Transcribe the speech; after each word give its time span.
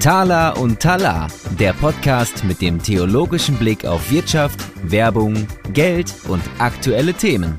Tala 0.00 0.50
und 0.50 0.80
Tala, 0.80 1.26
der 1.58 1.72
Podcast 1.72 2.44
mit 2.44 2.60
dem 2.62 2.82
theologischen 2.82 3.56
Blick 3.56 3.84
auf 3.84 4.10
Wirtschaft, 4.10 4.58
Werbung, 4.82 5.46
Geld 5.74 6.14
und 6.28 6.42
aktuelle 6.58 7.12
Themen. 7.12 7.58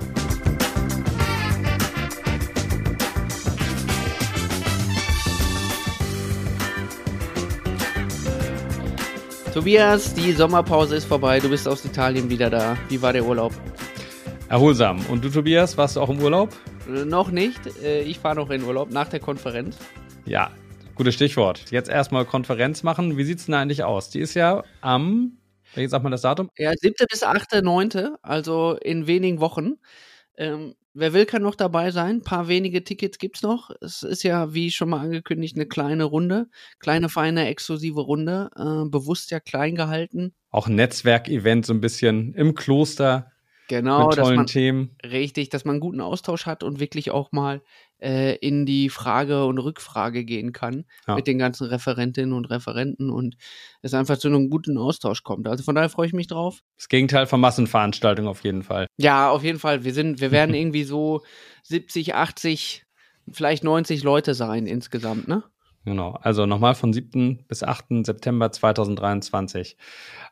Tobias, 9.54 10.14
die 10.14 10.32
Sommerpause 10.32 10.96
ist 10.96 11.06
vorbei, 11.06 11.40
du 11.40 11.50
bist 11.50 11.68
aus 11.68 11.84
Italien 11.84 12.30
wieder 12.30 12.50
da. 12.50 12.78
Wie 12.88 13.02
war 13.02 13.14
der 13.14 13.26
Urlaub? 13.26 13.54
Erholsam. 14.48 15.06
Und 15.10 15.24
du, 15.24 15.30
Tobias, 15.30 15.78
warst 15.78 15.98
du 15.98 16.02
auch 16.02 16.10
im 16.10 16.20
Urlaub? 16.20 16.50
Äh, 16.90 17.06
noch 17.06 17.32
nicht. 17.32 17.60
Äh, 17.84 18.02
ich 18.02 18.20
fahre 18.20 18.36
noch 18.36 18.50
in 18.50 18.64
Urlaub 18.64 18.92
nach 18.92 19.08
der 19.10 19.20
Konferenz. 19.20 19.78
Ja, 20.26 20.52
gutes 20.96 21.14
Stichwort. 21.16 21.72
Jetzt 21.72 21.90
erstmal 21.90 22.26
Konferenz 22.26 22.84
machen. 22.84 23.18
Wie 23.18 23.24
sieht 23.24 23.40
es 23.40 23.46
denn 23.46 23.56
eigentlich 23.56 23.84
aus? 23.84 24.10
Die 24.10 24.20
ist 24.20 24.34
ja 24.34 24.64
am, 24.82 25.38
wie 25.76 25.88
sagt 25.88 26.04
man 26.04 26.12
das 26.12 26.22
Datum? 26.22 26.50
Ja, 26.58 26.72
7. 26.76 26.94
bis 27.10 27.24
8., 27.24 27.62
9., 27.62 28.18
also 28.22 28.78
in 28.82 29.08
wenigen 29.08 29.40
Wochen. 29.40 29.76
Ähm, 30.38 30.76
wer 30.94 31.14
will, 31.14 31.26
kann 31.26 31.42
noch 31.42 31.56
dabei 31.56 31.92
sein. 31.92 32.18
Ein 32.18 32.24
paar 32.24 32.48
wenige 32.48 32.84
Tickets 32.84 33.18
gibt 33.18 33.38
es 33.38 33.44
noch. 33.44 33.72
Es 33.82 34.04
ist 34.04 34.24
ja, 34.24 34.54
wie 34.54 34.72
schon 34.72 34.90
mal 34.90 35.02
angekündigt, 35.02 35.56
eine 35.56 35.68
kleine 35.68 36.06
Runde. 36.06 36.48
Kleine, 36.80 37.10
feine, 37.10 37.48
exklusive 37.48 38.02
Runde. 38.02 38.50
Äh, 38.56 38.90
bewusst 38.90 39.32
ja 39.32 39.40
klein 39.40 39.76
gehalten. 39.76 40.34
Auch 40.50 40.68
ein 40.68 40.76
Netzwerkevent 40.76 41.66
so 41.66 41.74
ein 41.74 41.82
bisschen 41.82 42.34
im 42.34 42.56
Kloster. 42.56 43.32
Genau, 43.70 44.08
mit 44.08 44.18
tollen 44.18 44.28
dass 44.30 44.36
man, 44.36 44.46
Themen. 44.48 44.96
Richtig, 45.04 45.50
dass 45.50 45.64
man 45.64 45.76
einen 45.76 45.80
guten 45.80 46.02
Austausch 46.02 46.46
hat 46.48 46.64
und 46.64 46.80
wirklich 46.80 47.12
auch 47.12 47.32
mal 47.32 47.62
äh, 48.02 48.36
in 48.38 48.66
die 48.66 48.90
Frage- 48.90 49.46
und 49.46 49.60
Rückfrage 49.60 50.26
gehen 50.26 50.54
kann 50.54 50.86
Ja. 51.08 51.16
mit 51.16 51.28
den 51.28 51.38
ganzen 51.38 51.68
Referentinnen 51.68 52.34
und 52.34 52.46
Referenten 52.46 53.12
und 53.12 53.36
es 53.84 53.94
einfach 53.94 54.18
zu 54.18 54.28
einem 54.28 54.50
guten 54.50 54.78
Austausch 54.78 55.22
kommt. 55.24 55.48
Also 55.48 55.64
von 55.64 55.76
daher 55.76 55.90
freue 55.90 56.08
ich 56.08 56.14
mich 56.14 56.26
drauf. 56.28 56.62
Das 56.78 56.90
Gegenteil 56.90 57.28
von 57.28 57.40
Massenveranstaltungen 57.40 58.28
auf 58.30 58.44
jeden 58.44 58.64
Fall. 58.64 58.88
Ja, 58.98 59.30
auf 59.30 59.44
jeden 59.44 59.60
Fall. 59.60 59.84
Wir 59.84 59.94
sind, 59.94 60.20
wir 60.20 60.32
werden 60.32 60.56
irgendwie 60.56 60.84
so 60.84 61.22
70, 61.64 62.16
80, 62.16 62.86
vielleicht 63.32 63.64
90 63.64 64.02
Leute 64.04 64.34
sein 64.34 64.66
insgesamt, 64.66 65.28
ne? 65.28 65.44
Genau. 65.86 66.18
Also 66.22 66.46
nochmal 66.46 66.74
von 66.76 66.92
7. 66.92 67.46
bis 67.48 67.64
8. 67.64 68.04
September 68.06 68.52
2023. 68.52 69.78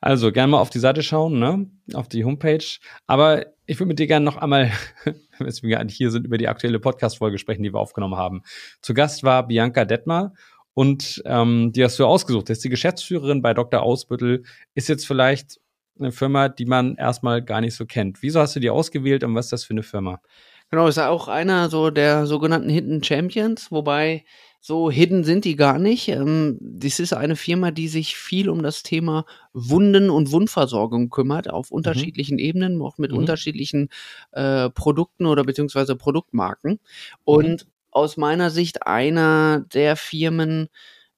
Also 0.02 0.32
gerne 0.32 0.52
mal 0.52 0.60
auf 0.60 0.70
die 0.70 0.80
Seite 0.80 1.04
schauen, 1.04 1.40
ne? 1.40 1.70
Auf 1.94 2.10
die 2.10 2.26
Homepage. 2.26 2.66
Aber 3.06 3.46
ich 3.66 3.80
würde 3.80 3.88
mit 3.88 4.00
dir 4.00 4.08
gerne 4.08 4.26
noch 4.26 4.38
einmal, 4.38 4.72
weswegen 5.40 5.70
wir 5.70 5.88
hier 5.90 6.12
sind, 6.12 6.26
über 6.26 6.38
die 6.38 6.48
aktuelle 6.48 6.80
Podcast-Folge 6.80 7.38
sprechen, 7.38 7.64
die 7.64 7.74
wir 7.74 7.80
aufgenommen 7.80 8.18
haben. 8.18 8.44
Zu 8.82 8.94
Gast 8.94 9.24
war 9.24 9.48
Bianca 9.48 9.86
Detmar 9.86 10.34
und 10.74 11.22
ähm, 11.26 11.72
die 11.72 11.84
hast 11.84 11.98
du 11.98 12.06
ausgesucht. 12.06 12.50
Das 12.50 12.58
ist 12.58 12.66
die 12.66 12.70
Geschäftsführerin 12.70 13.42
bei 13.42 13.54
Dr. 13.54 13.82
Ausbüttel. 13.82 14.44
Ist 14.76 14.90
jetzt 14.90 15.08
vielleicht 15.08 15.60
eine 16.00 16.12
Firma, 16.12 16.50
die 16.50 16.66
man 16.66 16.96
erstmal 16.96 17.42
gar 17.42 17.62
nicht 17.62 17.76
so 17.76 17.86
kennt. 17.86 18.22
Wieso 18.22 18.40
hast 18.40 18.56
du 18.56 18.60
die 18.60 18.70
ausgewählt 18.70 19.24
und 19.24 19.34
was 19.36 19.48
ist 19.48 19.54
das 19.54 19.64
für 19.64 19.74
eine 19.74 19.84
Firma? 19.84 20.22
Genau, 20.70 20.88
ist 20.88 21.00
auch 21.00 21.30
einer 21.30 21.70
so 21.70 21.90
der 21.90 22.26
sogenannten 22.26 22.70
Hidden 22.70 23.04
Champions, 23.04 23.72
wobei 23.72 24.26
so 24.68 24.92
hidden 24.92 25.24
sind 25.24 25.46
die 25.46 25.56
gar 25.56 25.80
nicht. 25.80 26.10
Ähm, 26.10 26.58
das 26.60 27.00
ist 27.00 27.14
eine 27.14 27.38
Firma, 27.38 27.72
die 27.72 27.88
sich 27.88 28.18
viel 28.18 28.50
um 28.50 28.62
das 28.62 28.84
Thema 28.84 29.26
Wunden 29.54 30.10
und 30.10 30.34
Wundversorgung 30.34 31.10
kümmert, 31.10 31.50
auf 31.50 31.72
unterschiedlichen 31.72 32.38
Ebenen, 32.38 32.82
auch 32.82 32.98
mit 32.98 33.14
Mhm. 33.14 33.20
unterschiedlichen 33.20 33.88
äh, 34.34 34.70
Produkten 34.70 35.26
oder 35.26 35.46
beziehungsweise 35.46 35.96
Produktmarken. 35.96 36.80
Und 37.24 37.66
aus 37.92 38.18
meiner 38.18 38.50
Sicht 38.50 38.86
einer 38.86 39.62
der 39.74 39.96
Firmen, 39.96 40.68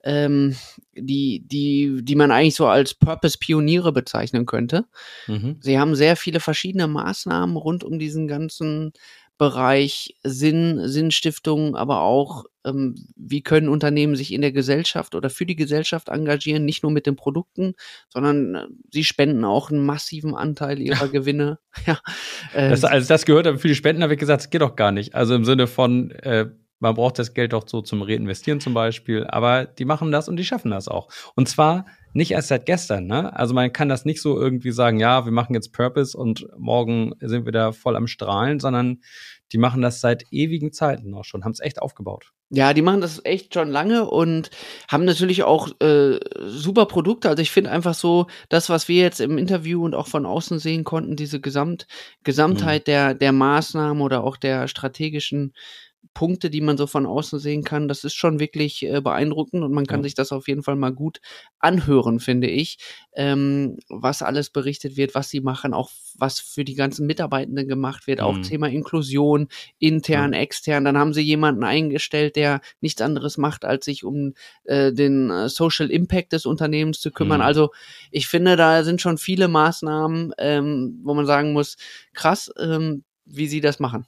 ähm, 0.04 0.56
die, 0.94 1.42
die, 1.44 2.02
die 2.04 2.16
man 2.16 2.30
eigentlich 2.32 2.56
so 2.56 2.68
als 2.68 2.94
Purpose-Pioniere 2.94 3.92
bezeichnen 3.92 4.46
könnte. 4.46 4.86
Mhm. 5.26 5.58
Sie 5.60 5.80
haben 5.80 5.96
sehr 5.96 6.16
viele 6.16 6.40
verschiedene 6.40 6.88
Maßnahmen 6.88 7.58
rund 7.58 7.84
um 7.84 7.98
diesen 7.98 8.28
ganzen 8.28 8.94
Bereich 9.40 10.18
Sinn, 10.22 10.82
Sinnstiftung, 10.84 11.78
aber 11.78 12.02
auch, 12.02 12.44
ähm, 12.66 12.96
wie 13.16 13.42
können 13.42 13.70
Unternehmen 13.70 14.18
sich 14.18 14.34
in 14.34 14.42
der 14.42 14.52
Gesellschaft 14.52 15.16
oder 15.16 15.30
für 15.30 15.46
die 15.46 15.56
Gesellschaft 15.56 16.10
engagieren, 16.10 16.66
nicht 16.66 16.84
nur 16.84 16.92
mit 16.92 17.06
den 17.06 17.16
Produkten, 17.16 17.74
sondern 18.10 18.56
äh, 18.56 18.68
sie 18.92 19.06
spenden 19.06 19.46
auch 19.46 19.72
einen 19.72 19.86
massiven 19.86 20.36
Anteil 20.36 20.80
ihrer 20.80 21.08
Gewinne. 21.08 21.58
Ja, 21.88 22.00
äh, 22.54 22.70
Das, 22.70 22.84
als 22.84 23.08
das 23.08 23.26
gehört 23.26 23.62
für 23.62 23.68
die 23.70 23.76
Spenden, 23.76 24.04
habe 24.04 24.14
ich 24.14 24.20
gesagt, 24.20 24.42
das 24.44 24.50
geht 24.50 24.62
doch 24.62 24.76
gar 24.76 24.92
nicht. 24.92 25.16
Also 25.16 25.34
im 25.34 25.46
Sinne 25.46 25.68
von, 25.68 26.12
äh, 26.12 26.50
man 26.80 26.96
braucht 26.96 27.20
das 27.20 27.34
Geld 27.34 27.54
doch 27.54 27.68
so 27.68 27.82
zum 27.82 28.02
Reinvestieren 28.02 28.60
zum 28.60 28.74
Beispiel. 28.74 29.26
Aber 29.28 29.66
die 29.66 29.86
machen 29.86 30.12
das 30.12 30.30
und 30.30 30.38
die 30.38 30.46
schaffen 30.46 30.72
das 30.72 30.88
auch. 30.88 31.10
Und 31.36 31.48
zwar 31.50 31.86
nicht 32.14 32.32
erst 32.32 32.48
seit 32.48 32.66
gestern. 32.66 33.06
Ne? 33.06 33.36
Also 33.36 33.54
man 33.54 33.72
kann 33.72 33.90
das 33.90 34.06
nicht 34.06 34.22
so 34.22 34.40
irgendwie 34.40 34.72
sagen, 34.72 35.00
ja, 35.00 35.26
wir 35.26 35.32
machen 35.32 35.54
jetzt 35.54 35.74
Purpose 35.74 36.18
und 36.18 36.48
morgen 36.58 37.14
sind 37.20 37.46
wir 37.46 37.52
da 37.52 37.72
voll 37.72 37.96
am 37.96 38.08
Strahlen, 38.08 38.60
sondern 38.60 39.02
die 39.52 39.58
machen 39.58 39.82
das 39.82 40.02
seit 40.02 40.26
ewigen 40.32 40.72
Zeiten 40.72 41.14
auch 41.14 41.26
schon, 41.26 41.44
haben 41.44 41.52
es 41.52 41.60
echt 41.60 41.82
aufgebaut. 41.82 42.32
Ja, 42.52 42.74
die 42.74 42.82
machen 42.82 43.02
das 43.02 43.24
echt 43.26 43.54
schon 43.54 43.70
lange 43.70 44.10
und 44.10 44.50
haben 44.88 45.06
natürlich 45.06 45.44
auch 45.44 45.70
äh, 45.82 46.20
super 46.48 46.88
Produkte. 46.88 47.30
Also 47.30 47.42
ich 47.42 47.52
finde 47.52 47.70
einfach 47.70 47.94
so, 47.94 48.26
das, 48.50 48.70
was 48.70 48.88
wir 48.88 49.02
jetzt 49.02 49.22
im 49.22 49.38
Interview 49.38 49.86
und 49.86 49.94
auch 49.94 50.08
von 50.08 50.26
außen 50.26 50.58
sehen 50.58 50.84
konnten, 50.84 51.16
diese 51.16 51.40
Gesamt, 51.40 51.86
Gesamtheit 52.24 52.88
der, 52.88 53.14
der 53.14 53.32
Maßnahmen 53.34 54.02
oder 54.02 54.24
auch 54.24 54.36
der 54.36 54.68
strategischen 54.68 55.54
Punkte, 56.14 56.50
die 56.50 56.62
man 56.62 56.78
so 56.78 56.88
von 56.88 57.06
außen 57.06 57.40
sehen 57.40 57.64
kann, 57.64 57.88
das 57.88 58.04
ist 58.04 58.16
schon 58.16 58.40
wirklich 58.40 58.84
äh, 58.84 59.00
beeindruckend 59.00 59.64
und 59.64 59.72
man 59.74 59.86
kann 59.86 60.00
Ja. 60.00 60.04
sich 60.04 60.16
das 60.16 60.32
auf 60.32 60.48
jeden 60.48 60.64
Fall 60.64 60.76
mal 60.76 60.92
gut 60.92 61.22
anhören, 61.60 62.20
finde 62.20 62.48
ich, 62.48 62.78
ähm, 63.14 63.78
was 63.90 64.22
alles 64.22 64.50
berichtet 64.50 64.98
wird, 64.98 65.14
was 65.16 65.30
sie 65.30 65.40
machen, 65.40 65.74
auch 65.74 65.92
was 66.18 66.40
für 66.40 66.66
die 66.66 66.76
ganzen 66.76 67.06
Mitarbeitenden 67.06 67.68
gemacht 67.68 68.08
wird, 68.08 68.22
auch 68.22 68.38
Mhm. 68.38 68.42
Thema 68.42 68.68
Inklusion, 68.68 69.48
intern, 69.78 70.34
extern. 70.34 70.84
Dann 70.84 70.98
haben 70.98 71.14
sie 71.14 71.22
jemanden 71.22 71.64
eingestellt, 71.64 72.36
der 72.36 72.62
nichts 72.82 73.02
anderes 73.02 73.38
macht, 73.38 73.64
als 73.64 73.86
sich 73.86 74.04
um 74.04 74.34
äh, 74.66 74.92
den 74.92 75.30
äh, 75.30 75.48
Social 75.48 75.90
Impact 75.92 76.34
des 76.34 76.46
Unternehmens 76.46 77.00
zu 77.00 77.12
kümmern. 77.12 77.40
Mhm. 77.40 77.46
Also 77.46 77.70
ich 78.12 78.28
finde, 78.28 78.56
da 78.56 78.84
sind 78.84 79.00
schon 79.02 79.18
viele 79.18 79.48
Maßnahmen, 79.48 80.34
ähm, 80.38 81.00
wo 81.04 81.14
man 81.14 81.26
sagen 81.26 81.54
muss, 81.54 81.78
krass, 82.14 82.52
ähm, 82.60 83.04
wie 83.26 83.48
sie 83.48 83.62
das 83.62 83.80
machen. 83.80 84.06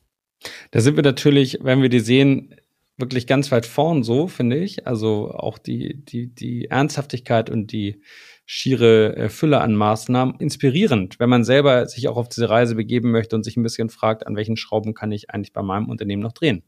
Da 0.72 0.79
sind 0.81 0.96
wir 0.96 1.03
natürlich, 1.03 1.59
wenn 1.62 1.81
wir 1.81 1.90
die 1.90 2.00
sehen, 2.00 2.56
wirklich 2.97 3.28
ganz 3.28 3.52
weit 3.52 3.66
vorn 3.66 4.03
so, 4.03 4.28
finde 4.28 4.57
ich. 4.57 4.88
Also 4.88 5.31
auch 5.31 5.57
die, 5.57 6.03
die, 6.06 6.28
die 6.28 6.66
Ernsthaftigkeit 6.66 7.50
und 7.50 7.72
die 7.72 8.02
schiere 8.46 9.29
Fülle 9.29 9.62
an 9.62 9.75
Maßnahmen 9.75 10.35
inspirierend, 10.40 11.19
wenn 11.19 11.29
man 11.29 11.44
selber 11.44 11.88
sich 11.88 12.07
auch 12.07 12.18
auf 12.18 12.28
diese 12.29 12.50
Reise 12.50 12.75
begeben 12.75 13.12
möchte 13.12 13.35
und 13.35 13.44
sich 13.44 13.56
ein 13.57 13.63
bisschen 13.63 13.90
fragt, 13.90 14.28
an 14.28 14.35
welchen 14.35 14.57
Schrauben 14.57 14.94
kann 14.94 15.12
ich 15.12 15.29
eigentlich 15.29 15.53
bei 15.53 15.62
meinem 15.62 15.90
Unternehmen 15.90 16.22
noch 16.22 16.34
drehen. 16.34 16.63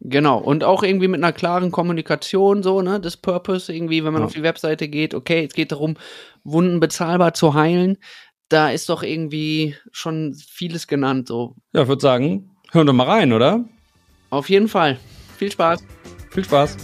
Genau, 0.00 0.38
und 0.38 0.64
auch 0.64 0.82
irgendwie 0.82 1.08
mit 1.08 1.22
einer 1.22 1.32
klaren 1.32 1.70
Kommunikation, 1.70 2.62
so, 2.62 2.82
ne, 2.82 3.00
des 3.00 3.16
Purpose, 3.16 3.72
irgendwie, 3.72 4.04
wenn 4.04 4.12
man 4.12 4.22
Ja. 4.22 4.26
auf 4.26 4.34
die 4.34 4.42
Webseite 4.42 4.88
geht, 4.88 5.14
okay, 5.14 5.46
es 5.48 5.54
geht 5.54 5.72
darum, 5.72 5.96
Wunden 6.42 6.78
bezahlbar 6.78 7.32
zu 7.32 7.54
heilen. 7.54 7.96
Da 8.50 8.70
ist 8.70 8.90
doch 8.90 9.02
irgendwie 9.02 9.76
schon 9.92 10.34
vieles 10.34 10.88
genannt, 10.88 11.28
so. 11.28 11.56
Ja, 11.72 11.82
ich 11.82 11.88
würde 11.88 12.02
sagen, 12.02 12.50
hören 12.74 12.88
wir 12.88 12.92
mal 12.92 13.06
rein, 13.06 13.32
oder? 13.32 13.64
Auf 14.30 14.50
jeden 14.50 14.68
Fall. 14.68 14.98
Viel 15.38 15.52
Spaß. 15.52 15.84
Viel 16.30 16.44
Spaß. 16.44 16.76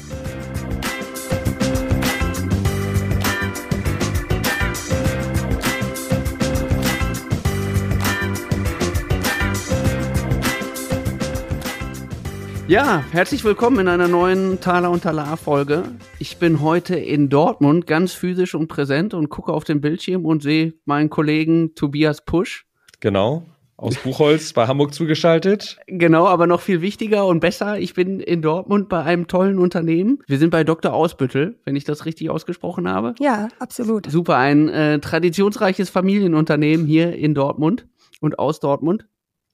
Ja, 12.68 13.02
herzlich 13.10 13.42
willkommen 13.42 13.80
in 13.80 13.88
einer 13.88 14.06
neuen 14.06 14.60
Taler 14.60 14.92
und 14.92 15.02
Talar 15.02 15.36
Folge. 15.36 15.82
Ich 16.20 16.36
bin 16.36 16.60
heute 16.60 16.94
in 16.94 17.28
Dortmund 17.28 17.88
ganz 17.88 18.12
physisch 18.12 18.54
und 18.54 18.68
präsent 18.68 19.12
und 19.12 19.28
gucke 19.28 19.52
auf 19.52 19.64
den 19.64 19.80
Bildschirm 19.80 20.24
und 20.24 20.40
sehe 20.40 20.74
meinen 20.84 21.10
Kollegen 21.10 21.74
Tobias 21.74 22.24
Pusch. 22.24 22.66
Genau. 23.00 23.44
Aus 23.80 23.96
Buchholz 23.96 24.52
bei 24.52 24.66
Hamburg 24.66 24.92
zugeschaltet. 24.92 25.78
Genau, 25.86 26.26
aber 26.26 26.46
noch 26.46 26.60
viel 26.60 26.82
wichtiger 26.82 27.24
und 27.24 27.40
besser, 27.40 27.78
ich 27.78 27.94
bin 27.94 28.20
in 28.20 28.42
Dortmund 28.42 28.90
bei 28.90 29.02
einem 29.02 29.26
tollen 29.26 29.58
Unternehmen. 29.58 30.18
Wir 30.26 30.36
sind 30.36 30.50
bei 30.50 30.64
Dr. 30.64 30.92
Ausbüttel, 30.92 31.58
wenn 31.64 31.76
ich 31.76 31.84
das 31.84 32.04
richtig 32.04 32.28
ausgesprochen 32.28 32.86
habe. 32.86 33.14
Ja, 33.20 33.48
absolut. 33.58 34.10
Super, 34.10 34.36
ein 34.36 34.68
äh, 34.68 34.98
traditionsreiches 34.98 35.88
Familienunternehmen 35.88 36.84
hier 36.84 37.16
in 37.16 37.34
Dortmund 37.34 37.86
und 38.20 38.38
aus 38.38 38.60
Dortmund. 38.60 39.06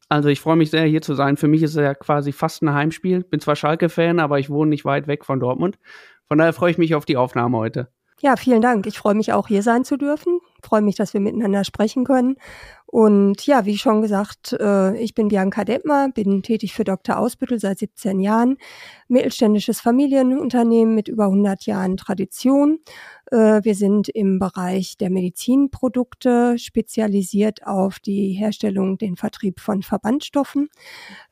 Also 0.08 0.28
ich 0.28 0.40
freue 0.40 0.56
mich 0.56 0.70
sehr, 0.70 0.86
hier 0.86 1.02
zu 1.02 1.14
sein. 1.14 1.36
Für 1.36 1.46
mich 1.46 1.62
ist 1.62 1.76
es 1.76 1.76
ja 1.76 1.94
quasi 1.94 2.32
fast 2.32 2.62
ein 2.62 2.74
Heimspiel. 2.74 3.22
Bin 3.22 3.38
zwar 3.38 3.54
Schalke-Fan, 3.54 4.18
aber 4.18 4.40
ich 4.40 4.50
wohne 4.50 4.70
nicht 4.70 4.84
weit 4.84 5.06
weg 5.06 5.24
von 5.24 5.38
Dortmund. 5.38 5.78
Von 6.26 6.38
daher 6.38 6.52
freue 6.52 6.72
ich 6.72 6.78
mich 6.78 6.96
auf 6.96 7.04
die 7.04 7.16
Aufnahme 7.16 7.58
heute. 7.58 7.90
Ja, 8.20 8.36
vielen 8.36 8.62
Dank. 8.62 8.86
Ich 8.86 8.98
freue 8.98 9.14
mich 9.14 9.32
auch, 9.32 9.46
hier 9.46 9.62
sein 9.62 9.84
zu 9.84 9.96
dürfen. 9.96 10.40
Freue 10.66 10.82
mich, 10.82 10.96
dass 10.96 11.14
wir 11.14 11.20
miteinander 11.20 11.64
sprechen 11.64 12.04
können. 12.04 12.36
Und 12.86 13.44
ja, 13.46 13.64
wie 13.64 13.78
schon 13.78 14.02
gesagt, 14.02 14.52
äh, 14.60 14.96
ich 14.98 15.14
bin 15.14 15.28
Bianca 15.28 15.64
Detmer, 15.64 16.08
bin 16.10 16.42
tätig 16.42 16.74
für 16.74 16.84
Dr. 16.84 17.18
Ausbüttel 17.18 17.58
seit 17.58 17.78
17 17.78 18.20
Jahren, 18.20 18.58
mittelständisches 19.08 19.80
Familienunternehmen 19.80 20.94
mit 20.94 21.08
über 21.08 21.24
100 21.24 21.66
Jahren 21.66 21.96
Tradition. 21.96 22.78
Äh, 23.30 23.64
wir 23.64 23.74
sind 23.74 24.08
im 24.08 24.38
Bereich 24.38 24.96
der 24.96 25.10
Medizinprodukte 25.10 26.58
spezialisiert 26.58 27.66
auf 27.66 27.98
die 27.98 28.32
Herstellung, 28.32 28.98
den 28.98 29.16
Vertrieb 29.16 29.60
von 29.60 29.82
Verbandstoffen. 29.82 30.68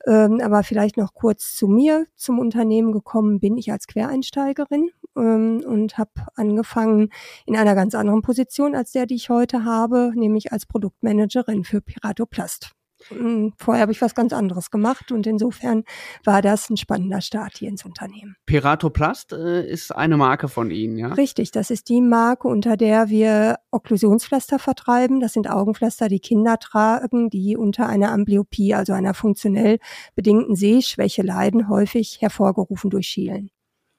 Ähm, 0.07 0.41
aber 0.43 0.63
vielleicht 0.63 0.97
noch 0.97 1.15
kurz 1.15 1.55
zu 1.55 1.69
mir. 1.69 2.07
Zum 2.17 2.39
Unternehmen 2.39 2.93
gekommen 2.93 3.41
bin 3.41 3.57
ich 3.57 3.71
als 3.73 3.87
Quereinsteigerin 3.87 4.91
ähm, 5.17 5.63
und 5.67 5.99
habe 5.99 6.11
angefangen 6.35 7.11
in 7.47 7.57
einer 7.57 7.75
ganz 7.75 7.95
anderen 7.95 8.23
Position 8.23 8.75
als 8.75 8.93
der, 8.93 9.07
die 9.07 9.15
ich 9.15 9.29
heute 9.29 9.65
habe, 9.65 10.13
nämlich 10.15 10.53
als 10.53 10.67
Produktmanagerin 10.67 11.65
für 11.65 11.81
Piratoplast. 11.81 12.75
Hm, 13.09 13.53
vorher 13.59 13.83
habe 13.83 13.93
ich 13.93 14.01
was 14.01 14.15
ganz 14.15 14.33
anderes 14.33 14.71
gemacht 14.71 15.13
und 15.13 15.27
insofern 15.27 15.85
war 16.25 16.43
das 16.43 16.71
ein 16.71 16.77
spannender 16.77 17.21
Start 17.21 17.59
hier 17.59 17.69
ins 17.69 17.85
Unternehmen. 17.85 18.37
Piratoplast 18.47 19.33
äh, 19.33 19.67
ist 19.67 19.95
eine 19.95 20.17
Marke 20.17 20.49
von 20.49 20.71
Ihnen, 20.71 20.97
ja? 20.99 21.09
Richtig, 21.09 21.51
das 21.51 21.71
ist 21.71 21.89
die 21.89 22.01
Marke, 22.01 22.49
unter 22.49 22.77
der 22.77 23.09
wir 23.09 23.59
Okklusionspflaster 23.71 24.59
vertreiben. 24.59 25.21
Das 25.21 25.33
sind 25.33 25.51
Augenpflaster, 25.51 26.09
die 26.09 26.21
Kinder 26.21 26.59
tragen, 26.59 27.31
die 27.31 27.57
unter 27.57 27.89
einer 27.89 28.13
Amblyopie, 28.13 28.75
also 28.75 28.93
einer 28.93 29.15
funktionell 29.15 29.79
bedingten 30.15 30.57
Sehschwäche 30.57 31.23
leiden, 31.23 31.69
häufig 31.69 32.21
hervorgerufen 32.21 32.91
durch 32.91 33.07
Schielen. 33.07 33.51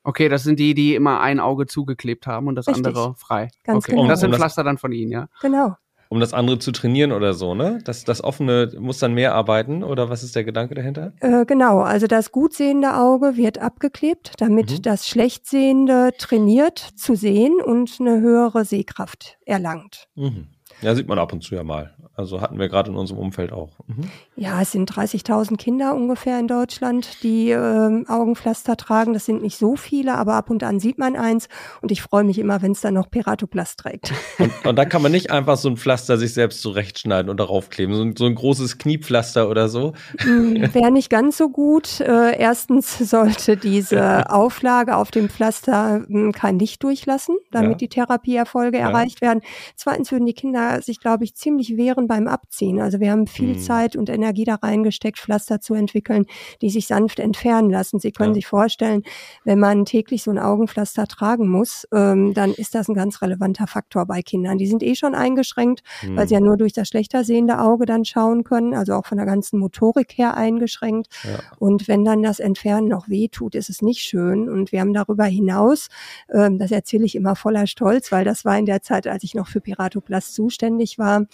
Okay, 0.03 0.29
das 0.29 0.43
sind 0.43 0.59
die, 0.59 0.75
die 0.75 0.93
immer 0.93 1.19
ein 1.19 1.39
Auge 1.39 1.65
zugeklebt 1.65 2.27
haben 2.27 2.47
und 2.47 2.55
das 2.55 2.67
Richtig. 2.67 2.85
andere 2.85 3.15
frei. 3.15 3.49
Ganz 3.63 3.85
okay. 3.85 3.95
genau. 3.95 4.07
Das 4.07 4.19
sind 4.19 4.35
Pflaster 4.35 4.63
dann 4.63 4.77
von 4.77 4.91
Ihnen, 4.91 5.11
ja? 5.11 5.27
Genau 5.41 5.75
um 6.09 6.19
das 6.19 6.33
andere 6.33 6.59
zu 6.59 6.71
trainieren 6.71 7.11
oder 7.11 7.33
so, 7.33 7.55
ne? 7.55 7.79
Das, 7.83 8.03
das 8.03 8.23
offene 8.23 8.71
muss 8.79 8.99
dann 8.99 9.13
mehr 9.13 9.33
arbeiten 9.35 9.83
oder 9.83 10.09
was 10.09 10.23
ist 10.23 10.35
der 10.35 10.43
Gedanke 10.43 10.75
dahinter? 10.75 11.13
Äh, 11.19 11.45
genau, 11.45 11.79
also 11.79 12.07
das 12.07 12.31
gut 12.31 12.53
sehende 12.53 12.95
Auge 12.95 13.37
wird 13.37 13.57
abgeklebt, 13.57 14.33
damit 14.37 14.71
mhm. 14.71 14.81
das 14.81 15.07
schlecht 15.07 15.47
sehende 15.47 16.11
trainiert 16.17 16.79
zu 16.79 17.15
sehen 17.15 17.61
und 17.63 17.97
eine 17.99 18.19
höhere 18.21 18.65
Sehkraft 18.65 19.37
erlangt. 19.45 20.07
Mhm. 20.15 20.47
Ja, 20.81 20.93
sieht 20.93 21.07
man 21.07 21.19
ab 21.19 21.31
und 21.33 21.41
zu 21.41 21.55
ja 21.55 21.63
mal. 21.63 21.93
Also 22.15 22.41
hatten 22.41 22.59
wir 22.59 22.69
gerade 22.69 22.91
in 22.91 22.97
unserem 22.97 23.19
Umfeld 23.19 23.51
auch. 23.51 23.79
Mhm. 23.87 24.09
Ja, 24.37 24.61
es 24.61 24.73
sind 24.73 24.91
30.000 24.91 25.55
Kinder 25.55 25.95
ungefähr 25.95 26.37
in 26.39 26.49
Deutschland, 26.49 27.23
die 27.23 27.51
äh, 27.51 28.05
Augenpflaster 28.05 28.75
tragen. 28.75 29.13
Das 29.13 29.25
sind 29.25 29.41
nicht 29.41 29.57
so 29.57 29.77
viele, 29.77 30.15
aber 30.15 30.33
ab 30.33 30.49
und 30.49 30.61
an 30.61 30.81
sieht 30.81 30.97
man 30.97 31.15
eins. 31.15 31.47
Und 31.81 31.89
ich 31.89 32.01
freue 32.01 32.25
mich 32.25 32.37
immer, 32.37 32.61
wenn 32.61 32.73
es 32.73 32.81
dann 32.81 32.95
noch 32.95 33.09
Piratoplast 33.09 33.79
trägt. 33.79 34.11
Und, 34.37 34.51
und 34.65 34.75
da 34.75 34.83
kann 34.83 35.01
man 35.01 35.13
nicht 35.13 35.31
einfach 35.31 35.55
so 35.55 35.69
ein 35.69 35.77
Pflaster 35.77 36.17
sich 36.17 36.33
selbst 36.33 36.61
zurechtschneiden 36.61 37.29
und 37.29 37.39
darauf 37.39 37.69
kleben. 37.69 37.95
So 37.95 38.01
ein, 38.01 38.15
so 38.17 38.25
ein 38.25 38.35
großes 38.35 38.77
Kniepflaster 38.77 39.49
oder 39.49 39.69
so. 39.69 39.93
Hm, 40.17 40.73
Wäre 40.73 40.91
nicht 40.91 41.09
ganz 41.09 41.37
so 41.37 41.47
gut. 41.47 42.01
Äh, 42.01 42.37
erstens 42.37 42.97
sollte 42.97 43.55
diese 43.55 44.29
Auflage 44.29 44.97
auf 44.97 45.11
dem 45.11 45.29
Pflaster 45.29 45.99
mh, 45.99 46.07
hm, 46.07 46.31
kein 46.33 46.59
Licht 46.59 46.83
durchlassen, 46.83 47.37
damit 47.51 47.71
ja. 47.71 47.77
die 47.77 47.87
Therapieerfolge 47.87 48.79
ja. 48.79 48.89
erreicht 48.89 49.21
werden. 49.21 49.39
Zweitens 49.77 50.11
würden 50.11 50.25
die 50.25 50.33
Kinder 50.33 50.81
sich, 50.81 50.99
glaube 50.99 51.23
ich, 51.23 51.35
ziemlich 51.35 51.77
wehren 51.77 52.07
beim 52.07 52.27
Abziehen. 52.27 52.81
Also 52.81 52.99
wir 52.99 53.11
haben 53.11 53.27
viel 53.27 53.53
mhm. 53.53 53.59
Zeit 53.59 53.95
und 53.95 54.09
Energie 54.09 54.24
da 54.33 54.55
reingesteckt, 54.55 55.19
Pflaster 55.19 55.61
zu 55.61 55.73
entwickeln, 55.73 56.25
die 56.61 56.69
sich 56.69 56.87
sanft 56.87 57.19
entfernen 57.19 57.69
lassen. 57.69 57.99
Sie 57.99 58.11
können 58.11 58.31
ja. 58.31 58.35
sich 58.35 58.47
vorstellen, 58.47 59.03
wenn 59.43 59.59
man 59.59 59.85
täglich 59.85 60.23
so 60.23 60.31
ein 60.31 60.39
Augenpflaster 60.39 61.07
tragen 61.07 61.47
muss, 61.47 61.87
ähm, 61.93 62.33
dann 62.33 62.51
ist 62.51 62.75
das 62.75 62.87
ein 62.87 62.95
ganz 62.95 63.21
relevanter 63.21 63.67
Faktor 63.67 64.05
bei 64.05 64.21
Kindern. 64.21 64.57
Die 64.57 64.67
sind 64.67 64.83
eh 64.83 64.95
schon 64.95 65.15
eingeschränkt, 65.15 65.81
mhm. 66.01 66.15
weil 66.17 66.27
sie 66.27 66.33
ja 66.33 66.39
nur 66.39 66.57
durch 66.57 66.73
das 66.73 66.87
schlechter 66.87 67.23
sehende 67.23 67.59
Auge 67.59 67.85
dann 67.85 68.05
schauen 68.05 68.43
können, 68.43 68.73
also 68.73 68.93
auch 68.93 69.05
von 69.05 69.17
der 69.17 69.25
ganzen 69.25 69.59
Motorik 69.59 70.17
her 70.17 70.35
eingeschränkt. 70.37 71.07
Ja. 71.23 71.39
Und 71.59 71.87
wenn 71.87 72.03
dann 72.03 72.23
das 72.23 72.39
Entfernen 72.39 72.87
noch 72.87 73.09
weh 73.09 73.27
tut, 73.27 73.55
ist 73.55 73.69
es 73.69 73.81
nicht 73.81 74.01
schön. 74.01 74.49
Und 74.49 74.71
wir 74.71 74.81
haben 74.81 74.93
darüber 74.93 75.25
hinaus, 75.25 75.89
ähm, 76.33 76.59
das 76.59 76.71
erzähle 76.71 77.05
ich 77.05 77.15
immer 77.15 77.35
voller 77.35 77.67
Stolz, 77.67 78.11
weil 78.11 78.25
das 78.25 78.45
war 78.45 78.57
in 78.57 78.65
der 78.65 78.81
Zeit, 78.81 79.07
als 79.07 79.23
ich 79.23 79.35
noch 79.35 79.47
für 79.47 79.61
Piratoplast 79.61 80.33
zuständig 80.33 80.97
war, 80.97 81.25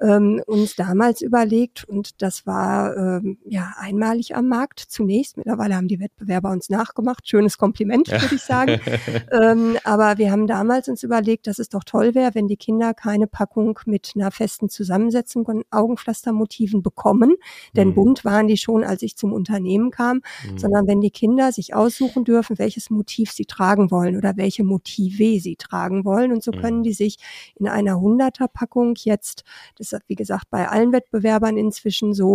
ähm, 0.00 0.42
uns 0.46 0.76
damals 0.76 1.22
überlegt 1.22 1.84
und 1.84 2.22
das 2.22 2.37
war 2.46 2.96
ähm, 2.96 3.38
ja 3.44 3.74
einmalig 3.78 4.34
am 4.34 4.48
Markt 4.48 4.80
zunächst. 4.80 5.36
Mittlerweile 5.36 5.76
haben 5.76 5.88
die 5.88 6.00
Wettbewerber 6.00 6.50
uns 6.50 6.68
nachgemacht. 6.68 7.28
Schönes 7.28 7.58
Kompliment, 7.58 8.08
würde 8.10 8.34
ich 8.34 8.42
sagen. 8.42 8.80
ähm, 9.42 9.76
aber 9.84 10.18
wir 10.18 10.30
haben 10.30 10.46
damals 10.46 10.88
uns 10.88 11.02
überlegt, 11.02 11.46
dass 11.46 11.58
es 11.58 11.68
doch 11.68 11.84
toll 11.84 12.14
wäre, 12.14 12.34
wenn 12.34 12.48
die 12.48 12.56
Kinder 12.56 12.94
keine 12.94 13.26
Packung 13.26 13.78
mit 13.86 14.12
einer 14.14 14.30
festen 14.30 14.68
Zusammensetzung 14.68 15.44
von 15.44 15.64
Augenpflastermotiven 15.70 16.82
bekommen. 16.82 17.34
Denn 17.74 17.88
mhm. 17.88 17.94
bunt 17.94 18.24
waren 18.24 18.48
die 18.48 18.56
schon, 18.56 18.84
als 18.84 19.02
ich 19.02 19.16
zum 19.16 19.32
Unternehmen 19.32 19.90
kam, 19.90 20.20
mhm. 20.50 20.58
sondern 20.58 20.86
wenn 20.86 21.00
die 21.00 21.10
Kinder 21.10 21.52
sich 21.52 21.74
aussuchen 21.74 22.24
dürfen, 22.24 22.58
welches 22.58 22.90
Motiv 22.90 23.32
sie 23.32 23.46
tragen 23.46 23.90
wollen 23.90 24.16
oder 24.16 24.36
welche 24.36 24.64
Motive 24.64 25.40
sie 25.40 25.56
tragen 25.56 26.04
wollen. 26.04 26.32
Und 26.32 26.42
so 26.42 26.50
können 26.50 26.78
mhm. 26.78 26.82
die 26.84 26.92
sich 26.92 27.18
in 27.56 27.68
einer 27.68 27.94
100er 27.94 28.48
Packung 28.48 28.94
jetzt, 28.96 29.44
das 29.76 29.92
ist 29.92 30.02
wie 30.08 30.14
gesagt 30.14 30.46
bei 30.50 30.68
allen 30.68 30.92
Wettbewerbern 30.92 31.56
inzwischen 31.56 32.14
so, 32.14 32.27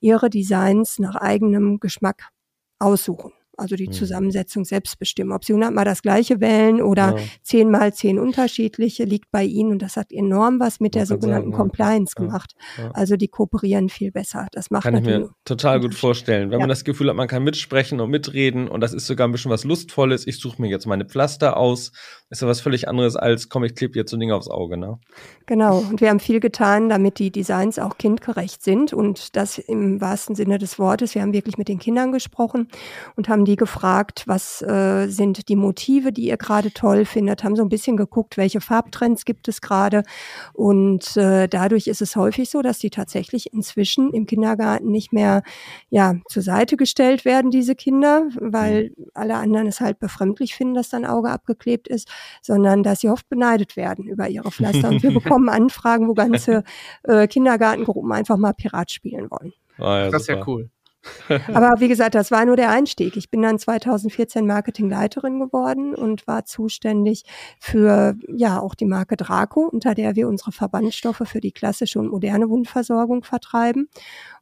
ihre 0.00 0.30
Designs 0.30 0.98
nach 0.98 1.16
eigenem 1.16 1.80
Geschmack 1.80 2.30
aussuchen 2.78 3.32
also 3.58 3.76
die 3.76 3.88
mhm. 3.88 3.92
Zusammensetzung 3.92 4.64
selbst 4.64 4.98
bestimmen. 4.98 5.32
Ob 5.32 5.44
sie 5.44 5.52
hundertmal 5.52 5.84
das 5.84 6.02
gleiche 6.02 6.40
wählen 6.40 6.80
oder 6.80 7.16
zehnmal 7.42 7.92
zehn 7.92 8.18
unterschiedliche, 8.18 9.04
liegt 9.04 9.30
bei 9.30 9.44
ihnen 9.44 9.72
und 9.72 9.82
das 9.82 9.96
hat 9.96 10.12
enorm 10.12 10.60
was 10.60 10.80
mit 10.80 10.94
der 10.94 11.06
sogenannten 11.06 11.50
sagen, 11.50 11.62
Compliance 11.62 12.14
ja. 12.16 12.24
gemacht. 12.24 12.54
Ja. 12.76 12.90
Also 12.92 13.16
die 13.16 13.28
kooperieren 13.28 13.88
viel 13.88 14.12
besser. 14.12 14.46
Das 14.52 14.70
macht 14.70 14.84
kann 14.84 14.96
ich 14.96 15.04
mir 15.04 15.30
total 15.44 15.80
gut 15.80 15.94
vorstellen. 15.94 16.50
Wenn 16.50 16.58
ja. 16.58 16.60
man 16.60 16.68
das 16.68 16.84
Gefühl 16.84 17.08
hat, 17.08 17.16
man 17.16 17.28
kann 17.28 17.42
mitsprechen 17.42 18.00
und 18.00 18.10
mitreden 18.10 18.68
und 18.68 18.80
das 18.80 18.92
ist 18.92 19.06
sogar 19.06 19.26
ein 19.26 19.32
bisschen 19.32 19.50
was 19.50 19.64
Lustvolles. 19.64 20.26
Ich 20.26 20.38
suche 20.38 20.62
mir 20.62 20.68
jetzt 20.68 20.86
meine 20.86 21.04
Pflaster 21.04 21.56
aus. 21.56 21.92
Ist 22.30 22.42
ja 22.42 22.48
was 22.48 22.60
völlig 22.60 22.88
anderes 22.88 23.16
als, 23.16 23.48
komm, 23.48 23.64
ich 23.64 23.74
klebe 23.74 23.98
jetzt 23.98 24.10
so 24.10 24.16
ein 24.16 24.20
Ding 24.20 24.32
aufs 24.32 24.48
Auge. 24.48 24.76
Ne? 24.76 24.98
Genau. 25.46 25.78
Und 25.78 26.00
wir 26.00 26.10
haben 26.10 26.20
viel 26.20 26.40
getan, 26.40 26.88
damit 26.88 27.18
die 27.18 27.30
Designs 27.30 27.78
auch 27.78 27.98
kindgerecht 27.98 28.62
sind 28.62 28.92
und 28.92 29.34
das 29.34 29.58
im 29.58 30.00
wahrsten 30.00 30.34
Sinne 30.34 30.58
des 30.58 30.78
Wortes. 30.78 31.14
Wir 31.14 31.22
haben 31.22 31.32
wirklich 31.32 31.58
mit 31.58 31.68
den 31.68 31.78
Kindern 31.78 32.12
gesprochen 32.12 32.68
und 33.16 33.28
haben 33.28 33.47
die 33.48 33.56
gefragt, 33.56 34.24
was 34.26 34.60
äh, 34.60 35.08
sind 35.08 35.48
die 35.48 35.56
Motive, 35.56 36.12
die 36.12 36.28
ihr 36.28 36.36
gerade 36.36 36.70
toll 36.70 37.06
findet, 37.06 37.42
haben 37.42 37.56
so 37.56 37.62
ein 37.62 37.70
bisschen 37.70 37.96
geguckt, 37.96 38.36
welche 38.36 38.60
Farbtrends 38.60 39.24
gibt 39.24 39.48
es 39.48 39.62
gerade. 39.62 40.02
Und 40.52 41.16
äh, 41.16 41.48
dadurch 41.48 41.86
ist 41.86 42.02
es 42.02 42.14
häufig 42.14 42.50
so, 42.50 42.60
dass 42.60 42.78
die 42.78 42.90
tatsächlich 42.90 43.52
inzwischen 43.52 44.12
im 44.12 44.26
Kindergarten 44.26 44.90
nicht 44.90 45.14
mehr 45.14 45.42
ja 45.88 46.16
zur 46.28 46.42
Seite 46.42 46.76
gestellt 46.76 47.24
werden, 47.24 47.50
diese 47.50 47.74
Kinder, 47.74 48.28
weil 48.38 48.92
alle 49.14 49.36
anderen 49.36 49.66
es 49.66 49.80
halt 49.80 49.98
befremdlich 49.98 50.54
finden, 50.54 50.74
dass 50.74 50.90
dein 50.90 51.06
Auge 51.06 51.30
abgeklebt 51.30 51.88
ist, 51.88 52.08
sondern 52.42 52.82
dass 52.82 53.00
sie 53.00 53.08
oft 53.08 53.28
beneidet 53.30 53.76
werden 53.76 54.06
über 54.06 54.28
ihre 54.28 54.50
Pflaster. 54.50 54.88
Und 54.90 55.02
wir 55.02 55.10
bekommen 55.14 55.48
Anfragen, 55.48 56.06
wo 56.06 56.12
ganze 56.12 56.64
äh, 57.04 57.26
Kindergartengruppen 57.26 58.12
einfach 58.12 58.36
mal 58.36 58.52
Pirat 58.52 58.90
spielen 58.90 59.30
wollen. 59.30 59.54
Ah, 59.78 60.04
ja, 60.04 60.10
das 60.10 60.22
ist 60.22 60.28
ja 60.28 60.46
cool. 60.46 60.70
Aber 61.54 61.80
wie 61.80 61.88
gesagt, 61.88 62.14
das 62.14 62.30
war 62.30 62.44
nur 62.44 62.56
der 62.56 62.70
Einstieg. 62.70 63.16
Ich 63.16 63.30
bin 63.30 63.42
dann 63.42 63.58
2014 63.58 64.46
Marketingleiterin 64.46 65.38
geworden 65.38 65.94
und 65.94 66.26
war 66.26 66.44
zuständig 66.44 67.24
für 67.60 68.16
ja 68.28 68.60
auch 68.60 68.74
die 68.74 68.86
Marke 68.86 69.16
Draco, 69.16 69.68
unter 69.68 69.94
der 69.94 70.16
wir 70.16 70.28
unsere 70.28 70.52
Verbandstoffe 70.52 71.22
für 71.24 71.40
die 71.40 71.52
klassische 71.52 71.98
und 71.98 72.08
moderne 72.08 72.48
Wundversorgung 72.48 73.24
vertreiben. 73.24 73.88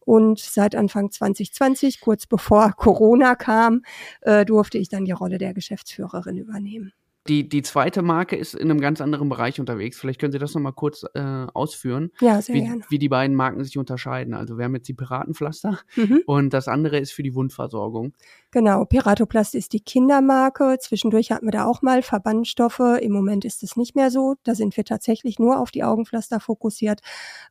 Und 0.00 0.38
seit 0.38 0.76
Anfang 0.76 1.10
2020, 1.10 2.00
kurz 2.00 2.26
bevor 2.26 2.72
Corona 2.76 3.34
kam, 3.34 3.82
äh, 4.20 4.44
durfte 4.44 4.78
ich 4.78 4.88
dann 4.88 5.04
die 5.04 5.12
Rolle 5.12 5.38
der 5.38 5.54
Geschäftsführerin 5.54 6.36
übernehmen. 6.36 6.92
Die, 7.28 7.48
die 7.48 7.62
zweite 7.62 8.02
Marke 8.02 8.36
ist 8.36 8.54
in 8.54 8.70
einem 8.70 8.80
ganz 8.80 9.00
anderen 9.00 9.28
Bereich 9.28 9.60
unterwegs. 9.60 9.98
Vielleicht 9.98 10.20
können 10.20 10.32
Sie 10.32 10.38
das 10.38 10.54
nochmal 10.54 10.72
kurz 10.72 11.04
äh, 11.14 11.46
ausführen, 11.54 12.10
ja, 12.20 12.40
sehr 12.40 12.54
wie, 12.54 12.62
gerne. 12.62 12.82
wie 12.88 12.98
die 12.98 13.08
beiden 13.08 13.36
Marken 13.36 13.62
sich 13.64 13.78
unterscheiden. 13.78 14.34
Also 14.34 14.58
wir 14.58 14.64
haben 14.64 14.74
jetzt 14.74 14.88
die 14.88 14.94
Piratenpflaster 14.94 15.78
mhm. 15.96 16.22
und 16.26 16.52
das 16.52 16.68
andere 16.68 16.98
ist 16.98 17.12
für 17.12 17.22
die 17.22 17.34
Wundversorgung. 17.34 18.12
Genau, 18.52 18.84
Piratoplast 18.84 19.54
ist 19.54 19.72
die 19.74 19.80
Kindermarke. 19.80 20.78
Zwischendurch 20.80 21.30
hatten 21.30 21.46
wir 21.46 21.52
da 21.52 21.66
auch 21.66 21.82
mal 21.82 22.02
Verbandstoffe. 22.02 22.80
Im 23.00 23.12
Moment 23.12 23.44
ist 23.44 23.62
es 23.62 23.76
nicht 23.76 23.94
mehr 23.96 24.10
so. 24.10 24.36
Da 24.44 24.54
sind 24.54 24.76
wir 24.76 24.84
tatsächlich 24.84 25.38
nur 25.38 25.60
auf 25.60 25.70
die 25.70 25.84
Augenpflaster 25.84 26.40
fokussiert. 26.40 27.00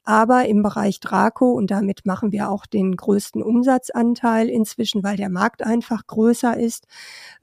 Aber 0.03 0.45
im 0.45 0.63
Bereich 0.63 0.99
Draco, 0.99 1.51
und 1.51 1.69
damit 1.69 2.05
machen 2.05 2.31
wir 2.31 2.49
auch 2.49 2.65
den 2.65 2.95
größten 2.95 3.43
Umsatzanteil 3.43 4.49
inzwischen, 4.49 5.03
weil 5.03 5.17
der 5.17 5.29
Markt 5.29 5.63
einfach 5.63 6.07
größer 6.07 6.57
ist, 6.57 6.87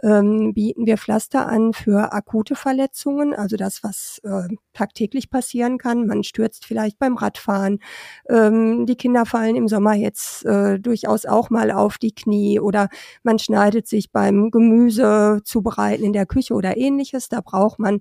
ähm, 0.02 0.54
bieten 0.54 0.86
wir 0.86 0.98
Pflaster 0.98 1.46
an 1.46 1.72
für 1.72 2.12
akute 2.22 2.54
Verletzungen, 2.54 3.34
also 3.34 3.56
das, 3.56 3.82
was 3.82 4.20
äh, 4.24 4.48
tagtäglich 4.72 5.28
passieren 5.28 5.78
kann. 5.78 6.06
Man 6.06 6.22
stürzt 6.22 6.64
vielleicht 6.64 6.98
beim 6.98 7.16
Radfahren. 7.16 7.80
Ähm, 8.28 8.86
die 8.86 8.96
Kinder 8.96 9.26
fallen 9.26 9.56
im 9.56 9.68
Sommer 9.68 9.94
jetzt 9.94 10.44
äh, 10.44 10.78
durchaus 10.78 11.26
auch 11.26 11.50
mal 11.50 11.70
auf 11.72 11.98
die 11.98 12.14
Knie 12.14 12.60
oder 12.60 12.88
man 13.24 13.38
schneidet 13.38 13.88
sich 13.88 14.12
beim 14.12 14.50
Gemüse 14.50 15.40
zubereiten 15.44 16.04
in 16.04 16.12
der 16.12 16.26
Küche 16.26 16.54
oder 16.54 16.76
ähnliches. 16.76 17.28
Da 17.28 17.40
braucht 17.40 17.78
man 17.78 18.00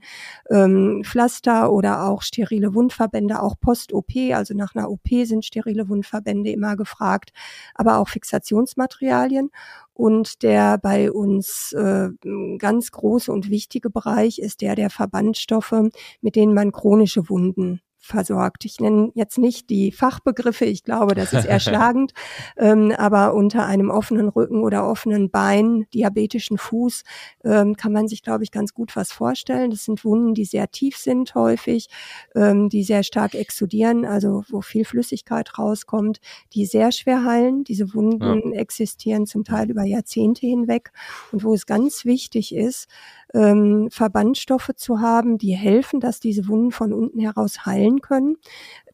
ähm, 0.50 1.01
Pflaster 1.04 1.72
oder 1.72 2.06
auch 2.06 2.22
sterile 2.22 2.75
Wundverbände, 2.75 3.42
auch 3.42 3.56
Post-OP. 3.60 4.12
Also 4.34 4.54
nach 4.54 4.75
einer 4.75 4.90
OP 4.90 5.08
sind 5.24 5.46
sterile 5.46 5.90
Wundverbände 5.90 6.51
immer 6.51 6.75
gefragt, 6.75 7.32
aber 7.74 7.98
auch 7.98 8.08
Fixationsmaterialien. 8.08 9.50
Und 9.93 10.41
der 10.43 10.77
bei 10.77 11.12
uns 11.12 11.74
äh, 11.74 12.10
ganz 12.57 12.91
große 12.91 13.31
und 13.31 13.50
wichtige 13.50 13.89
Bereich 13.89 14.39
ist 14.39 14.62
der 14.62 14.75
der 14.75 14.89
Verbandstoffe, 14.89 15.75
mit 16.21 16.36
denen 16.36 16.53
man 16.53 16.71
chronische 16.71 17.29
Wunden 17.29 17.81
versorgt. 18.01 18.65
Ich 18.65 18.79
nenne 18.79 19.12
jetzt 19.13 19.38
nicht 19.38 19.70
die 19.70 19.91
Fachbegriffe, 19.91 20.65
ich 20.65 20.84
glaube, 20.84 21.13
das 21.15 21.34
ist 21.34 21.46
erschlagend, 21.46 22.13
ähm, 22.58 22.91
aber 22.98 23.34
unter 23.34 23.65
einem 23.65 23.89
offenen 23.89 24.27
Rücken 24.27 24.63
oder 24.63 24.88
offenen 24.88 25.29
Bein, 25.29 25.86
diabetischen 25.93 26.58
Fuß, 26.58 27.03
ähm, 27.46 27.75
kann 27.75 27.93
man 27.93 28.08
sich, 28.08 28.24
glaube 28.24 28.43
ich, 28.43 28.51
ganz 28.51 28.74
gut 28.74 28.96
was 28.96 29.12
vorstellen. 29.12 29.70
Das 29.70 29.86
sind 29.86 30.03
Wunden, 30.03 30.34
die 30.34 30.46
sehr 30.46 30.72
tief 30.72 30.98
sind 30.98 31.36
häufig, 31.36 31.88
ähm, 32.36 32.70
die 32.70 32.84
sehr 32.84 33.03
stark 33.03 33.36
exudieren, 33.36 34.05
also 34.05 34.43
wo 34.50 34.62
viel 34.62 34.84
Flüssigkeit 34.84 35.58
rauskommt, 35.60 36.20
die 36.53 36.65
sehr 36.65 36.91
schwer 36.91 37.24
heilen. 37.24 37.63
Diese 37.63 37.93
Wunden 37.93 38.53
ja. 38.53 38.60
existieren 38.60 39.27
zum 39.27 39.43
Teil 39.43 39.70
über 39.70 39.84
Jahrzehnte 39.84 40.48
hinweg 40.48 40.91
und 41.31 41.43
wo 41.43 41.53
es 41.53 41.67
ganz 41.67 42.03
wichtig 42.03 42.55
ist, 42.55 42.88
ähm, 43.34 43.89
Verbandstoffe 43.91 44.72
zu 44.75 45.00
haben, 45.00 45.38
die 45.38 45.55
helfen, 45.55 46.00
dass 46.00 46.20
diese 46.20 46.48
Wunden 46.48 46.72
von 46.72 46.93
unten 46.93 47.20
heraus 47.20 47.65
heilen 47.65 47.90
können. 48.00 48.38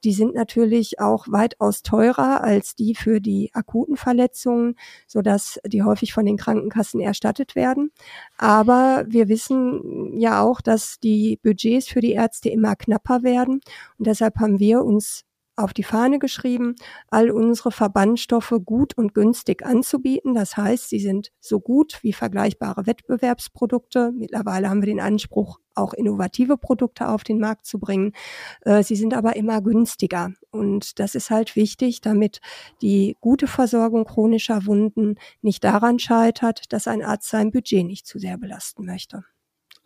Die 0.03 0.13
sind 0.13 0.33
natürlich 0.33 0.99
auch 0.99 1.27
weitaus 1.29 1.83
teurer 1.83 2.43
als 2.43 2.75
die 2.75 2.95
für 2.95 3.21
die 3.21 3.51
akuten 3.53 3.97
Verletzungen, 3.97 4.75
so 5.05 5.21
dass 5.21 5.59
die 5.65 5.83
häufig 5.83 6.13
von 6.13 6.25
den 6.25 6.37
Krankenkassen 6.37 6.99
erstattet 6.99 7.55
werden. 7.55 7.91
Aber 8.37 9.05
wir 9.07 9.27
wissen 9.27 10.17
ja 10.17 10.41
auch, 10.41 10.61
dass 10.61 10.99
die 10.99 11.39
Budgets 11.43 11.87
für 11.87 12.01
die 12.01 12.13
Ärzte 12.13 12.49
immer 12.49 12.75
knapper 12.75 13.21
werden. 13.21 13.61
Und 13.99 14.07
deshalb 14.07 14.37
haben 14.37 14.59
wir 14.59 14.83
uns 14.83 15.26
auf 15.57 15.73
die 15.73 15.83
Fahne 15.83 16.19
geschrieben, 16.19 16.75
all 17.09 17.31
unsere 17.31 17.71
Verbandstoffe 17.71 18.53
gut 18.63 18.95
und 18.95 19.13
günstig 19.13 19.65
anzubieten. 19.65 20.35
Das 20.35 20.55
heißt, 20.55 20.89
sie 20.89 20.99
sind 20.99 21.31
so 21.39 21.59
gut 21.59 21.99
wie 22.03 22.13
vergleichbare 22.13 22.85
Wettbewerbsprodukte. 22.85 24.11
Mittlerweile 24.15 24.69
haben 24.69 24.81
wir 24.81 24.87
den 24.87 24.99
Anspruch, 24.99 25.59
auch 25.73 25.93
innovative 25.93 26.57
Produkte 26.57 27.09
auf 27.09 27.23
den 27.23 27.39
Markt 27.39 27.65
zu 27.65 27.79
bringen. 27.79 28.13
Äh, 28.61 28.83
sie 28.83 28.95
sind 28.95 29.13
aber 29.13 29.35
immer 29.35 29.61
günstiger. 29.61 30.31
Und 30.51 30.99
das 30.99 31.15
ist 31.15 31.31
halt 31.31 31.55
wichtig, 31.55 32.01
damit 32.01 32.39
die 32.81 33.17
gute 33.19 33.47
Versorgung 33.47 34.05
chronischer 34.05 34.65
Wunden 34.65 35.15
nicht 35.41 35.63
daran 35.63 35.97
scheitert, 35.99 36.71
dass 36.71 36.87
ein 36.87 37.03
Arzt 37.03 37.29
sein 37.29 37.51
Budget 37.51 37.85
nicht 37.85 38.05
zu 38.05 38.19
sehr 38.19 38.37
belasten 38.37 38.85
möchte. 38.85 39.23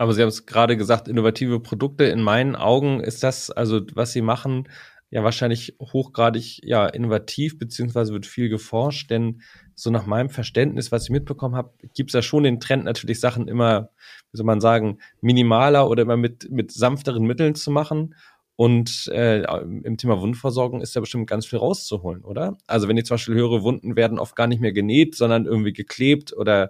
Aber 0.01 0.13
Sie 0.13 0.21
haben 0.23 0.29
es 0.29 0.47
gerade 0.47 0.77
gesagt, 0.77 1.07
innovative 1.07 1.59
Produkte. 1.59 2.05
In 2.05 2.23
meinen 2.23 2.55
Augen 2.55 3.01
ist 3.01 3.21
das, 3.21 3.51
also 3.51 3.81
was 3.93 4.11
Sie 4.11 4.23
machen, 4.23 4.67
ja 5.11 5.23
wahrscheinlich 5.23 5.75
hochgradig 5.79 6.61
ja 6.63 6.87
innovativ, 6.87 7.59
beziehungsweise 7.59 8.13
wird 8.13 8.25
viel 8.25 8.49
geforscht, 8.49 9.11
denn 9.11 9.41
so 9.75 9.89
nach 9.91 10.05
meinem 10.05 10.29
Verständnis, 10.29 10.91
was 10.91 11.03
ich 11.03 11.09
mitbekommen 11.09 11.55
habe, 11.55 11.73
gibt 11.93 12.09
es 12.09 12.13
ja 12.13 12.21
schon 12.21 12.43
den 12.43 12.59
Trend, 12.59 12.85
natürlich 12.85 13.19
Sachen 13.19 13.47
immer, 13.47 13.89
wie 14.31 14.37
soll 14.37 14.45
man 14.45 14.61
sagen, 14.61 14.99
minimaler 15.19 15.89
oder 15.89 16.03
immer 16.03 16.17
mit, 16.17 16.49
mit 16.49 16.71
sanfteren 16.71 17.25
Mitteln 17.25 17.55
zu 17.55 17.71
machen. 17.71 18.15
Und 18.55 19.07
äh, 19.07 19.41
im 19.41 19.97
Thema 19.97 20.21
Wundversorgung 20.21 20.81
ist 20.81 20.93
ja 20.93 21.01
bestimmt 21.01 21.27
ganz 21.27 21.47
viel 21.47 21.57
rauszuholen, 21.59 22.23
oder? 22.23 22.57
Also 22.67 22.87
wenn 22.87 22.95
ich 22.95 23.05
zum 23.05 23.15
Beispiel 23.15 23.35
höre, 23.35 23.63
Wunden 23.63 23.95
werden 23.95 24.19
oft 24.19 24.35
gar 24.35 24.45
nicht 24.47 24.61
mehr 24.61 24.71
genäht, 24.71 25.15
sondern 25.15 25.45
irgendwie 25.45 25.73
geklebt 25.73 26.31
oder 26.37 26.69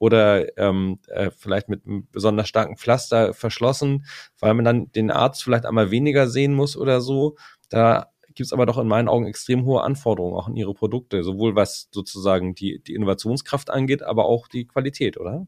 oder 0.00 0.58
ähm, 0.58 0.98
äh, 1.08 1.30
vielleicht 1.30 1.68
mit 1.68 1.86
einem 1.86 2.08
besonders 2.10 2.48
starken 2.48 2.78
Pflaster 2.78 3.34
verschlossen, 3.34 4.06
weil 4.38 4.54
man 4.54 4.64
dann 4.64 4.92
den 4.92 5.10
Arzt 5.10 5.44
vielleicht 5.44 5.66
einmal 5.66 5.90
weniger 5.90 6.26
sehen 6.26 6.54
muss 6.54 6.74
oder 6.76 7.02
so. 7.02 7.36
Da 7.70 8.10
gibt 8.34 8.40
es 8.46 8.52
aber 8.52 8.66
doch 8.66 8.78
in 8.78 8.88
meinen 8.88 9.08
Augen 9.08 9.26
extrem 9.26 9.64
hohe 9.64 9.82
Anforderungen 9.82 10.36
auch 10.36 10.48
an 10.48 10.56
ihre 10.56 10.74
Produkte, 10.74 11.24
sowohl 11.24 11.56
was 11.56 11.88
sozusagen 11.92 12.54
die, 12.54 12.82
die 12.82 12.94
Innovationskraft 12.94 13.70
angeht, 13.70 14.02
aber 14.02 14.26
auch 14.26 14.48
die 14.48 14.66
Qualität, 14.66 15.18
oder? 15.18 15.46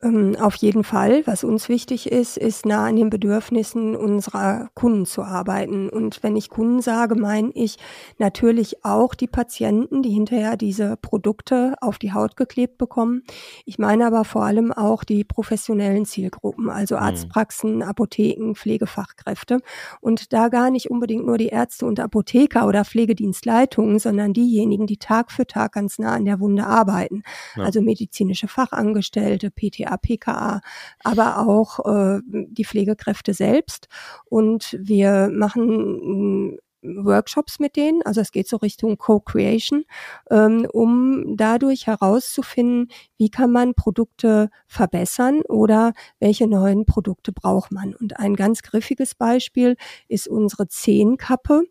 Ähm, 0.00 0.36
auf 0.38 0.54
jeden 0.54 0.84
Fall. 0.84 1.26
Was 1.26 1.42
uns 1.42 1.68
wichtig 1.68 2.12
ist, 2.12 2.36
ist 2.36 2.64
nah 2.64 2.86
an 2.86 2.94
den 2.94 3.10
Bedürfnissen 3.10 3.96
unserer 3.96 4.68
Kunden 4.74 5.06
zu 5.06 5.24
arbeiten. 5.24 5.88
Und 5.88 6.22
wenn 6.22 6.36
ich 6.36 6.50
Kunden 6.50 6.80
sage, 6.82 7.16
meine 7.16 7.50
ich 7.54 7.78
natürlich 8.16 8.84
auch 8.84 9.16
die 9.16 9.26
Patienten, 9.26 10.02
die 10.02 10.10
hinterher 10.10 10.56
diese 10.56 10.96
Produkte 10.98 11.74
auf 11.80 11.98
die 11.98 12.12
Haut 12.12 12.36
geklebt 12.36 12.78
bekommen. 12.78 13.24
Ich 13.64 13.80
meine 13.80 14.06
aber 14.06 14.24
vor 14.24 14.44
allem 14.44 14.72
auch 14.72 15.02
die 15.02 15.24
professionellen 15.24 16.04
Zielgruppen, 16.04 16.70
also 16.70 16.94
mhm. 16.94 17.02
Arztpraxen, 17.02 17.82
Apotheken, 17.82 18.54
Pflegefachkräfte. 18.54 19.58
Und 20.00 20.32
da 20.32 20.48
gar 20.48 20.70
nicht 20.70 20.92
unbedingt 20.92 21.26
nur 21.26 21.38
die 21.38 21.48
Ärzte 21.48 21.86
und 21.86 21.98
Apotheker 21.98 22.68
oder 22.68 22.84
Pflegedienstleitungen, 22.84 23.98
sondern 23.98 24.32
diejenigen, 24.32 24.86
die 24.86 24.98
Tag 24.98 25.32
für 25.32 25.46
Tag 25.46 25.72
ganz 25.72 25.98
nah 25.98 26.12
an 26.12 26.24
der 26.24 26.38
Wunde 26.38 26.66
arbeiten. 26.66 27.24
Ja. 27.56 27.64
Also 27.64 27.82
medizinische 27.82 28.46
Fachangestellte, 28.46 29.50
PTA 29.50 29.87
PTA, 29.96 29.96
PKA, 29.96 30.60
aber 31.04 31.38
auch 31.38 31.84
äh, 31.86 32.20
die 32.26 32.64
Pflegekräfte 32.64 33.34
selbst. 33.34 33.88
Und 34.26 34.76
wir 34.80 35.30
machen 35.32 36.58
Workshops 36.82 37.58
mit 37.58 37.76
denen, 37.76 38.02
also 38.02 38.20
es 38.20 38.32
geht 38.32 38.48
so 38.48 38.56
Richtung 38.56 38.98
Co-Creation, 38.98 39.84
ähm, 40.30 40.66
um 40.72 41.36
dadurch 41.36 41.86
herauszufinden, 41.86 42.88
wie 43.16 43.30
kann 43.30 43.50
man 43.50 43.74
Produkte 43.74 44.50
verbessern 44.66 45.42
oder 45.42 45.92
welche 46.20 46.46
neuen 46.46 46.86
Produkte 46.86 47.32
braucht 47.32 47.72
man. 47.72 47.94
Und 47.94 48.18
ein 48.18 48.36
ganz 48.36 48.62
griffiges 48.62 49.14
Beispiel 49.14 49.76
ist 50.08 50.28
unsere 50.28 50.68
Zehenkappe. 50.68 51.64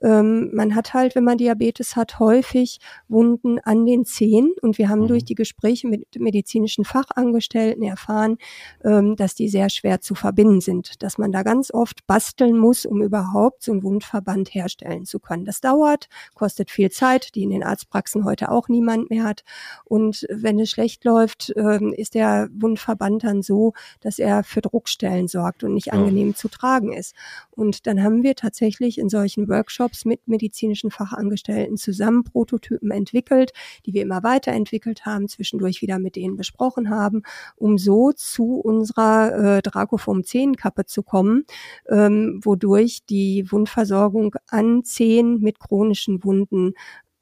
Ähm, 0.00 0.50
man 0.52 0.74
hat 0.74 0.94
halt, 0.94 1.14
wenn 1.14 1.24
man 1.24 1.38
Diabetes 1.38 1.96
hat, 1.96 2.18
häufig 2.18 2.78
Wunden 3.08 3.58
an 3.60 3.84
den 3.86 4.04
Zehen 4.04 4.52
und 4.62 4.78
wir 4.78 4.88
haben 4.88 5.02
mhm. 5.02 5.08
durch 5.08 5.24
die 5.24 5.34
Gespräche 5.34 5.88
mit 5.88 6.06
medizinischen 6.18 6.84
Fachangestellten 6.84 7.82
erfahren, 7.82 8.38
ähm, 8.84 9.16
dass 9.16 9.34
die 9.34 9.48
sehr 9.48 9.70
schwer 9.70 10.00
zu 10.00 10.14
verbinden 10.14 10.60
sind, 10.60 11.02
dass 11.02 11.18
man 11.18 11.32
da 11.32 11.42
ganz 11.42 11.72
oft 11.72 12.06
basteln 12.06 12.56
muss, 12.56 12.86
um 12.86 13.02
überhaupt 13.02 13.62
so 13.62 13.72
einen 13.72 13.82
Wundverband 13.82 14.51
herstellen 14.54 15.04
zu 15.04 15.18
können. 15.18 15.44
Das 15.44 15.60
dauert, 15.60 16.08
kostet 16.34 16.70
viel 16.70 16.90
Zeit, 16.90 17.34
die 17.34 17.42
in 17.42 17.50
den 17.50 17.62
Arztpraxen 17.62 18.24
heute 18.24 18.50
auch 18.50 18.68
niemand 18.68 19.10
mehr 19.10 19.24
hat. 19.24 19.44
Und 19.84 20.26
wenn 20.30 20.58
es 20.58 20.70
schlecht 20.70 21.04
läuft, 21.04 21.52
ähm, 21.56 21.92
ist 21.92 22.14
der 22.14 22.48
Wundverband 22.52 23.24
dann 23.24 23.42
so, 23.42 23.72
dass 24.00 24.18
er 24.18 24.44
für 24.44 24.60
Druckstellen 24.60 25.28
sorgt 25.28 25.64
und 25.64 25.74
nicht 25.74 25.86
ja. 25.86 25.92
angenehm 25.94 26.34
zu 26.34 26.48
tragen 26.48 26.92
ist. 26.92 27.14
Und 27.50 27.86
dann 27.86 28.02
haben 28.02 28.22
wir 28.22 28.34
tatsächlich 28.34 28.98
in 28.98 29.08
solchen 29.08 29.48
Workshops 29.48 30.04
mit 30.04 30.26
medizinischen 30.26 30.90
Fachangestellten 30.90 31.76
zusammen 31.76 32.24
Prototypen 32.24 32.90
entwickelt, 32.90 33.52
die 33.86 33.94
wir 33.94 34.02
immer 34.02 34.22
weiterentwickelt 34.22 35.04
haben, 35.06 35.28
zwischendurch 35.28 35.82
wieder 35.82 35.98
mit 35.98 36.16
denen 36.16 36.36
besprochen 36.36 36.90
haben, 36.90 37.22
um 37.56 37.78
so 37.78 38.12
zu 38.12 38.56
unserer 38.56 39.58
äh, 39.58 39.62
Dracoform 39.62 40.24
10 40.24 40.56
Kappe 40.56 40.86
zu 40.86 41.02
kommen, 41.02 41.44
ähm, 41.88 42.40
wodurch 42.42 43.04
die 43.08 43.50
Wundversorgung 43.50 44.34
an 44.48 44.84
Zehen 44.84 45.40
mit 45.40 45.58
chronischen 45.60 46.24
Wunden 46.24 46.74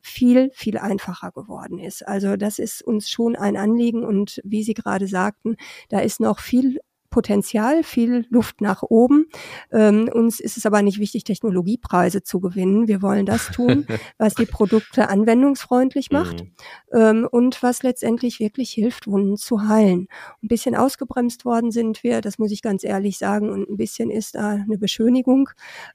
viel, 0.02 0.50
viel 0.54 0.78
einfacher 0.78 1.30
geworden 1.32 1.78
ist. 1.78 2.06
Also 2.06 2.36
das 2.36 2.58
ist 2.58 2.82
uns 2.82 3.10
schon 3.10 3.36
ein 3.36 3.56
Anliegen 3.56 4.04
und 4.04 4.40
wie 4.44 4.62
Sie 4.62 4.74
gerade 4.74 5.06
sagten, 5.06 5.56
da 5.90 6.00
ist 6.00 6.20
noch 6.20 6.38
viel 6.40 6.80
Potenzial, 7.10 7.82
viel 7.82 8.26
Luft 8.30 8.60
nach 8.60 8.82
oben. 8.82 9.26
Ähm, 9.72 10.08
uns 10.12 10.40
ist 10.40 10.56
es 10.56 10.64
aber 10.64 10.82
nicht 10.82 10.98
wichtig, 10.98 11.24
Technologiepreise 11.24 12.22
zu 12.22 12.40
gewinnen. 12.40 12.88
Wir 12.88 13.02
wollen 13.02 13.26
das 13.26 13.50
tun, 13.50 13.86
was 14.18 14.34
die 14.34 14.46
Produkte 14.46 15.08
anwendungsfreundlich 15.08 16.10
macht 16.10 16.44
mhm. 16.44 16.50
ähm, 16.92 17.28
und 17.30 17.62
was 17.62 17.82
letztendlich 17.82 18.40
wirklich 18.40 18.70
hilft, 18.70 19.06
Wunden 19.06 19.36
zu 19.36 19.68
heilen. 19.68 20.08
Ein 20.42 20.48
bisschen 20.48 20.76
ausgebremst 20.76 21.44
worden 21.44 21.72
sind 21.72 22.02
wir, 22.02 22.20
das 22.20 22.38
muss 22.38 22.52
ich 22.52 22.62
ganz 22.62 22.84
ehrlich 22.84 23.18
sagen, 23.18 23.50
und 23.50 23.68
ein 23.68 23.76
bisschen 23.76 24.10
ist 24.10 24.36
da 24.36 24.50
eine 24.50 24.78
Beschönigung 24.78 25.50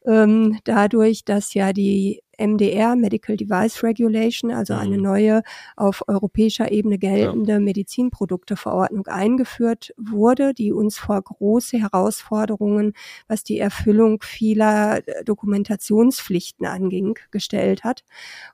ähm, 0.05 0.59
dadurch, 0.65 1.23
dass 1.23 1.53
ja 1.53 1.73
die 1.73 2.21
MDR, 2.37 2.95
Medical 2.95 3.37
Device 3.37 3.83
Regulation, 3.83 4.51
also 4.51 4.73
mhm. 4.73 4.79
eine 4.79 4.97
neue 4.97 5.43
auf 5.75 6.03
europäischer 6.07 6.71
Ebene 6.71 6.97
geltende 6.97 7.53
ja. 7.53 7.59
Medizinprodukteverordnung 7.59 9.07
eingeführt 9.07 9.93
wurde, 9.97 10.53
die 10.53 10.71
uns 10.71 10.97
vor 10.97 11.21
große 11.21 11.77
Herausforderungen, 11.77 12.93
was 13.27 13.43
die 13.43 13.59
Erfüllung 13.59 14.21
vieler 14.21 15.07
äh, 15.07 15.23
Dokumentationspflichten 15.23 16.65
anging, 16.65 17.17
gestellt 17.31 17.83
hat. 17.83 18.03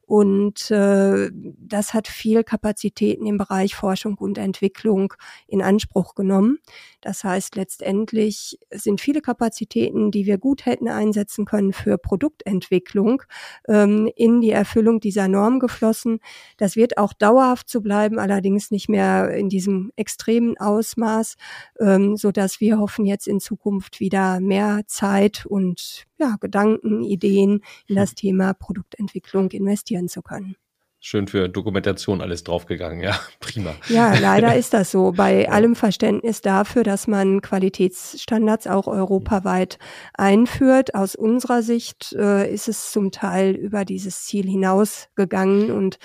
Und 0.06 0.70
äh, 0.72 1.30
das 1.32 1.94
hat 1.94 2.08
viel 2.08 2.44
Kapazitäten 2.44 3.26
im 3.26 3.38
Bereich 3.38 3.76
Forschung 3.76 4.18
und 4.18 4.38
Entwicklung 4.38 5.14
in 5.48 5.62
Anspruch 5.62 6.16
genommen. 6.16 6.60
Das 7.02 7.24
heißt, 7.24 7.56
letztendlich 7.56 8.60
sind 8.72 9.02
viele 9.02 9.22
Kapazitäten, 9.22 10.12
die 10.12 10.26
wir 10.26 10.38
gut 10.38 10.66
hätten 10.66 10.88
einsetzen 10.88 11.46
können 11.46 11.74
für 11.74 11.98
Produktentwicklung, 11.98 13.24
ähm, 13.72 14.12
in 14.16 14.42
die 14.42 14.52
Erfüllung 14.52 15.00
dieser 15.00 15.30
Norm 15.30 15.60
geflossen. 15.60 16.20
Das 16.58 16.76
wird 16.76 16.98
auch 16.98 17.14
dauerhaft 17.14 17.70
zu 17.70 17.82
bleiben, 17.82 18.20
allerdings 18.20 18.70
nicht 18.70 18.90
mehr 18.90 19.32
in 19.32 19.48
diesem 19.48 19.92
extremen 19.96 20.58
Ausmaß, 20.58 21.36
ähm, 21.80 22.18
so 22.18 22.32
dass 22.32 22.60
wir 22.60 22.80
hoffen, 22.80 23.06
jetzt 23.06 23.28
in 23.28 23.40
Zukunft 23.40 24.00
wieder 24.02 24.42
mehr 24.42 24.82
Zeit 24.88 25.46
und 25.46 26.06
ja, 26.20 26.36
Gedanken, 26.40 27.04
Ideen 27.04 27.62
in 27.88 27.96
das 27.96 28.14
Thema 28.14 28.54
Produktentwicklung 28.54 29.50
investieren 29.52 30.10
zu 30.10 30.22
können 30.22 30.56
schön 31.02 31.28
für 31.28 31.50
Dokumentation 31.50 32.22
alles 32.22 32.44
draufgegangen. 32.44 33.02
Ja, 33.02 33.20
prima. 33.40 33.76
Ja, 33.90 34.14
leider 34.18 34.56
ist 34.56 34.74
das 34.74 34.92
so. 34.92 35.12
Bei 35.18 35.44
ja. 35.44 35.50
allem 35.50 35.76
Verständnis 35.76 36.42
dafür, 36.42 36.84
dass 36.84 37.08
man 37.08 37.42
Qualitätsstandards 37.42 38.68
auch 38.68 38.88
europaweit 38.88 39.80
einführt. 40.14 40.96
Aus 40.96 41.16
unserer 41.16 41.64
Sicht 41.64 42.14
äh, 42.14 42.50
ist 42.52 42.70
es 42.70 42.92
zum 42.92 43.12
Teil 43.12 43.56
über 43.56 43.84
dieses 43.84 44.24
Ziel 44.26 44.48
hinausgegangen 44.48 45.72
und 45.72 45.98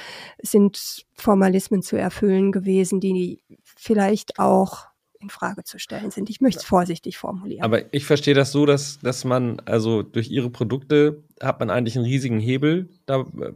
sind 0.42 1.04
Formalismen 1.14 1.82
zu 1.82 1.96
erfüllen 1.96 2.50
gewesen, 2.50 2.98
die 2.98 3.42
vielleicht 3.64 4.38
auch 4.38 4.86
in 5.20 5.30
Frage 5.30 5.64
zu 5.64 5.78
stellen 5.78 6.10
sind. 6.10 6.30
Ich 6.30 6.40
möchte 6.40 6.60
es 6.60 6.64
vorsichtig 6.64 7.18
formulieren. 7.18 7.62
Aber 7.62 7.92
ich 7.92 8.04
verstehe 8.04 8.34
das 8.34 8.52
so, 8.52 8.66
dass, 8.66 8.98
dass 9.00 9.24
man, 9.24 9.60
also 9.60 10.02
durch 10.02 10.30
ihre 10.30 10.50
Produkte 10.50 11.22
hat 11.40 11.60
man 11.60 11.70
eigentlich 11.70 11.96
einen 11.96 12.06
riesigen 12.06 12.40
Hebel, 12.40 12.88
da, 13.06 13.20
äh, 13.20 13.52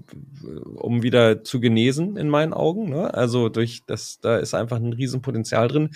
um 0.75 1.03
wieder 1.03 1.45
zu 1.45 1.61
genesen, 1.61 2.17
in 2.17 2.29
meinen 2.29 2.53
Augen. 2.53 2.91
Ne? 2.91 3.13
Also 3.15 3.49
durch 3.49 3.83
das, 3.87 4.21
da 4.21 4.39
ist 4.39 4.55
einfach 4.55 4.77
ein 4.77 4.93
Riesenpotenzial 4.93 5.69
drin. 5.69 5.91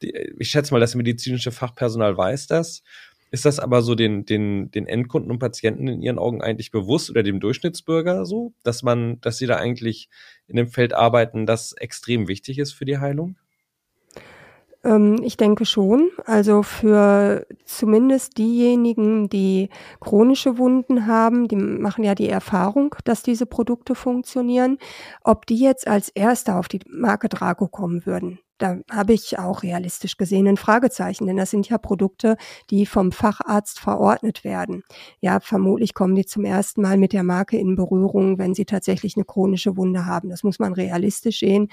Ich 0.00 0.50
schätze 0.50 0.72
mal, 0.72 0.80
das 0.80 0.94
medizinische 0.94 1.52
Fachpersonal 1.52 2.16
weiß 2.16 2.46
das. 2.46 2.82
Ist 3.30 3.44
das 3.44 3.60
aber 3.60 3.82
so 3.82 3.94
den, 3.94 4.24
den, 4.24 4.70
den 4.70 4.86
Endkunden 4.86 5.30
und 5.30 5.38
Patienten 5.38 5.86
in 5.86 6.00
ihren 6.00 6.18
Augen 6.18 6.40
eigentlich 6.40 6.70
bewusst 6.70 7.10
oder 7.10 7.22
dem 7.22 7.40
Durchschnittsbürger 7.40 8.24
so, 8.24 8.54
dass 8.62 8.82
man, 8.82 9.20
dass 9.20 9.36
sie 9.36 9.46
da 9.46 9.56
eigentlich 9.56 10.08
in 10.46 10.56
dem 10.56 10.68
Feld 10.68 10.94
arbeiten, 10.94 11.44
das 11.44 11.72
extrem 11.72 12.26
wichtig 12.26 12.58
ist 12.58 12.72
für 12.72 12.86
die 12.86 12.98
Heilung? 12.98 13.36
Ähm, 14.84 15.20
ich 15.22 15.36
denke 15.36 15.64
schon. 15.64 16.10
Also 16.24 16.62
für 16.62 17.46
zumindest 17.64 18.38
diejenigen, 18.38 19.28
die 19.28 19.70
chronische 20.00 20.58
Wunden 20.58 21.06
haben, 21.06 21.48
die 21.48 21.56
machen 21.56 22.04
ja 22.04 22.14
die 22.14 22.28
Erfahrung, 22.28 22.94
dass 23.04 23.22
diese 23.22 23.46
Produkte 23.46 23.94
funktionieren. 23.94 24.78
Ob 25.24 25.46
die 25.46 25.58
jetzt 25.58 25.86
als 25.88 26.08
Erster 26.08 26.58
auf 26.58 26.68
die 26.68 26.80
Marke 26.88 27.28
Draco 27.28 27.68
kommen 27.68 28.06
würden, 28.06 28.38
da 28.58 28.78
habe 28.90 29.12
ich 29.12 29.38
auch 29.38 29.62
realistisch 29.62 30.16
gesehen 30.16 30.48
ein 30.48 30.56
Fragezeichen, 30.56 31.26
denn 31.26 31.36
das 31.36 31.50
sind 31.50 31.68
ja 31.68 31.78
Produkte, 31.78 32.36
die 32.70 32.86
vom 32.86 33.12
Facharzt 33.12 33.78
verordnet 33.78 34.44
werden. 34.44 34.82
Ja, 35.20 35.40
vermutlich 35.40 35.94
kommen 35.94 36.14
die 36.14 36.26
zum 36.26 36.44
ersten 36.44 36.82
Mal 36.82 36.96
mit 36.96 37.12
der 37.12 37.22
Marke 37.22 37.56
in 37.56 37.76
Berührung, 37.76 38.38
wenn 38.38 38.54
sie 38.54 38.64
tatsächlich 38.64 39.16
eine 39.16 39.24
chronische 39.24 39.76
Wunde 39.76 40.06
haben. 40.06 40.28
Das 40.28 40.42
muss 40.42 40.58
man 40.58 40.72
realistisch 40.72 41.38
sehen. 41.40 41.68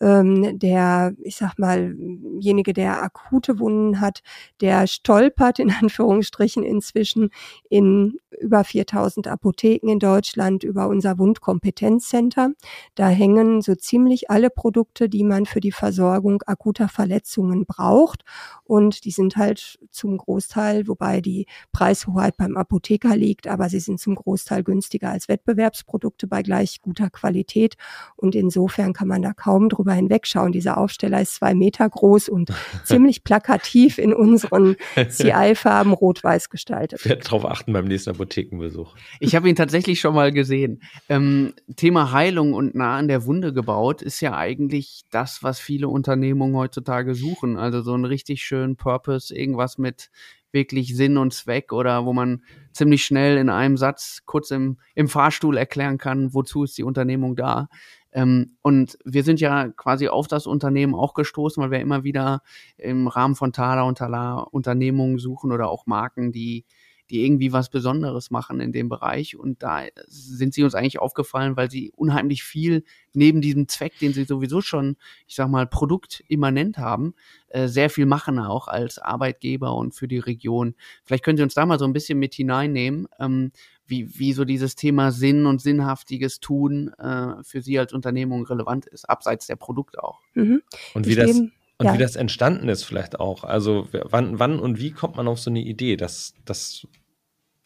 Ähm, 0.00 0.58
der, 0.58 1.14
ich 1.22 1.36
sag 1.36 1.58
mal, 1.58 1.94
jenige, 2.38 2.72
der 2.72 3.02
akute 3.02 3.58
Wunden 3.58 4.00
hat, 4.00 4.22
der 4.60 4.86
stolpert 4.86 5.58
in 5.58 5.70
Anführungsstrichen 5.80 6.62
inzwischen 6.62 7.30
in 7.68 8.18
über 8.40 8.64
4000 8.64 9.28
Apotheken 9.28 9.88
in 9.90 9.98
Deutschland 9.98 10.64
über 10.64 10.88
unser 10.88 11.18
Wundkompetenzcenter. 11.18 12.52
Da 12.94 13.08
hängen 13.08 13.60
so 13.60 13.74
ziemlich 13.74 14.30
alle 14.30 14.50
Produkte, 14.50 15.08
die 15.08 15.24
man 15.24 15.46
für 15.46 15.60
die 15.60 15.72
Versorgung 15.72 16.29
akuter 16.46 16.88
Verletzungen 16.88 17.66
braucht. 17.66 18.24
Und 18.64 19.04
die 19.04 19.10
sind 19.10 19.36
halt 19.36 19.78
zum 19.90 20.16
Großteil, 20.16 20.86
wobei 20.86 21.20
die 21.20 21.46
Preishoheit 21.72 22.36
beim 22.36 22.56
Apotheker 22.56 23.16
liegt, 23.16 23.48
aber 23.48 23.68
sie 23.68 23.80
sind 23.80 23.98
zum 23.98 24.14
Großteil 24.14 24.62
günstiger 24.62 25.10
als 25.10 25.28
Wettbewerbsprodukte 25.28 26.26
bei 26.26 26.42
gleich 26.42 26.80
guter 26.80 27.10
Qualität. 27.10 27.74
Und 28.16 28.34
insofern 28.34 28.92
kann 28.92 29.08
man 29.08 29.22
da 29.22 29.32
kaum 29.32 29.68
drüber 29.68 29.92
hinwegschauen. 29.92 30.52
Dieser 30.52 30.78
Aufsteller 30.78 31.20
ist 31.20 31.34
zwei 31.34 31.54
Meter 31.54 31.88
groß 31.88 32.28
und 32.28 32.52
ziemlich 32.84 33.24
plakativ 33.24 33.98
in 33.98 34.12
unseren 34.12 34.76
CI-Farben 34.94 35.92
rot-weiß 35.92 36.50
gestaltet. 36.50 37.00
Ich 37.00 37.08
werde 37.08 37.24
darauf 37.24 37.44
achten 37.44 37.72
beim 37.72 37.86
nächsten 37.86 38.10
Apothekenbesuch. 38.10 38.94
Ich 39.18 39.34
habe 39.34 39.48
ihn 39.48 39.56
tatsächlich 39.56 40.00
schon 40.00 40.14
mal 40.14 40.32
gesehen. 40.32 40.82
Ähm, 41.08 41.54
Thema 41.76 42.12
Heilung 42.12 42.52
und 42.52 42.74
nah 42.74 42.96
an 42.96 43.08
der 43.08 43.24
Wunde 43.26 43.52
gebaut 43.52 44.02
ist 44.02 44.20
ja 44.20 44.36
eigentlich 44.36 45.02
das, 45.10 45.42
was 45.42 45.58
viele 45.58 45.88
Unternehmungen 46.20 46.56
heutzutage 46.56 47.14
suchen. 47.14 47.56
Also 47.56 47.80
so 47.80 47.94
einen 47.94 48.04
richtig 48.04 48.42
schönen 48.42 48.76
Purpose, 48.76 49.34
irgendwas 49.34 49.78
mit 49.78 50.10
wirklich 50.52 50.94
Sinn 50.94 51.16
und 51.16 51.32
Zweck 51.32 51.72
oder 51.72 52.04
wo 52.04 52.12
man 52.12 52.42
ziemlich 52.72 53.04
schnell 53.04 53.38
in 53.38 53.48
einem 53.48 53.78
Satz 53.78 54.20
kurz 54.26 54.50
im, 54.50 54.76
im 54.94 55.08
Fahrstuhl 55.08 55.56
erklären 55.56 55.96
kann, 55.96 56.34
wozu 56.34 56.64
ist 56.64 56.76
die 56.76 56.82
Unternehmung 56.82 57.36
da. 57.36 57.68
Ähm, 58.12 58.56
und 58.60 58.98
wir 59.04 59.22
sind 59.22 59.40
ja 59.40 59.68
quasi 59.68 60.08
auf 60.08 60.28
das 60.28 60.46
Unternehmen 60.46 60.94
auch 60.94 61.14
gestoßen, 61.14 61.62
weil 61.62 61.70
wir 61.70 61.80
immer 61.80 62.04
wieder 62.04 62.42
im 62.76 63.08
Rahmen 63.08 63.34
von 63.34 63.54
Thaler 63.54 63.86
und 63.86 63.96
Thaler 63.96 64.52
Unternehmungen 64.52 65.18
suchen 65.18 65.52
oder 65.52 65.70
auch 65.70 65.86
Marken, 65.86 66.32
die 66.32 66.66
die 67.10 67.24
irgendwie 67.24 67.52
was 67.52 67.68
Besonderes 67.68 68.30
machen 68.30 68.60
in 68.60 68.72
dem 68.72 68.88
Bereich. 68.88 69.36
Und 69.36 69.62
da 69.62 69.82
sind 70.06 70.54
sie 70.54 70.62
uns 70.62 70.74
eigentlich 70.74 71.00
aufgefallen, 71.00 71.56
weil 71.56 71.70
sie 71.70 71.92
unheimlich 71.96 72.42
viel 72.42 72.84
neben 73.12 73.40
diesem 73.40 73.68
Zweck, 73.68 73.98
den 73.98 74.12
sie 74.12 74.24
sowieso 74.24 74.60
schon, 74.60 74.96
ich 75.26 75.34
sag 75.34 75.48
mal, 75.48 75.66
produktimmanent 75.66 76.78
haben, 76.78 77.14
äh, 77.48 77.66
sehr 77.66 77.90
viel 77.90 78.06
machen 78.06 78.38
auch 78.38 78.68
als 78.68 78.98
Arbeitgeber 78.98 79.74
und 79.74 79.94
für 79.94 80.06
die 80.06 80.18
Region. 80.18 80.74
Vielleicht 81.04 81.24
können 81.24 81.36
Sie 81.36 81.42
uns 81.42 81.54
da 81.54 81.66
mal 81.66 81.78
so 81.78 81.84
ein 81.84 81.92
bisschen 81.92 82.18
mit 82.18 82.34
hineinnehmen, 82.34 83.08
ähm, 83.18 83.50
wie, 83.86 84.18
wie 84.18 84.32
so 84.32 84.44
dieses 84.44 84.76
Thema 84.76 85.10
Sinn 85.10 85.46
und 85.46 85.60
sinnhaftiges 85.60 86.38
Tun 86.38 86.92
äh, 86.98 87.42
für 87.42 87.60
Sie 87.60 87.78
als 87.78 87.92
Unternehmung 87.92 88.46
relevant 88.46 88.86
ist, 88.86 89.10
abseits 89.10 89.46
der 89.48 89.56
Produkte 89.56 90.02
auch. 90.04 90.20
Mhm. 90.34 90.62
Und 90.94 91.06
wie 91.06 91.16
das 91.16 91.42
und 91.80 91.86
ja. 91.86 91.94
wie 91.94 91.98
das 91.98 92.14
entstanden 92.14 92.68
ist 92.68 92.84
vielleicht 92.84 93.18
auch. 93.20 93.42
Also 93.42 93.88
wann, 93.90 94.38
wann 94.38 94.58
und 94.58 94.78
wie 94.78 94.90
kommt 94.90 95.16
man 95.16 95.26
auf 95.26 95.40
so 95.40 95.48
eine 95.48 95.62
Idee? 95.62 95.96
Das, 95.96 96.34
das 96.44 96.86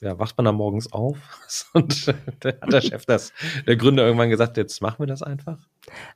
ja, 0.05 0.19
wacht 0.19 0.37
man 0.37 0.45
da 0.45 0.53
morgens 0.53 0.93
auf 0.93 1.17
und 1.73 2.07
der, 2.45 2.59
hat 2.61 2.73
der 2.73 2.81
Chef 2.81 3.07
das, 3.07 3.33
der 3.67 3.77
Gründer 3.77 4.05
irgendwann 4.05 4.31
gesagt, 4.31 4.57
jetzt 4.57 4.81
machen 4.83 5.01
wir 5.01 5.07
das 5.07 5.23
einfach? 5.23 5.59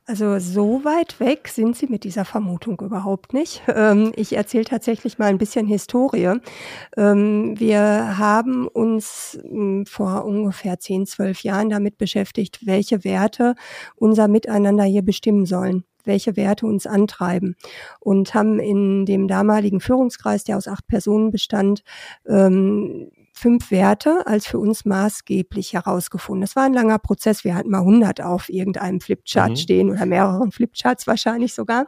Also 0.07 0.38
so 0.38 0.85
weit 0.85 1.20
weg 1.20 1.48
sind 1.48 1.77
Sie 1.77 1.87
mit 1.87 2.05
dieser 2.05 2.24
Vermutung 2.24 2.81
überhaupt 2.81 3.35
nicht. 3.35 3.62
Ähm, 3.68 4.12
ich 4.16 4.37
erzähle 4.37 4.64
tatsächlich 4.64 5.18
mal 5.18 5.27
ein 5.27 5.38
bisschen 5.38 5.66
Historie. 5.66 6.35
Ähm, 6.96 7.59
wir 7.59 8.18
haben 8.18 8.68
uns 8.68 9.38
hm, 9.42 9.87
vor 9.87 10.24
ungefähr 10.24 10.79
10, 10.79 11.07
12 11.07 11.42
Jahren 11.42 11.70
damit 11.70 11.98
beschäftigt, 11.98 12.66
welche 12.66 13.05
Werte 13.05 13.55
unser 13.96 14.29
Miteinander 14.29 14.85
hier 14.85 15.03
bestimmen 15.03 15.46
sollen 15.46 15.85
welche 16.09 16.37
Werte 16.37 16.66
uns 16.66 16.87
antreiben 16.87 17.55
und 18.01 18.35
haben 18.35 18.59
in 18.59 19.07
dem 19.07 19.29
damaligen 19.29 19.79
Führungskreis, 19.79 20.42
der 20.42 20.57
aus 20.57 20.66
acht 20.66 20.88
Personen 20.88 21.31
bestand, 21.31 21.85
ähm, 22.27 23.11
fünf 23.38 23.70
Werte 23.70 24.27
als 24.27 24.46
für 24.46 24.59
uns 24.59 24.85
maßgeblich 24.85 25.72
herausgefunden. 25.72 26.40
Das 26.42 26.57
war 26.57 26.64
ein 26.64 26.72
langer 26.72 26.98
Prozess. 26.98 27.44
Wir 27.44 27.55
hatten 27.55 27.70
mal 27.70 27.79
100 27.79 28.20
auf 28.20 28.48
irgendeinem 28.48 29.01
Flipchart 29.01 29.51
mhm. 29.51 29.57
stehen 29.57 29.90
oder 29.90 30.07
mehreren 30.07 30.51
Flipcharts 30.51 31.07
wahrscheinlich 31.07 31.55
sogar 31.55 31.87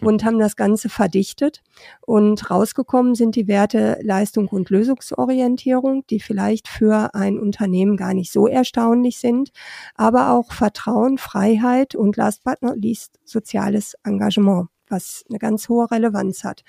und 0.00 0.24
haben 0.24 0.38
das 0.38 0.56
Ganze 0.56 0.88
verdichtet. 0.88 1.62
Und 2.00 2.50
rausgekommen 2.50 3.14
sind 3.14 3.36
die 3.36 3.46
Werte 3.46 3.98
Leistung 4.02 4.48
und 4.48 4.70
Lösungsorientierung, 4.70 6.06
die 6.08 6.20
vielleicht 6.20 6.66
für 6.66 7.14
ein 7.14 7.38
Unternehmen 7.38 7.96
gar 7.96 8.14
nicht 8.14 8.32
so 8.32 8.46
erstaunlich 8.46 9.18
sind, 9.18 9.50
aber 9.94 10.30
auch 10.30 10.52
Vertrauen, 10.52 11.18
Freiheit 11.18 11.94
und 11.94 12.16
last 12.16 12.42
but 12.42 12.62
not 12.62 12.76
least 12.76 13.20
soziales 13.24 13.96
Engagement 14.04 14.68
was 14.88 15.24
eine 15.28 15.38
ganz 15.38 15.68
hohe 15.68 15.90
Relevanz 15.90 16.44
hat. 16.44 16.62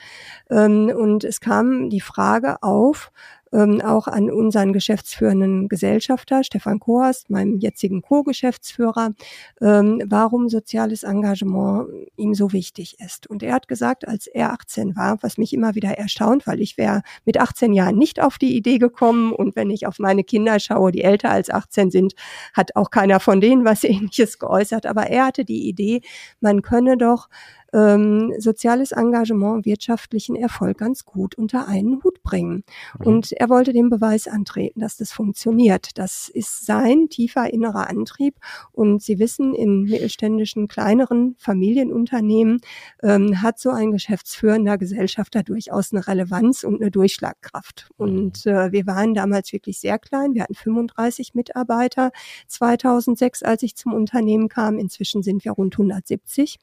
Ähm, 0.49 0.91
und 0.95 1.23
es 1.23 1.39
kam 1.39 1.89
die 1.89 2.01
Frage 2.01 2.63
auf, 2.63 3.11
ähm, 3.57 3.81
auch 3.81 4.07
an 4.07 4.29
unseren 4.29 4.71
geschäftsführenden 4.71 5.67
Gesellschafter, 5.67 6.43
Stefan 6.43 6.79
Kohorst, 6.79 7.29
meinem 7.29 7.57
jetzigen 7.57 8.01
Co-Geschäftsführer, 8.03 9.13
ähm, 9.61 10.01
warum 10.05 10.47
soziales 10.47 11.03
Engagement 11.03 11.89
ihm 12.15 12.35
so 12.35 12.53
wichtig 12.53 12.97
ist. 12.99 13.27
Und 13.27 13.41
er 13.41 13.53
hat 13.53 13.67
gesagt, 13.67 14.07
als 14.07 14.27
er 14.27 14.53
18 14.53 14.95
war, 14.95 15.17
was 15.23 15.37
mich 15.37 15.53
immer 15.53 15.73
wieder 15.73 15.97
erstaunt, 15.97 16.45
weil 16.45 16.61
ich 16.61 16.77
wäre 16.77 17.01
mit 17.25 17.39
18 17.39 17.73
Jahren 17.73 17.97
nicht 17.97 18.21
auf 18.21 18.37
die 18.37 18.55
Idee 18.55 18.77
gekommen 18.77 19.33
und 19.33 19.55
wenn 19.55 19.71
ich 19.71 19.87
auf 19.87 19.97
meine 19.97 20.23
Kinder 20.23 20.59
schaue, 20.59 20.91
die 20.91 21.01
älter 21.01 21.31
als 21.31 21.49
18 21.49 21.89
sind, 21.89 22.13
hat 22.53 22.75
auch 22.75 22.91
keiner 22.91 23.19
von 23.19 23.41
denen 23.41 23.65
was 23.65 23.83
ähnliches 23.83 24.37
geäußert, 24.37 24.85
aber 24.85 25.07
er 25.07 25.25
hatte 25.25 25.45
die 25.45 25.67
Idee, 25.67 26.01
man 26.39 26.61
könne 26.61 26.97
doch 26.97 27.29
ähm, 27.73 28.33
soziales 28.37 28.91
Engagement, 28.91 29.65
wirtschaftlichen 29.65 30.35
Erfolg 30.35 30.77
ganz 30.77 31.05
gut 31.05 31.35
unter 31.35 31.67
einen 31.67 32.03
Hut 32.03 32.21
bringen. 32.23 32.63
Mhm. 32.99 33.07
Und 33.07 33.31
er 33.33 33.49
wollte 33.49 33.73
den 33.73 33.89
Beweis 33.89 34.27
antreten, 34.27 34.79
dass 34.79 34.97
das 34.97 35.11
funktioniert. 35.11 35.97
Das 35.97 36.29
ist 36.29 36.65
sein 36.65 37.09
tiefer 37.09 37.51
innerer 37.51 37.89
Antrieb. 37.89 38.35
Und 38.71 39.01
Sie 39.01 39.19
wissen, 39.19 39.53
in 39.53 39.83
mittelständischen, 39.83 40.67
kleineren 40.67 41.35
Familienunternehmen 41.37 42.59
ähm, 43.03 43.41
hat 43.41 43.59
so 43.59 43.69
ein 43.69 43.91
geschäftsführender 43.91 44.77
Gesellschafter 44.77 45.43
durchaus 45.43 45.91
eine 45.91 46.07
Relevanz 46.07 46.63
und 46.63 46.81
eine 46.81 46.91
Durchschlagkraft. 46.91 47.89
Mhm. 47.97 48.05
Und 48.05 48.45
äh, 48.45 48.71
wir 48.71 48.87
waren 48.87 49.13
damals 49.13 49.51
wirklich 49.53 49.79
sehr 49.79 49.99
klein. 49.99 50.33
Wir 50.33 50.43
hatten 50.43 50.55
35 50.55 51.33
Mitarbeiter 51.33 52.11
2006, 52.47 53.43
als 53.43 53.63
ich 53.63 53.75
zum 53.75 53.93
Unternehmen 53.93 54.49
kam. 54.49 54.77
Inzwischen 54.77 55.23
sind 55.23 55.43
wir 55.45 55.51
rund 55.51 55.73
170. 55.75 56.59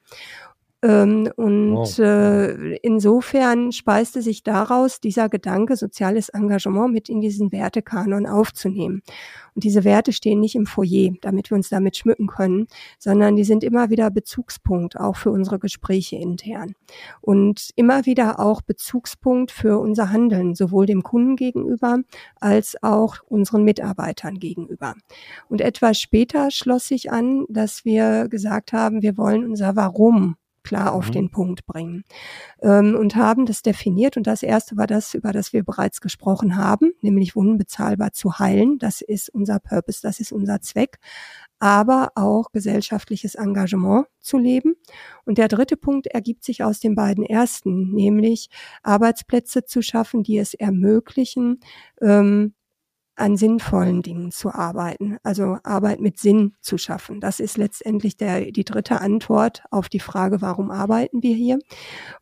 Ähm, 0.85 1.31
und 1.37 1.77
wow. 1.77 1.99
äh, 1.99 2.77
insofern 2.83 3.73
speiste 3.73 4.21
sich 4.21 4.43
daraus 4.43 5.01
dieser 5.01 5.31
Gedanke, 5.31 5.77
soziales 5.77 6.29
Engagement 6.29 6.93
mit 6.93 7.09
in 7.09 7.23
diesen 7.23 7.53
Wertekanon 7.53 8.27
aufzunehmen. 8.27 9.01
Und 9.55 9.65
diese 9.65 9.85
Werte 9.85 10.13
stehen 10.13 10.41
nicht 10.41 10.57
im 10.57 10.67
Foyer, 10.67 11.13
damit 11.23 11.51
wir 11.51 11.57
uns 11.57 11.71
damit 11.71 11.97
schmücken 11.97 12.27
können, 12.27 12.67
sondern 12.99 13.35
die 13.35 13.45
sind 13.45 13.65
immer 13.65 13.89
wieder 13.89 14.11
Bezugspunkt, 14.11 15.01
auch 15.01 15.17
für 15.17 15.31
unsere 15.31 15.59
Gespräche 15.59 16.17
intern. 16.17 16.75
Und 17.23 17.71
immer 17.77 18.05
wieder 18.05 18.39
auch 18.39 18.61
Bezugspunkt 18.61 19.53
für 19.53 19.79
unser 19.79 20.11
Handeln, 20.11 20.55
sowohl 20.55 20.85
dem 20.85 21.03
Kunden 21.03 21.37
gegenüber 21.37 22.01
als 22.41 22.77
auch 22.83 23.17
unseren 23.27 23.65
Mitarbeitern 23.65 24.39
gegenüber. 24.39 24.97
Und 25.49 25.63
etwas 25.63 25.99
später 25.99 26.51
schloss 26.51 26.89
sich 26.89 27.11
an, 27.11 27.47
dass 27.49 27.87
wir 27.87 28.29
gesagt 28.29 28.75
haben, 28.75 29.01
wir 29.01 29.17
wollen 29.17 29.47
unser 29.47 29.77
Warum 29.77 30.37
klar 30.65 30.93
auf 30.93 31.09
mhm. 31.09 31.13
den 31.13 31.31
Punkt 31.31 31.67
bringen. 31.67 32.03
Ähm, 32.61 32.97
und 32.97 33.15
haben 33.15 33.47
das 33.47 33.63
definiert. 33.63 34.17
Und 34.17 34.27
das 34.27 34.43
erste 34.43 34.77
war 34.77 34.89
das, 34.89 35.15
über 35.15 35.33
das 35.33 35.53
wir 35.53 35.63
bereits 35.63 36.01
gesprochen 36.01 36.57
haben, 36.57 36.93
nämlich 37.01 37.37
Wunden 37.37 37.59
bezahlbar 37.59 38.13
zu 38.13 38.39
heilen. 38.39 38.79
Das 38.79 39.01
ist 39.01 39.29
unser 39.29 39.61
Purpose, 39.61 40.01
das 40.03 40.19
ist 40.19 40.33
unser 40.33 40.61
Zweck. 40.61 40.99
Aber 41.61 42.11
auch 42.17 42.51
gesellschaftliches 42.51 43.37
Engagement 43.37 44.07
zu 44.21 44.39
leben. 44.39 44.75
Und 45.25 45.39
der 45.39 45.49
dritte 45.49 45.77
Punkt 45.77 46.09
ergibt 46.09 46.45
sich 46.45 46.65
aus 46.65 46.81
den 46.81 46.95
beiden 46.97 47.25
ersten, 47.25 47.93
nämlich 47.93 48.49
Arbeitsplätze 48.83 49.65
zu 49.65 49.81
schaffen, 49.81 50.25
die 50.25 50.39
es 50.39 50.55
ermöglichen, 50.55 51.61
ähm, 52.01 52.55
an 53.17 53.37
sinnvollen 53.37 54.03
Dingen 54.03 54.33
zu 54.33 54.51
arbeiten, 54.51 55.19
also 55.23 55.59
Arbeit 55.63 56.01
mit 56.01 56.19
Sinn 56.19 56.55
zu 56.61 56.79
schaffen. 56.79 57.21
Das 57.21 57.39
ist 57.39 57.57
letztendlich 57.57 58.17
der, 58.17 58.51
die 58.51 58.65
dritte 58.65 59.01
Antwort 59.01 59.63
auf 59.71 59.89
die 59.89 60.01
Frage, 60.01 60.41
warum 60.41 60.71
arbeiten 60.71 61.23
wir 61.23 61.35
hier? 61.35 61.59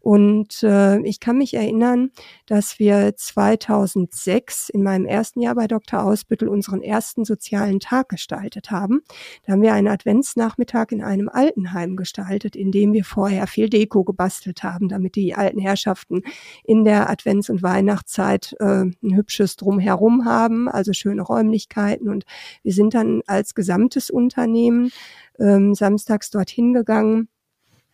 Und 0.01 0.63
äh, 0.63 1.01
ich 1.01 1.21
kann 1.21 1.39
mich 1.39 1.55
erinnern, 1.55 2.11
dass 2.47 2.79
wir 2.79 3.15
2006 3.17 4.69
in 4.69 4.83
meinem 4.83 5.07
ersten 5.07 5.41
Jahr 5.41 5.55
bei 5.55 5.67
Dr. 5.67 6.03
Ausbüttel 6.03 6.49
unseren 6.49 6.83
ersten 6.83 7.25
sozialen 7.25 7.81
Tag 7.81 8.11
gestaltet 8.11 8.71
haben. 8.71 9.01
Da 9.47 9.53
haben 9.53 9.63
wir 9.63 9.73
einen 9.73 9.89
Adventsnachmittag 9.89 10.89
in 10.91 11.03
einem 11.03 11.31
Altenheim 11.31 11.97
gestaltet, 11.97 12.55
in 12.55 12.71
dem 12.71 12.93
wir 12.93 13.05
vorher 13.05 13.47
viel 13.47 13.71
Deko 13.71 14.05
gebastelt 14.05 14.63
haben, 14.63 14.89
damit 14.89 15.17
die 15.17 15.35
alten 15.35 15.61
Herrschaften 15.61 16.23
in 16.65 16.85
der 16.85 17.09
Advents- 17.09 17.51
und 17.51 17.63
Weihnachtszeit 17.63 18.55
äh, 18.61 18.85
ein 18.85 19.17
hübsches 19.17 19.57
Drumherum 19.57 20.27
haben 20.27 20.69
also 20.82 20.82
schöne 20.93 21.23
Räumlichkeiten. 21.23 22.09
Und 22.09 22.25
wir 22.63 22.73
sind 22.73 22.95
dann 22.95 23.23
als 23.27 23.55
gesamtes 23.55 24.11
Unternehmen 24.11 24.91
ähm, 25.39 25.75
samstags 25.75 26.31
dorthin 26.31 26.73
gegangen 26.73 27.29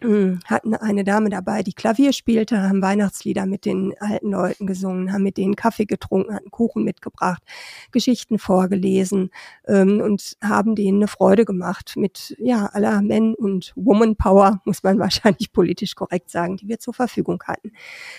hatten 0.01 0.75
eine 0.75 1.03
Dame 1.03 1.29
dabei, 1.29 1.65
die 1.65 1.73
Klavier 1.73 2.13
spielte, 2.13 2.63
haben 2.63 2.83
Weihnachtslieder 2.83 3.47
mit 3.47 3.65
den 3.65 3.95
alten 3.99 4.31
Leuten 4.31 4.67
gesungen, 4.67 5.13
haben 5.13 5.25
mit 5.25 5.37
denen 5.37 5.57
Kaffee 5.57 5.87
getrunken, 5.87 6.35
hatten 6.35 6.53
Kuchen 6.53 6.85
mitgebracht, 6.85 7.43
Geschichten 7.91 8.39
vorgelesen 8.39 9.31
ähm, 9.67 10.01
und 10.01 10.37
haben 10.41 10.77
denen 10.77 10.99
eine 10.99 11.09
Freude 11.09 11.45
gemacht 11.45 11.95
mit 11.97 12.37
ja 12.39 12.67
aller 12.67 13.03
Men- 13.03 13.35
und 13.35 13.73
Woman-Power, 13.75 14.61
muss 14.65 14.85
man 14.85 15.01
wahrscheinlich 15.01 15.53
politisch 15.53 15.97
korrekt 15.97 16.31
sagen, 16.31 16.57
die 16.57 16.69
wir 16.69 16.79
zur 16.79 16.95
Verfügung 16.95 17.43
hatten. 17.47 17.73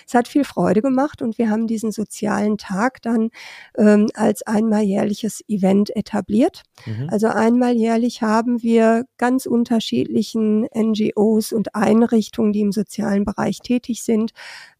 Es 0.06 0.12
hat 0.12 0.28
viel 0.28 0.44
Freude 0.44 0.82
gemacht 0.82 1.22
und 1.22 1.38
wir 1.38 1.48
haben 1.48 1.66
diesen 1.66 1.92
sozialen 1.92 2.58
Tag 2.58 3.00
dann 3.00 3.30
ähm, 3.78 4.08
als 4.14 4.42
einmal 4.42 4.82
jährliches 4.82 5.42
Event 5.48 5.96
etabliert. 5.96 6.62
Mhm. 6.84 7.08
Also 7.10 7.28
einmal 7.28 7.72
jährlich 7.72 8.20
haben 8.20 8.62
wir 8.62 9.06
ganz 9.16 9.46
unterschiedlichen 9.46 10.68
NGOs 10.76 11.54
und 11.54 11.69
Einrichtungen, 11.74 12.52
die 12.52 12.60
im 12.60 12.72
sozialen 12.72 13.24
Bereich 13.24 13.60
tätig 13.60 14.02
sind, 14.02 14.32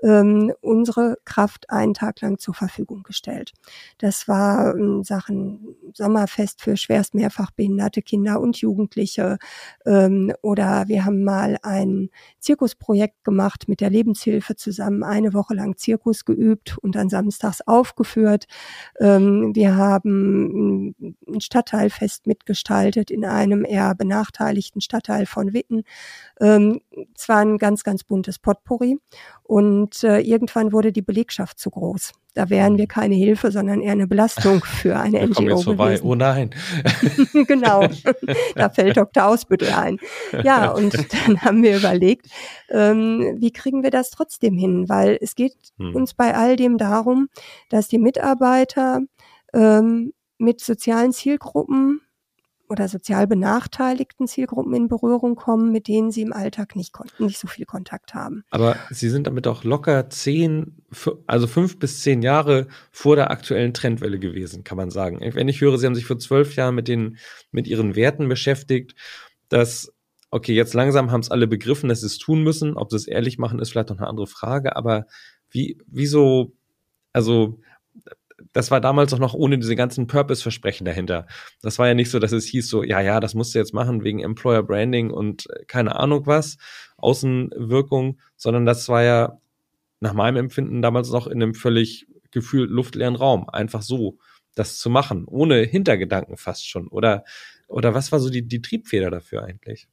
ähm, 0.02 0.52
unsere 0.60 1.18
Kraft 1.24 1.70
einen 1.70 1.94
Tag 1.94 2.20
lang 2.20 2.38
zur 2.38 2.54
Verfügung 2.54 3.02
gestellt. 3.02 3.52
Das 3.98 4.28
war 4.28 4.74
ähm, 4.74 5.04
Sachen 5.04 5.76
Sommerfest 5.94 6.62
für 6.62 6.76
schwerst 6.76 7.14
mehrfach 7.14 7.50
behinderte 7.50 8.02
Kinder 8.02 8.40
und 8.40 8.58
Jugendliche 8.58 9.38
ähm, 9.86 10.32
oder 10.42 10.84
wir 10.88 11.04
haben 11.04 11.24
mal 11.24 11.58
ein 11.62 12.10
Zirkusprojekt 12.38 13.24
gemacht 13.24 13.68
mit 13.68 13.80
der 13.80 13.90
Lebenshilfe 13.90 14.56
zusammen, 14.56 15.02
eine 15.02 15.34
Woche 15.34 15.54
lang 15.54 15.76
Zirkus 15.76 16.24
geübt 16.24 16.78
und 16.78 16.94
dann 16.94 17.08
samstags 17.08 17.60
aufgeführt. 17.66 18.46
Ähm, 18.98 19.54
wir 19.54 19.76
haben 19.76 20.94
ein 21.28 21.40
Stadtteilfest 21.40 22.26
mitgestaltet 22.26 23.10
in 23.10 23.24
einem 23.24 23.64
eher 23.64 23.94
benachteiligten 23.94 24.80
Stadtteil 24.80 25.26
von 25.26 25.52
Witten. 25.52 25.84
Ähm, 26.40 26.80
zwar 27.14 27.38
ein 27.38 27.58
ganz, 27.58 27.84
ganz 27.84 28.04
buntes 28.04 28.38
Potpourri 28.38 28.98
und 29.50 30.04
äh, 30.04 30.20
irgendwann 30.20 30.72
wurde 30.72 30.92
die 30.92 31.02
Belegschaft 31.02 31.58
zu 31.58 31.70
groß. 31.70 32.12
Da 32.34 32.50
wären 32.50 32.78
wir 32.78 32.86
keine 32.86 33.16
Hilfe, 33.16 33.50
sondern 33.50 33.80
eher 33.80 33.90
eine 33.90 34.06
Belastung 34.06 34.62
für 34.62 34.96
eine 34.96 35.26
NGO 35.26 35.42
jetzt 35.42 35.64
vorbei. 35.64 35.86
gewesen. 35.86 36.06
Oh 36.06 36.14
nein. 36.14 36.50
genau, 37.48 37.84
da 38.54 38.70
fällt 38.70 38.96
Dr. 38.96 39.26
Ausbüttel 39.26 39.70
ein. 39.70 39.98
Ja, 40.44 40.70
und 40.70 40.94
dann 40.94 41.42
haben 41.42 41.64
wir 41.64 41.76
überlegt, 41.76 42.28
ähm, 42.68 43.38
wie 43.40 43.50
kriegen 43.50 43.82
wir 43.82 43.90
das 43.90 44.10
trotzdem 44.12 44.56
hin? 44.56 44.88
Weil 44.88 45.18
es 45.20 45.34
geht 45.34 45.56
hm. 45.78 45.96
uns 45.96 46.14
bei 46.14 46.36
all 46.36 46.54
dem 46.54 46.78
darum, 46.78 47.28
dass 47.70 47.88
die 47.88 47.98
Mitarbeiter 47.98 49.00
ähm, 49.52 50.12
mit 50.38 50.60
sozialen 50.60 51.10
Zielgruppen 51.10 52.02
oder 52.70 52.88
sozial 52.88 53.26
benachteiligten 53.26 54.28
Zielgruppen 54.28 54.72
in 54.74 54.88
Berührung 54.88 55.34
kommen, 55.34 55.72
mit 55.72 55.88
denen 55.88 56.12
sie 56.12 56.22
im 56.22 56.32
Alltag 56.32 56.76
nicht, 56.76 56.94
nicht 57.18 57.38
so 57.38 57.48
viel 57.48 57.66
Kontakt 57.66 58.14
haben. 58.14 58.44
Aber 58.50 58.76
Sie 58.90 59.10
sind 59.10 59.26
damit 59.26 59.46
auch 59.48 59.64
locker 59.64 60.08
zehn, 60.08 60.76
also 61.26 61.48
fünf 61.48 61.78
bis 61.78 62.00
zehn 62.00 62.22
Jahre 62.22 62.68
vor 62.92 63.16
der 63.16 63.30
aktuellen 63.30 63.74
Trendwelle 63.74 64.20
gewesen, 64.20 64.62
kann 64.62 64.76
man 64.76 64.90
sagen. 64.90 65.20
Wenn 65.34 65.48
ich 65.48 65.60
höre, 65.60 65.78
Sie 65.78 65.86
haben 65.86 65.96
sich 65.96 66.06
vor 66.06 66.18
zwölf 66.18 66.54
Jahren 66.54 66.76
mit 66.76 66.86
den, 66.86 67.18
mit 67.50 67.66
Ihren 67.66 67.96
Werten 67.96 68.28
beschäftigt, 68.28 68.94
dass 69.48 69.92
okay, 70.30 70.54
jetzt 70.54 70.74
langsam 70.74 71.10
haben 71.10 71.20
es 71.20 71.30
alle 71.30 71.48
begriffen, 71.48 71.88
dass 71.88 72.00
sie 72.00 72.06
es 72.06 72.18
tun 72.18 72.42
müssen. 72.42 72.76
Ob 72.76 72.90
sie 72.90 72.96
es 72.96 73.08
ehrlich 73.08 73.38
machen, 73.38 73.58
ist 73.58 73.70
vielleicht 73.70 73.90
noch 73.90 73.98
eine 73.98 74.06
andere 74.06 74.28
Frage. 74.28 74.76
Aber 74.76 75.06
wie, 75.50 75.76
wieso, 75.86 76.52
also 77.12 77.58
das 78.52 78.70
war 78.70 78.80
damals 78.80 79.12
auch 79.12 79.18
noch 79.18 79.34
ohne 79.34 79.58
diese 79.58 79.76
ganzen 79.76 80.06
Purpose-Versprechen 80.06 80.84
dahinter. 80.84 81.26
Das 81.62 81.78
war 81.78 81.88
ja 81.88 81.94
nicht 81.94 82.10
so, 82.10 82.18
dass 82.18 82.32
es 82.32 82.46
hieß 82.46 82.68
so, 82.68 82.82
ja, 82.82 83.00
ja, 83.00 83.20
das 83.20 83.34
musst 83.34 83.54
du 83.54 83.58
jetzt 83.58 83.74
machen 83.74 84.02
wegen 84.02 84.20
Employer 84.20 84.62
Branding 84.62 85.10
und 85.10 85.48
äh, 85.50 85.64
keine 85.66 85.96
Ahnung 85.96 86.26
was, 86.26 86.58
Außenwirkung, 86.96 88.18
sondern 88.36 88.66
das 88.66 88.88
war 88.88 89.02
ja 89.02 89.38
nach 90.00 90.14
meinem 90.14 90.36
Empfinden 90.36 90.82
damals 90.82 91.10
noch 91.10 91.26
in 91.26 91.42
einem 91.42 91.54
völlig 91.54 92.06
gefühlt 92.30 92.70
luftleeren 92.70 93.16
Raum. 93.16 93.48
Einfach 93.48 93.82
so, 93.82 94.18
das 94.54 94.78
zu 94.78 94.90
machen, 94.90 95.26
ohne 95.26 95.62
Hintergedanken 95.62 96.36
fast 96.36 96.68
schon. 96.68 96.88
Oder, 96.88 97.24
oder 97.68 97.94
was 97.94 98.10
war 98.12 98.18
so 98.18 98.30
die, 98.30 98.46
die 98.46 98.62
Triebfeder 98.62 99.10
dafür 99.10 99.44
eigentlich? 99.44 99.88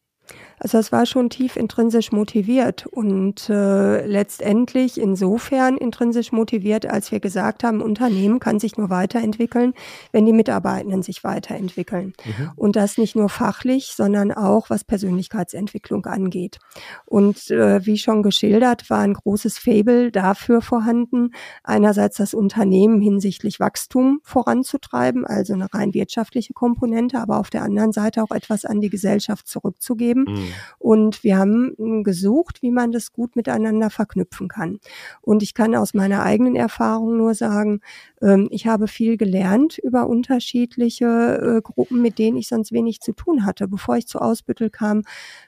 Also 0.60 0.80
es 0.80 0.92
war 0.92 1.06
schon 1.06 1.30
tief 1.30 1.56
intrinsisch 1.56 2.12
motiviert 2.12 2.88
und 2.88 3.48
äh, 3.50 4.06
letztendlich 4.08 5.00
insofern 5.00 5.78
intrinsisch 5.78 6.32
motiviert, 6.32 6.88
als 6.88 7.12
wir 7.12 7.20
gesagt 7.20 7.64
haben, 7.64 7.82
Unternehmen 7.82 8.40
kann 8.40 8.60
sich 8.60 8.76
nur 8.76 8.90
weiterentwickeln, 8.90 9.74
wenn 10.12 10.26
die 10.26 10.34
Mitarbeitenden 10.34 11.04
sich 11.04 11.24
weiterentwickeln. 11.24 12.14
Mhm. 12.26 12.52
Und 12.56 12.76
das 12.76 12.98
nicht 12.98 13.16
nur 13.16 13.30
fachlich, 13.30 13.94
sondern 13.96 14.32
auch 14.32 14.72
was 14.72 14.84
Persönlichkeitsentwicklung 14.84 16.06
angeht. 16.08 16.58
Und 17.06 17.52
äh, 17.52 17.86
wie 17.86 18.00
schon 18.00 18.24
geschildert, 18.24 18.90
war 18.90 19.00
ein 19.00 19.14
großes 19.14 19.60
Fabel 19.60 20.12
dafür 20.12 20.62
vorhanden, 20.62 21.34
einerseits 21.64 22.18
das 22.18 22.34
Unternehmen 22.34 23.00
hinsichtlich 23.00 23.60
Wachstum 23.60 24.22
voranzutreiben, 24.24 25.24
also 25.26 25.54
eine 25.54 25.72
rein 25.72 25.94
wirtschaftliche 25.94 26.54
Komponente, 26.54 27.20
aber 27.20 27.38
auf 27.38 27.52
der 27.52 27.62
anderen 27.62 27.92
Seite 27.92 28.24
auch 28.24 28.32
etwas 28.32 28.66
an 28.66 28.82
die 28.82 28.90
Gesellschaft 28.90 29.48
zurückzugeben 29.48 30.17
leben. 30.18 30.26
Mhm. 30.28 30.54
Und 30.80 31.24
wir 31.24 31.38
haben 31.38 31.74
hm, 31.78 32.04
gesucht, 32.04 32.62
wie 32.62 32.72
man 32.72 32.92
das 32.92 33.12
gut 33.12 33.36
miteinander 33.36 33.90
verknüpfen 33.90 34.48
kann. 34.48 34.80
Und 35.22 35.44
ich 35.44 35.54
kann 35.54 35.76
aus 35.76 35.94
meiner 35.94 36.24
eigenen 36.24 36.56
Erfahrung 36.56 37.18
nur 37.18 37.34
sagen, 37.34 37.82
ähm, 38.22 38.48
ich 38.52 38.68
habe 38.68 38.88
viel 38.88 39.18
gelernt 39.18 39.78
über 39.78 40.08
unterschiedliche 40.08 41.58
äh, 41.58 41.62
Gruppen, 41.62 42.02
mit 42.02 42.20
denen 42.20 42.38
ich 42.38 42.48
sonst 42.48 42.72
wenig 42.72 43.02
zu 43.02 43.14
tun 43.14 43.46
hatte. 43.46 43.68
Bevor 43.68 43.98
ich 43.98 44.08
zu 44.08 44.20
Ausbüttel 44.20 44.70
kam, 44.70 45.04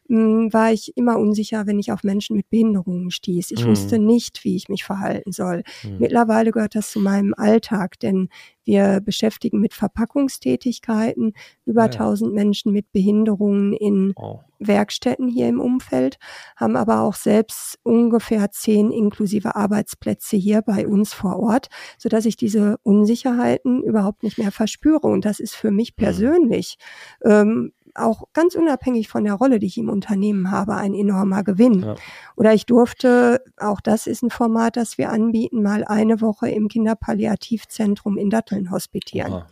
hm, 0.08 0.51
war 0.53 0.71
ich 0.71 0.95
immer 0.97 1.17
unsicher, 1.17 1.67
wenn 1.67 1.79
ich 1.79 1.91
auf 1.91 2.03
Menschen 2.03 2.36
mit 2.36 2.49
Behinderungen 2.49 3.12
stieß. 3.12 3.51
Ich 3.51 3.65
mhm. 3.65 3.69
wusste 3.69 3.99
nicht, 3.99 4.43
wie 4.43 4.55
ich 4.55 4.69
mich 4.69 4.84
verhalten 4.84 5.32
soll. 5.32 5.63
Mhm. 5.84 5.97
Mittlerweile 5.99 6.51
gehört 6.51 6.75
das 6.75 6.91
zu 6.91 6.99
meinem 6.99 7.34
Alltag, 7.36 7.99
denn 7.99 8.29
wir 8.69 9.01
beschäftigen 9.01 9.60
mit 9.60 9.73
Verpackungstätigkeiten 9.73 11.34
über 11.65 11.86
ja. 11.86 11.91
1000 11.91 12.32
Menschen 12.34 12.71
mit 12.71 12.91
Behinderungen 12.91 13.73
in 13.73 14.13
oh. 14.15 14.41
Werkstätten 14.60 15.27
hier 15.27 15.47
im 15.47 15.60
Umfeld, 15.60 16.19
haben 16.55 16.75
aber 16.75 17.01
auch 17.01 17.15
selbst 17.15 17.79
ungefähr 17.82 18.51
zehn 18.51 18.91
inklusive 18.91 19.55
Arbeitsplätze 19.55 20.38
hier 20.38 20.62
bei 20.62 20.88
uns 20.88 21.13
vor 21.13 21.39
Ort, 21.39 21.69
so 21.97 22.10
dass 22.10 22.25
ich 22.25 22.38
diese 22.38 22.77
Unsicherheiten 22.84 23.82
überhaupt 23.82 24.21
nicht 24.21 24.38
mehr 24.38 24.51
verspüre. 24.51 25.08
Und 25.08 25.25
das 25.25 25.39
ist 25.39 25.55
für 25.55 25.71
mich 25.71 25.93
mhm. 25.93 26.03
persönlich 26.03 26.77
ähm, 27.25 27.71
auch 27.95 28.23
ganz 28.34 28.56
unabhängig 28.56 29.08
von 29.08 29.23
der 29.23 29.34
Rolle, 29.34 29.60
die 29.60 29.67
ich 29.67 29.78
im 29.78 29.89
Unternehmen 29.89 30.52
habe, 30.52 30.75
ein 30.75 30.93
enormer 30.93 31.43
Gewinn. 31.43 31.82
Ja. 31.82 31.95
Oder 32.36 32.54
ich 32.54 32.65
durfte, 32.65 33.43
auch 33.58 33.82
das 33.82 34.08
ist 34.08 34.23
ein 34.23 34.30
Format, 34.30 34.78
das 34.78 34.97
wir 34.97 35.10
anbieten, 35.10 35.62
mal 35.62 35.84
eine 35.84 36.21
Woche 36.21 36.49
im 36.49 36.67
Kinderpalliativzentrum 36.67 38.17
in 38.17 38.30
Datteln 38.30 38.71
hospitieren. 38.71 39.34
Aha, 39.34 39.47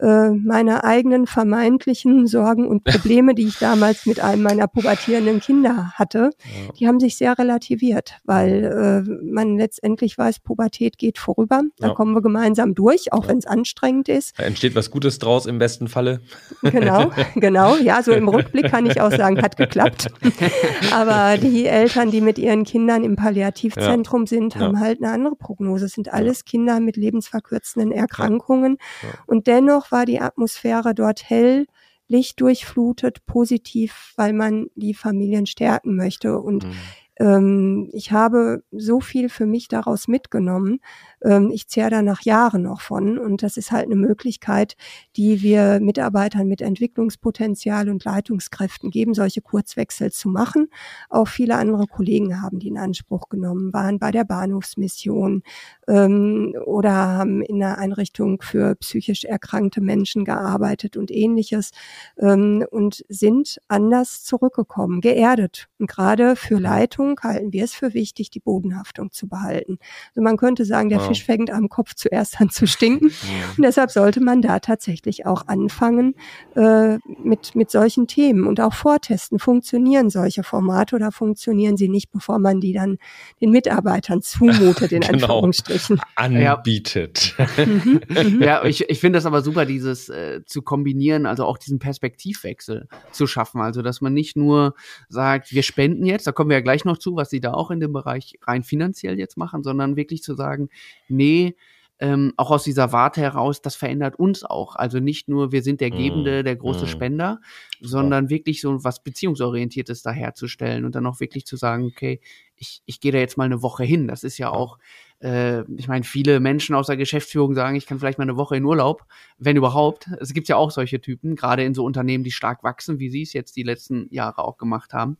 ja. 0.00 0.26
äh, 0.26 0.30
meine 0.32 0.84
eigenen 0.84 1.26
vermeintlichen 1.26 2.26
Sorgen 2.26 2.66
und 2.66 2.84
Probleme, 2.84 3.34
die 3.34 3.46
ich 3.46 3.58
damals 3.58 4.06
mit 4.06 4.20
einem 4.20 4.42
meiner 4.42 4.66
pubertierenden 4.66 5.40
Kinder 5.40 5.92
hatte, 5.94 6.30
ja. 6.44 6.72
die 6.78 6.86
haben 6.86 7.00
sich 7.00 7.16
sehr 7.16 7.38
relativiert, 7.38 8.18
weil 8.24 8.64
äh, 8.64 9.24
man 9.24 9.56
letztendlich 9.56 10.18
weiß, 10.18 10.40
Pubertät 10.40 10.98
geht 10.98 11.18
vorüber. 11.18 11.62
Da 11.78 11.90
kommen 11.90 12.14
wir 12.14 12.22
gemeinsam 12.22 12.74
durch, 12.74 13.12
auch 13.12 13.28
wenn 13.28 13.38
es 13.38 13.46
anstrengend 13.46 14.08
ist. 14.08 14.38
Da 14.38 14.44
entsteht 14.44 14.74
was 14.74 14.90
Gutes 14.90 15.18
draus 15.18 15.46
im 15.46 15.58
besten 15.58 15.88
Falle. 15.88 16.20
Genau, 16.62 17.10
genau. 17.36 17.76
Ja, 17.82 18.02
so 18.02 18.12
im 18.12 18.28
Rückblick 18.28 18.70
kann 18.70 18.86
ich 18.86 19.00
auch 19.00 19.10
sagen, 19.10 19.40
hat 19.42 19.56
geklappt. 19.56 20.08
Aber 20.92 21.36
die 21.38 21.66
Eltern, 21.66 22.10
die 22.10 22.20
mit 22.20 22.38
ihren 22.38 22.64
Kindern 22.64 23.04
im 23.04 23.16
Palliativzentrum 23.16 24.22
ja. 24.22 24.26
sind, 24.26 24.56
haben 24.56 24.74
ja. 24.74 24.80
halt 24.80 25.02
eine 25.02 25.12
andere 25.12 25.36
Prognose. 25.36 25.86
Es 25.86 25.92
sind 25.92 26.12
alles 26.12 26.44
Kinder 26.44 26.80
mit 26.80 26.96
lebensverkürzenden 26.96 27.92
Erkrankungen. 27.92 28.78
Und 29.26 29.46
dennoch 29.46 29.90
war 29.90 30.06
die 30.06 30.20
Atmosphäre 30.20 30.94
dort 30.94 31.28
hell, 31.28 31.66
lichtdurchflutet, 32.08 33.26
positiv, 33.26 34.14
weil 34.16 34.32
man 34.32 34.68
die 34.74 34.94
Familien 34.94 35.46
stärken 35.46 35.94
möchte. 35.94 36.38
Und 36.38 36.64
mhm 36.64 36.72
ähm, 37.18 37.90
ich 37.92 38.12
habe 38.12 38.62
so 38.70 39.00
viel 39.00 39.28
für 39.28 39.46
mich 39.46 39.68
daraus 39.68 40.08
mitgenommen, 40.08 40.80
ähm, 41.24 41.50
ich 41.52 41.68
zehre 41.68 41.90
da 41.90 42.02
nach 42.02 42.22
Jahren 42.22 42.62
noch 42.62 42.80
von. 42.80 43.18
Und 43.18 43.42
das 43.42 43.56
ist 43.56 43.72
halt 43.72 43.86
eine 43.86 43.96
Möglichkeit, 43.96 44.76
die 45.16 45.42
wir 45.42 45.80
Mitarbeitern 45.80 46.46
mit 46.46 46.60
Entwicklungspotenzial 46.60 47.88
und 47.88 48.04
Leitungskräften 48.04 48.90
geben, 48.90 49.14
solche 49.14 49.40
Kurzwechsel 49.40 50.12
zu 50.12 50.28
machen. 50.28 50.68
Auch 51.08 51.28
viele 51.28 51.56
andere 51.56 51.86
Kollegen 51.86 52.40
haben 52.40 52.58
die 52.58 52.68
in 52.68 52.78
Anspruch 52.78 53.28
genommen, 53.28 53.72
waren 53.72 53.98
bei 53.98 54.10
der 54.10 54.24
Bahnhofsmission 54.24 55.42
ähm, 55.88 56.54
oder 56.64 56.92
haben 56.92 57.42
in 57.42 57.62
einer 57.62 57.78
Einrichtung 57.78 58.40
für 58.42 58.74
psychisch 58.76 59.24
erkrankte 59.24 59.80
Menschen 59.80 60.24
gearbeitet 60.24 60.96
und 60.96 61.10
ähnliches 61.10 61.70
ähm, 62.18 62.64
und 62.70 63.04
sind 63.08 63.60
anders 63.68 64.24
zurückgekommen, 64.24 65.00
geerdet. 65.00 65.68
Und 65.78 65.88
gerade 65.88 66.36
für 66.36 66.58
Leitung 66.58 67.18
halten 67.22 67.52
wir 67.52 67.64
es 67.64 67.74
für 67.74 67.94
wichtig, 67.94 68.30
die 68.30 68.40
Bodenhaftung 68.40 69.10
zu 69.10 69.28
behalten. 69.28 69.78
Also 70.10 70.22
man 70.22 70.36
könnte 70.36 70.64
sagen, 70.64 70.88
der 70.88 71.00
Fisch 71.08 71.24
fängt 71.24 71.50
am 71.50 71.68
Kopf 71.68 71.94
zuerst 71.94 72.40
an 72.40 72.50
zu 72.50 72.66
stinken. 72.66 73.06
Und 73.56 73.62
deshalb 73.62 73.90
sollte 73.90 74.20
man 74.20 74.42
da 74.42 74.58
tatsächlich 74.60 75.26
auch 75.26 75.46
anfangen 75.46 76.14
äh, 76.54 76.98
mit, 77.22 77.54
mit 77.54 77.70
solchen 77.70 78.06
Themen 78.06 78.46
und 78.46 78.60
auch 78.60 78.74
vortesten. 78.74 79.38
Funktionieren 79.38 80.10
solche 80.10 80.42
Formate 80.42 80.96
oder 80.96 81.12
funktionieren 81.12 81.76
sie 81.76 81.88
nicht, 81.88 82.10
bevor 82.10 82.38
man 82.38 82.60
die 82.60 82.72
dann 82.72 82.98
den 83.40 83.50
Mitarbeitern 83.50 84.22
zumutet, 84.22 84.92
in 84.92 85.00
genau. 85.02 85.12
Anführungsstrichen. 85.12 86.00
Anbietet. 86.14 87.34
Mhm, 87.56 88.00
mhm. 88.08 88.42
ja, 88.42 88.64
ich, 88.64 88.88
ich 88.88 89.00
finde 89.00 89.18
das 89.18 89.26
aber 89.26 89.42
super, 89.42 89.66
dieses 89.66 90.08
äh, 90.08 90.44
zu 90.44 90.62
kombinieren, 90.62 91.26
also 91.26 91.44
auch 91.44 91.58
diesen 91.58 91.78
Perspektivwechsel 91.78 92.88
zu 93.12 93.26
schaffen. 93.26 93.60
Also, 93.60 93.82
dass 93.82 94.00
man 94.00 94.14
nicht 94.14 94.36
nur 94.36 94.74
sagt, 95.08 95.52
wir 95.52 95.62
spenden 95.62 96.04
jetzt, 96.04 96.26
da 96.26 96.32
kommen 96.32 96.50
wir 96.50 96.56
ja 96.56 96.62
gleich 96.62 96.84
noch 96.84 96.98
zu, 96.98 97.16
was 97.16 97.30
sie 97.30 97.40
da 97.40 97.52
auch 97.52 97.70
in 97.70 97.80
dem 97.80 97.92
Bereich 97.92 98.34
rein 98.42 98.62
finanziell 98.62 99.18
jetzt 99.18 99.36
machen, 99.36 99.62
sondern 99.62 99.96
wirklich 99.96 100.22
zu 100.22 100.34
sagen, 100.34 100.68
nee, 101.10 101.56
ähm, 102.00 102.32
auch 102.36 102.52
aus 102.52 102.62
dieser 102.62 102.92
Warte 102.92 103.20
heraus, 103.20 103.60
das 103.60 103.74
verändert 103.74 104.18
uns 104.18 104.44
auch. 104.44 104.76
Also 104.76 105.00
nicht 105.00 105.28
nur, 105.28 105.50
wir 105.50 105.62
sind 105.62 105.80
der 105.80 105.90
Gebende, 105.90 106.42
mm, 106.42 106.44
der 106.44 106.56
große 106.56 106.84
mm. 106.84 106.88
Spender, 106.88 107.40
sondern 107.80 108.26
ja. 108.26 108.30
wirklich 108.30 108.60
so 108.60 108.84
was 108.84 109.02
Beziehungsorientiertes 109.02 110.02
daherzustellen 110.02 110.84
und 110.84 110.94
dann 110.94 111.06
auch 111.06 111.18
wirklich 111.18 111.44
zu 111.44 111.56
sagen, 111.56 111.86
okay, 111.86 112.20
ich, 112.54 112.82
ich 112.86 113.00
gehe 113.00 113.10
da 113.10 113.18
jetzt 113.18 113.36
mal 113.36 113.44
eine 113.44 113.62
Woche 113.62 113.82
hin. 113.82 114.06
Das 114.06 114.22
ist 114.22 114.38
ja 114.38 114.50
auch, 114.50 114.78
äh, 115.20 115.62
ich 115.74 115.88
meine, 115.88 116.04
viele 116.04 116.38
Menschen 116.38 116.76
aus 116.76 116.86
der 116.86 116.96
Geschäftsführung 116.96 117.54
sagen, 117.54 117.74
ich 117.74 117.86
kann 117.86 117.98
vielleicht 117.98 118.18
mal 118.18 118.24
eine 118.24 118.36
Woche 118.36 118.56
in 118.56 118.64
Urlaub, 118.64 119.04
wenn 119.38 119.56
überhaupt. 119.56 120.08
Es 120.20 120.32
gibt 120.32 120.46
ja 120.46 120.56
auch 120.56 120.70
solche 120.70 121.00
Typen, 121.00 121.34
gerade 121.34 121.64
in 121.64 121.74
so 121.74 121.84
Unternehmen, 121.84 122.22
die 122.22 122.30
stark 122.30 122.62
wachsen, 122.62 123.00
wie 123.00 123.10
sie 123.10 123.22
es 123.22 123.32
jetzt 123.32 123.56
die 123.56 123.64
letzten 123.64 124.06
Jahre 124.12 124.44
auch 124.44 124.56
gemacht 124.56 124.92
haben. 124.92 125.16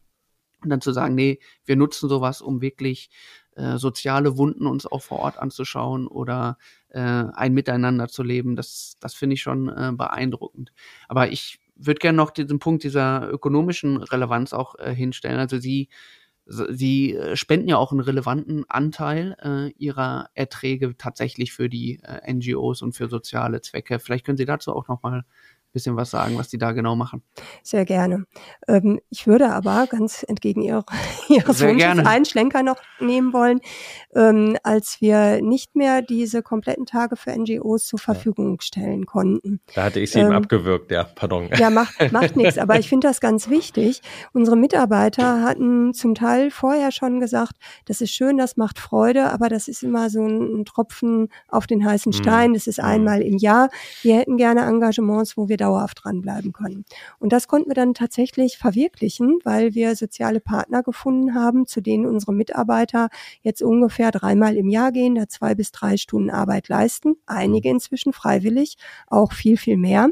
Und 0.63 0.71
dann 0.71 0.81
zu 0.81 0.93
sagen, 0.93 1.15
nee, 1.15 1.39
wir 1.65 1.77
nutzen 1.77 2.09
sowas, 2.09 2.41
um 2.41 2.61
wirklich 2.61 3.11
äh, 3.59 3.77
soziale 3.79 4.39
Wunden 4.39 4.67
uns 4.67 4.87
auch 4.87 5.03
vor 5.03 5.19
Ort 5.19 5.39
anzuschauen 5.39 6.07
oder 6.07 6.59
äh, 6.91 7.01
ein 7.01 7.55
Miteinander 7.55 8.09
zu 8.09 8.23
leben, 8.23 8.57
das, 8.57 8.97
das 9.01 9.15
finde 9.15 9.35
ich 9.35 9.43
schon 9.43 9.69
äh, 9.69 9.93
beeindruckend. 9.93 10.73
Aber 11.09 11.31
ich 11.31 11.59
würde 11.75 11.99
gerne 11.99 12.17
noch 12.17 12.31
diesen 12.31 12.59
Punkt 12.59 12.85
dieser 12.85 13.29
ökonomischen 13.31 13.99
Relevanz 13.99 14.53
auch 14.53 14.77
äh, 14.79 14.95
hinstellen. 14.95 15.39
Also 15.39 15.59
Sie, 15.59 15.89
Sie 16.47 17.15
äh, 17.15 17.37
spenden 17.37 17.69
ja 17.69 17.77
auch 17.77 17.93
einen 17.93 18.01
relevanten 18.01 18.65
Anteil 18.69 19.37
äh, 19.43 19.71
Ihrer 19.77 20.31
Erträge 20.35 20.97
tatsächlich 20.97 21.53
für 21.53 21.69
die 21.69 22.01
äh, 22.03 22.33
NGOs 22.33 22.83
und 22.83 22.95
für 22.95 23.09
soziale 23.09 23.61
Zwecke. 23.61 23.99
Vielleicht 23.99 24.25
können 24.25 24.39
Sie 24.39 24.45
dazu 24.45 24.75
auch 24.75 24.89
noch 24.89 25.03
mal 25.03 25.25
bisschen 25.79 25.97
was 25.97 26.11
sagen, 26.11 26.37
was 26.37 26.49
die 26.49 26.59
da 26.59 26.73
genau 26.73 26.97
machen? 26.97 27.23
Sehr 27.63 27.85
gerne. 27.85 28.25
Ähm, 28.67 29.01
ich 29.11 29.27
würde 29.29 29.51
aber 29.51 29.87
ganz 29.87 30.25
entgegen 30.27 30.63
ihrer, 30.63 30.85
Ihres 31.29 31.59
Sehr 31.59 31.71
Wunsches 31.71 32.05
einen 32.05 32.25
Schlenker 32.25 32.65
noch 32.65 32.79
nehmen 32.99 33.33
wollen, 33.33 33.61
ähm, 34.15 34.57
als 34.65 35.01
wir 35.01 35.41
nicht 35.41 35.77
mehr 35.77 36.03
diese 36.03 36.43
kompletten 36.43 36.85
Tage 36.85 37.15
für 37.17 37.31
NGOs 37.31 37.87
zur 37.87 38.01
Verfügung 38.01 38.61
stellen 38.61 39.07
konnten. 39.07 39.61
Da 39.75 39.85
hatte 39.85 40.01
ich 40.01 40.11
sie 40.11 40.19
eben 40.19 40.31
ähm, 40.31 40.35
abgewürgt, 40.37 40.91
ja, 40.91 41.05
pardon. 41.05 41.49
Ja, 41.57 41.71
macht, 41.71 42.13
macht 42.13 42.37
nichts, 42.37 42.59
aber 42.59 42.79
ich 42.79 42.89
finde 42.89 43.07
das 43.07 43.21
ganz 43.21 43.49
wichtig. 43.49 44.03
Unsere 44.33 44.57
Mitarbeiter 44.57 45.43
hatten 45.43 45.95
zum 45.95 46.15
Teil 46.17 46.51
vorher 46.51 46.91
schon 46.91 47.21
gesagt, 47.21 47.53
das 47.85 48.01
ist 48.01 48.11
schön, 48.11 48.37
das 48.37 48.57
macht 48.57 48.81
Freude, 48.81 49.31
aber 49.33 49.49
das 49.49 49.69
ist 49.69 49.85
immer 49.85 50.11
so 50.11 50.27
ein, 50.27 50.61
ein 50.61 50.65
Tropfen 50.65 51.29
auf 51.47 51.67
den 51.69 51.85
heißen 51.85 52.13
hm. 52.13 52.23
Stein, 52.23 52.55
das 52.55 52.67
ist 52.67 52.79
hm. 52.79 52.85
einmal 52.85 53.23
im 53.23 53.37
Jahr. 53.37 53.71
Wir 54.03 54.17
hätten 54.17 54.37
gerne 54.37 54.63
Engagements, 54.63 55.37
wo 55.37 55.49
wir 55.49 55.57
dauerhaft 55.69 56.05
dranbleiben 56.05 56.53
können. 56.53 56.85
Und 57.19 57.33
das 57.33 57.47
konnten 57.47 57.69
wir 57.69 57.75
dann 57.75 57.95
tatsächlich 57.95 58.59
verwirklichen, 58.59 59.39
weil 59.45 59.75
wir 59.75 59.97
soziale 59.97 60.41
Partner 60.41 60.83
gefunden 60.83 61.35
haben, 61.35 61.67
zu 61.67 61.81
denen 61.81 62.07
unsere 62.07 62.33
Mitarbeiter 62.33 63.09
jetzt 63.43 63.63
ungefähr 63.63 64.11
dreimal 64.11 64.57
im 64.57 64.69
Jahr 64.69 64.93
gehen, 64.93 65.15
da 65.15 65.29
zwei 65.29 65.55
bis 65.55 65.71
drei 65.71 65.97
Stunden 65.97 66.31
Arbeit 66.31 66.69
leisten, 66.69 67.17
einige 67.27 67.69
inzwischen 67.69 68.13
freiwillig, 68.13 68.77
auch 69.09 69.33
viel, 69.33 69.57
viel 69.57 69.77
mehr, 69.77 70.09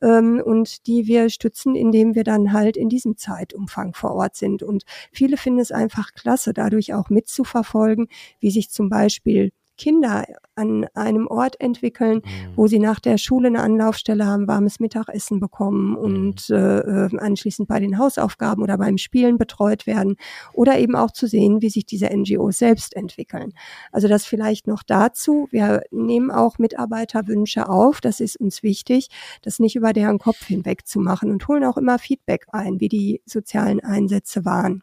ähm, 0.00 0.40
und 0.44 0.86
die 0.86 1.06
wir 1.06 1.28
stützen, 1.30 1.74
indem 1.74 2.14
wir 2.14 2.24
dann 2.24 2.52
halt 2.52 2.76
in 2.76 2.88
diesem 2.88 3.16
Zeitumfang 3.16 3.94
vor 3.94 4.12
Ort 4.12 4.36
sind. 4.36 4.62
Und 4.62 4.84
viele 5.12 5.36
finden 5.36 5.60
es 5.60 5.72
einfach 5.72 6.12
klasse, 6.14 6.52
dadurch 6.52 6.94
auch 6.94 7.10
mitzuverfolgen, 7.10 8.08
wie 8.38 8.50
sich 8.50 8.70
zum 8.70 8.88
Beispiel 8.88 9.50
Kinder 9.80 10.26
an 10.56 10.86
einem 10.92 11.26
Ort 11.26 11.58
entwickeln, 11.58 12.16
mhm. 12.22 12.52
wo 12.54 12.66
sie 12.66 12.78
nach 12.78 13.00
der 13.00 13.16
Schule 13.16 13.48
eine 13.48 13.62
Anlaufstelle 13.62 14.26
haben, 14.26 14.46
warmes 14.46 14.78
Mittagessen 14.78 15.40
bekommen 15.40 15.96
und 15.96 16.50
mhm. 16.50 16.56
äh, 16.56 17.18
anschließend 17.18 17.66
bei 17.66 17.80
den 17.80 17.98
Hausaufgaben 17.98 18.62
oder 18.62 18.76
beim 18.76 18.98
Spielen 18.98 19.38
betreut 19.38 19.86
werden 19.86 20.16
oder 20.52 20.78
eben 20.78 20.94
auch 20.94 21.12
zu 21.12 21.26
sehen, 21.26 21.62
wie 21.62 21.70
sich 21.70 21.86
diese 21.86 22.10
NGOs 22.14 22.58
selbst 22.58 22.94
entwickeln. 22.94 23.54
Also 23.90 24.06
das 24.06 24.26
vielleicht 24.26 24.66
noch 24.66 24.82
dazu. 24.82 25.48
Wir 25.50 25.82
nehmen 25.90 26.30
auch 26.30 26.58
Mitarbeiterwünsche 26.58 27.66
auf. 27.66 28.02
Das 28.02 28.20
ist 28.20 28.38
uns 28.38 28.62
wichtig, 28.62 29.08
das 29.40 29.60
nicht 29.60 29.76
über 29.76 29.94
deren 29.94 30.18
Kopf 30.18 30.44
hinweg 30.44 30.86
zu 30.86 31.00
machen 31.00 31.30
und 31.30 31.48
holen 31.48 31.64
auch 31.64 31.78
immer 31.78 31.98
Feedback 31.98 32.46
ein, 32.52 32.80
wie 32.80 32.90
die 32.90 33.22
sozialen 33.24 33.80
Einsätze 33.80 34.44
waren. 34.44 34.82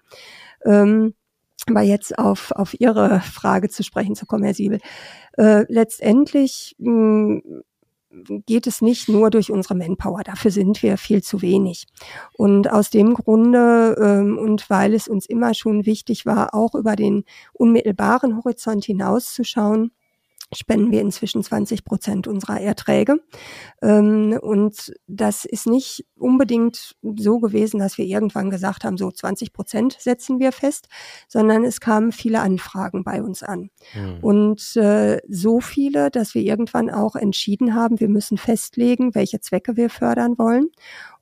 Ähm, 0.65 1.13
aber 1.65 1.81
jetzt 1.81 2.17
auf, 2.17 2.51
auf 2.51 2.79
Ihre 2.79 3.19
Frage 3.21 3.69
zu 3.69 3.83
sprechen, 3.83 4.15
zu 4.15 4.25
Siebel. 4.53 4.79
Äh, 5.37 5.65
letztendlich 5.67 6.75
mh, 6.79 7.41
hm, 7.43 7.63
geht 8.45 8.67
es 8.67 8.81
nicht 8.81 9.09
nur 9.09 9.29
durch 9.29 9.51
unsere 9.51 9.75
Manpower. 9.75 10.23
Dafür 10.23 10.51
sind 10.51 10.81
wir 10.81 10.97
viel 10.97 11.21
zu 11.21 11.41
wenig. 11.41 11.87
Und 12.33 12.71
aus 12.71 12.89
dem 12.89 13.13
Grunde 13.13 13.95
ähm, 13.99 14.37
und 14.37 14.69
weil 14.69 14.93
es 14.93 15.07
uns 15.07 15.25
immer 15.25 15.53
schon 15.53 15.85
wichtig 15.85 16.25
war, 16.25 16.53
auch 16.53 16.75
über 16.75 16.95
den 16.95 17.23
unmittelbaren 17.53 18.37
Horizont 18.37 18.85
hinauszuschauen, 18.85 19.91
spenden 20.53 20.91
wir 20.91 21.01
inzwischen 21.01 21.43
20 21.43 21.83
Prozent 21.83 22.27
unserer 22.27 22.61
Erträge. 22.61 23.17
Ähm, 23.81 24.37
und 24.41 24.93
das 25.07 25.45
ist 25.45 25.67
nicht 25.67 26.05
unbedingt 26.15 26.95
so 27.01 27.39
gewesen, 27.39 27.79
dass 27.79 27.97
wir 27.97 28.05
irgendwann 28.05 28.49
gesagt 28.49 28.83
haben, 28.83 28.97
so 28.97 29.11
20 29.11 29.51
Prozent 29.51 29.97
setzen 29.99 30.39
wir 30.39 30.51
fest, 30.51 30.87
sondern 31.27 31.63
es 31.63 31.79
kamen 31.79 32.11
viele 32.11 32.39
Anfragen 32.39 33.03
bei 33.03 33.21
uns 33.21 33.43
an. 33.43 33.69
Mhm. 33.93 34.17
Und 34.21 34.75
äh, 34.77 35.19
so 35.27 35.59
viele, 35.59 36.09
dass 36.11 36.33
wir 36.33 36.41
irgendwann 36.41 36.89
auch 36.89 37.15
entschieden 37.15 37.75
haben, 37.75 37.99
wir 37.99 38.09
müssen 38.09 38.37
festlegen, 38.37 39.15
welche 39.15 39.41
Zwecke 39.41 39.75
wir 39.75 39.89
fördern 39.89 40.37
wollen. 40.37 40.69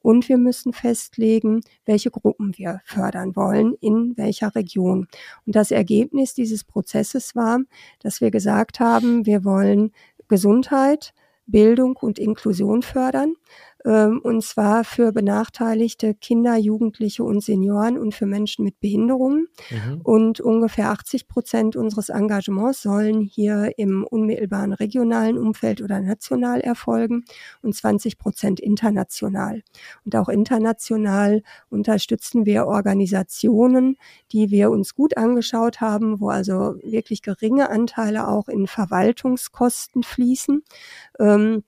Und 0.05 0.29
wir 0.29 0.37
müssen 0.37 0.71
festlegen, 0.71 1.61
welche 1.83 2.11
Gruppen 2.11 2.55
wir 2.55 2.79
fördern 2.85 3.35
wollen, 3.35 3.73
in 3.81 4.15
welcher 4.17 4.53
Region. 4.53 5.07
Und 5.47 5.55
das 5.55 5.71
Ergebnis 5.71 6.35
dieses 6.35 6.63
Prozesses 6.63 7.35
war, 7.35 7.61
dass 8.01 8.21
wir 8.21 8.29
gesagt 8.29 8.79
haben, 8.79 9.25
wir 9.25 9.43
wollen 9.43 9.93
Gesundheit, 10.27 11.15
Bildung 11.47 11.95
und 11.95 12.19
Inklusion 12.19 12.83
fördern 12.83 13.33
und 13.91 14.43
zwar 14.43 14.84
für 14.84 15.12
benachteiligte 15.12 16.15
Kinder, 16.15 16.56
Jugendliche 16.58 17.24
und 17.24 17.43
Senioren 17.43 18.00
und 18.00 18.15
für 18.15 18.26
Menschen 18.26 18.65
mit 18.65 18.80
Behinderungen. 18.80 19.48
Mhm. 19.69 20.02
Und 20.02 20.39
ungefähr 20.39 20.89
80 20.89 21.28
Prozent 21.28 21.76
unseres 21.76 22.10
Engagements 22.10 22.82
sollen 22.82 23.21
hier 23.21 23.74
im 23.78 24.04
unmittelbaren 24.04 24.74
regionalen 24.74 25.38
Umfeld 25.38 25.82
oder 25.82 26.00
national 26.00 26.62
erfolgen 26.62 27.26
und 27.62 27.76
20 27.76 28.17
Prozent 28.17 28.60
international. 28.60 29.62
Und 30.04 30.15
auch 30.15 30.30
international 30.30 31.43
unterstützen 31.69 32.48
wir 32.48 32.65
Organisationen, 32.65 33.98
die 34.32 34.50
wir 34.50 34.71
uns 34.71 34.95
gut 34.95 35.15
angeschaut 35.15 35.80
haben, 35.80 36.19
wo 36.19 36.30
also 36.30 36.76
wirklich 36.82 37.21
geringe 37.21 37.69
Anteile 37.69 38.28
auch 38.28 38.48
in 38.48 38.65
Verwaltungskosten 38.65 40.02
fließen. 40.02 40.63
Ähm, 41.19 41.63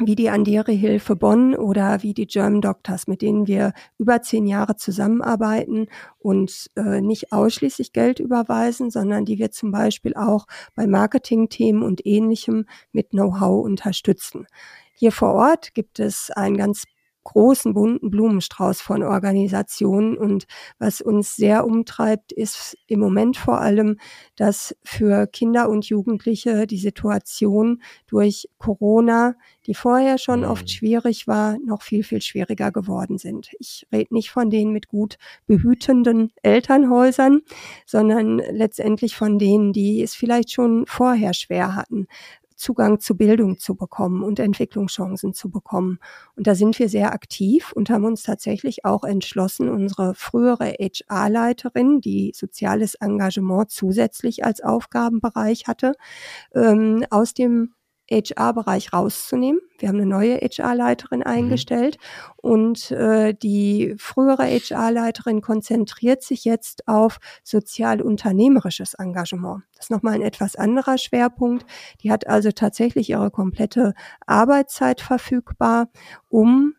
wie 0.00 0.14
die 0.14 0.30
Andere 0.30 0.72
Hilfe 0.72 1.16
Bonn 1.16 1.54
oder 1.54 2.02
wie 2.02 2.14
die 2.14 2.26
German 2.26 2.60
Doctors, 2.60 3.08
mit 3.08 3.20
denen 3.20 3.46
wir 3.46 3.72
über 3.98 4.22
zehn 4.22 4.46
Jahre 4.46 4.76
zusammenarbeiten 4.76 5.88
und 6.18 6.70
äh, 6.76 7.00
nicht 7.00 7.32
ausschließlich 7.32 7.92
Geld 7.92 8.20
überweisen, 8.20 8.90
sondern 8.90 9.24
die 9.24 9.38
wir 9.38 9.50
zum 9.50 9.72
Beispiel 9.72 10.14
auch 10.14 10.46
bei 10.74 10.86
Marketingthemen 10.86 11.82
und 11.82 12.06
ähnlichem 12.06 12.66
mit 12.92 13.10
Know-how 13.10 13.64
unterstützen. 13.64 14.46
Hier 14.94 15.12
vor 15.12 15.34
Ort 15.34 15.74
gibt 15.74 15.98
es 15.98 16.30
ein 16.30 16.56
ganz 16.56 16.84
großen 17.28 17.74
bunten 17.74 18.10
Blumenstrauß 18.10 18.80
von 18.80 19.02
Organisationen. 19.02 20.16
Und 20.16 20.46
was 20.78 21.02
uns 21.02 21.36
sehr 21.36 21.66
umtreibt, 21.66 22.32
ist 22.32 22.76
im 22.86 23.00
Moment 23.00 23.36
vor 23.36 23.60
allem, 23.60 23.98
dass 24.36 24.74
für 24.82 25.26
Kinder 25.26 25.68
und 25.68 25.84
Jugendliche 25.86 26.66
die 26.66 26.78
Situation 26.78 27.82
durch 28.06 28.48
Corona, 28.56 29.34
die 29.66 29.74
vorher 29.74 30.16
schon 30.16 30.42
oft 30.44 30.62
mhm. 30.62 30.68
schwierig 30.68 31.28
war, 31.28 31.58
noch 31.58 31.82
viel, 31.82 32.02
viel 32.02 32.22
schwieriger 32.22 32.72
geworden 32.72 33.18
sind. 33.18 33.50
Ich 33.58 33.86
rede 33.92 34.14
nicht 34.14 34.30
von 34.30 34.48
denen 34.48 34.72
mit 34.72 34.88
gut 34.88 35.18
behütenden 35.46 36.32
Elternhäusern, 36.42 37.42
sondern 37.84 38.38
letztendlich 38.38 39.16
von 39.16 39.38
denen, 39.38 39.74
die 39.74 40.02
es 40.02 40.14
vielleicht 40.14 40.50
schon 40.50 40.86
vorher 40.86 41.34
schwer 41.34 41.74
hatten, 41.74 42.06
Zugang 42.58 43.00
zu 43.00 43.16
Bildung 43.16 43.58
zu 43.58 43.74
bekommen 43.74 44.22
und 44.22 44.38
Entwicklungschancen 44.38 45.32
zu 45.32 45.50
bekommen. 45.50 45.98
Und 46.36 46.46
da 46.46 46.54
sind 46.54 46.78
wir 46.78 46.88
sehr 46.88 47.12
aktiv 47.12 47.72
und 47.72 47.88
haben 47.88 48.04
uns 48.04 48.22
tatsächlich 48.22 48.84
auch 48.84 49.04
entschlossen, 49.04 49.68
unsere 49.68 50.14
frühere 50.14 50.74
HR-Leiterin, 50.78 52.00
die 52.00 52.32
soziales 52.34 52.94
Engagement 52.96 53.70
zusätzlich 53.70 54.44
als 54.44 54.60
Aufgabenbereich 54.60 55.66
hatte, 55.66 55.94
ähm, 56.54 57.04
aus 57.10 57.32
dem 57.32 57.74
HR-Bereich 58.10 58.92
rauszunehmen. 58.92 59.60
Wir 59.78 59.88
haben 59.88 59.96
eine 59.96 60.06
neue 60.06 60.36
HR-Leiterin 60.36 61.20
mhm. 61.20 61.26
eingestellt 61.26 61.98
mhm. 61.98 62.50
und 62.50 62.90
äh, 62.90 63.34
die 63.34 63.94
frühere 63.98 64.44
HR-Leiterin 64.44 65.40
konzentriert 65.40 66.22
sich 66.22 66.44
jetzt 66.44 66.88
auf 66.88 67.18
sozial-unternehmerisches 67.44 68.94
Engagement. 68.94 69.62
Das 69.76 69.86
ist 69.86 69.90
nochmal 69.90 70.14
ein 70.14 70.22
etwas 70.22 70.56
anderer 70.56 70.98
Schwerpunkt. 70.98 71.66
Die 72.02 72.10
hat 72.10 72.26
also 72.26 72.50
tatsächlich 72.50 73.10
ihre 73.10 73.30
komplette 73.30 73.94
Arbeitszeit 74.26 75.00
verfügbar, 75.00 75.88
um 76.28 76.74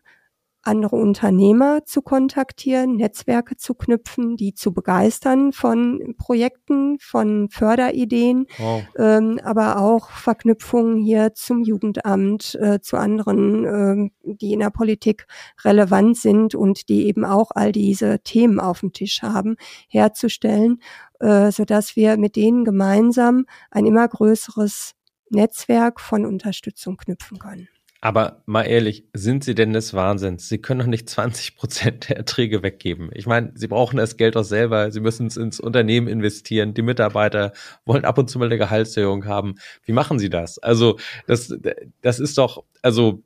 andere 0.62 0.96
Unternehmer 0.96 1.84
zu 1.84 2.02
kontaktieren, 2.02 2.96
Netzwerke 2.96 3.56
zu 3.56 3.74
knüpfen, 3.74 4.36
die 4.36 4.54
zu 4.54 4.72
begeistern 4.72 5.52
von 5.52 6.14
Projekten, 6.18 6.98
von 6.98 7.48
Förderideen, 7.48 8.46
wow. 8.58 8.82
ähm, 8.98 9.40
aber 9.42 9.80
auch 9.80 10.10
Verknüpfungen 10.10 10.98
hier 10.98 11.34
zum 11.34 11.62
Jugendamt, 11.62 12.54
äh, 12.60 12.80
zu 12.80 12.98
anderen, 12.98 13.64
äh, 13.64 14.34
die 14.34 14.52
in 14.52 14.60
der 14.60 14.70
Politik 14.70 15.26
relevant 15.64 16.18
sind 16.18 16.54
und 16.54 16.88
die 16.88 17.06
eben 17.06 17.24
auch 17.24 17.50
all 17.54 17.72
diese 17.72 18.20
Themen 18.20 18.60
auf 18.60 18.80
dem 18.80 18.92
Tisch 18.92 19.22
haben, 19.22 19.56
herzustellen, 19.88 20.82
äh, 21.20 21.50
so 21.50 21.64
dass 21.64 21.96
wir 21.96 22.18
mit 22.18 22.36
denen 22.36 22.64
gemeinsam 22.64 23.46
ein 23.70 23.86
immer 23.86 24.06
größeres 24.06 24.94
Netzwerk 25.30 26.00
von 26.00 26.26
Unterstützung 26.26 26.96
knüpfen 26.96 27.38
können. 27.38 27.68
Aber 28.02 28.42
mal 28.46 28.62
ehrlich, 28.62 29.04
sind 29.12 29.44
Sie 29.44 29.54
denn 29.54 29.74
des 29.74 29.92
Wahnsinns? 29.92 30.48
Sie 30.48 30.58
können 30.58 30.80
doch 30.80 30.86
nicht 30.86 31.08
20 31.08 31.56
Prozent 31.56 32.08
der 32.08 32.16
Erträge 32.16 32.62
weggeben. 32.62 33.10
Ich 33.12 33.26
meine, 33.26 33.52
Sie 33.54 33.68
brauchen 33.68 33.98
das 33.98 34.16
Geld 34.16 34.36
auch 34.38 34.44
selber. 34.44 34.90
Sie 34.90 35.00
müssen 35.00 35.26
es 35.26 35.36
ins 35.36 35.60
Unternehmen 35.60 36.08
investieren. 36.08 36.72
Die 36.72 36.82
Mitarbeiter 36.82 37.52
wollen 37.84 38.06
ab 38.06 38.16
und 38.16 38.30
zu 38.30 38.38
mal 38.38 38.46
eine 38.46 38.56
Gehaltserhöhung 38.56 39.26
haben. 39.26 39.56
Wie 39.84 39.92
machen 39.92 40.18
Sie 40.18 40.30
das? 40.30 40.58
Also, 40.58 40.98
das, 41.26 41.54
das 42.00 42.20
ist 42.20 42.38
doch, 42.38 42.64
also, 42.80 43.22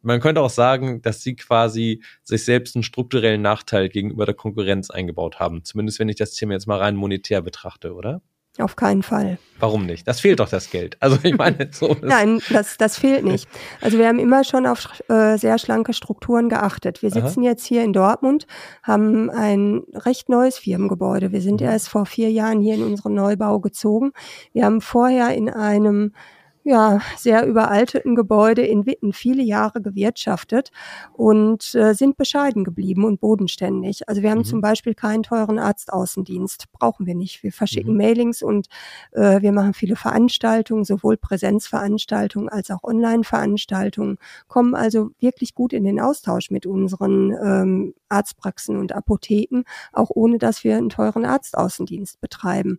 man 0.00 0.20
könnte 0.20 0.40
auch 0.40 0.50
sagen, 0.50 1.02
dass 1.02 1.22
Sie 1.22 1.36
quasi 1.36 2.02
sich 2.22 2.44
selbst 2.44 2.76
einen 2.76 2.82
strukturellen 2.82 3.42
Nachteil 3.42 3.88
gegenüber 3.90 4.24
der 4.24 4.34
Konkurrenz 4.34 4.88
eingebaut 4.90 5.38
haben. 5.38 5.64
Zumindest 5.64 5.98
wenn 5.98 6.08
ich 6.08 6.16
das 6.16 6.32
Thema 6.32 6.54
jetzt 6.54 6.66
mal 6.66 6.78
rein 6.78 6.96
monetär 6.96 7.42
betrachte, 7.42 7.92
oder? 7.92 8.22
Auf 8.60 8.76
keinen 8.76 9.02
Fall. 9.02 9.38
Warum 9.58 9.86
nicht? 9.86 10.06
Das 10.06 10.20
fehlt 10.20 10.40
doch 10.40 10.48
das 10.48 10.70
Geld. 10.70 10.96
Also 11.00 11.18
ich 11.22 11.36
meine, 11.36 11.68
so. 11.72 11.96
Nein, 12.02 12.40
das, 12.50 12.76
das 12.76 12.98
fehlt 12.98 13.24
nicht. 13.24 13.48
Also 13.80 13.98
wir 13.98 14.08
haben 14.08 14.18
immer 14.18 14.44
schon 14.44 14.66
auf 14.66 15.02
äh, 15.08 15.36
sehr 15.36 15.58
schlanke 15.58 15.92
Strukturen 15.92 16.48
geachtet. 16.48 17.02
Wir 17.02 17.10
sitzen 17.10 17.40
Aha. 17.40 17.50
jetzt 17.50 17.64
hier 17.64 17.82
in 17.82 17.92
Dortmund, 17.92 18.46
haben 18.82 19.30
ein 19.30 19.82
recht 19.94 20.28
neues 20.28 20.58
Firmengebäude. 20.58 21.32
Wir 21.32 21.40
sind 21.40 21.60
mhm. 21.60 21.68
erst 21.68 21.88
vor 21.88 22.06
vier 22.06 22.30
Jahren 22.30 22.60
hier 22.60 22.74
in 22.74 22.84
unseren 22.84 23.14
Neubau 23.14 23.60
gezogen. 23.60 24.12
Wir 24.52 24.64
haben 24.64 24.80
vorher 24.80 25.34
in 25.34 25.48
einem 25.48 26.12
ja, 26.66 27.00
sehr 27.16 27.46
überalteten 27.46 28.16
Gebäude 28.16 28.62
in 28.62 28.86
Witten 28.86 29.12
viele 29.12 29.44
Jahre 29.44 29.80
gewirtschaftet 29.80 30.72
und 31.12 31.76
äh, 31.76 31.94
sind 31.94 32.16
bescheiden 32.16 32.64
geblieben 32.64 33.04
und 33.04 33.20
bodenständig. 33.20 34.08
Also 34.08 34.20
wir 34.22 34.32
haben 34.32 34.38
mhm. 34.38 34.46
zum 34.46 34.60
Beispiel 34.62 34.94
keinen 34.94 35.22
teuren 35.22 35.60
Arztaußendienst, 35.60 36.72
brauchen 36.72 37.06
wir 37.06 37.14
nicht. 37.14 37.44
Wir 37.44 37.52
verschicken 37.52 37.92
mhm. 37.92 37.98
Mailings 37.98 38.42
und 38.42 38.66
äh, 39.12 39.42
wir 39.42 39.52
machen 39.52 39.74
viele 39.74 39.94
Veranstaltungen, 39.94 40.84
sowohl 40.84 41.16
Präsenzveranstaltungen 41.16 42.48
als 42.48 42.72
auch 42.72 42.82
Online-Veranstaltungen, 42.82 44.18
kommen 44.48 44.74
also 44.74 45.10
wirklich 45.20 45.54
gut 45.54 45.72
in 45.72 45.84
den 45.84 46.00
Austausch 46.00 46.50
mit 46.50 46.66
unseren 46.66 47.30
ähm, 47.30 47.94
Arztpraxen 48.08 48.76
und 48.76 48.92
Apotheken, 48.92 49.62
auch 49.92 50.10
ohne 50.12 50.38
dass 50.38 50.64
wir 50.64 50.76
einen 50.76 50.88
teuren 50.88 51.24
Arztaußendienst 51.24 52.20
betreiben. 52.20 52.78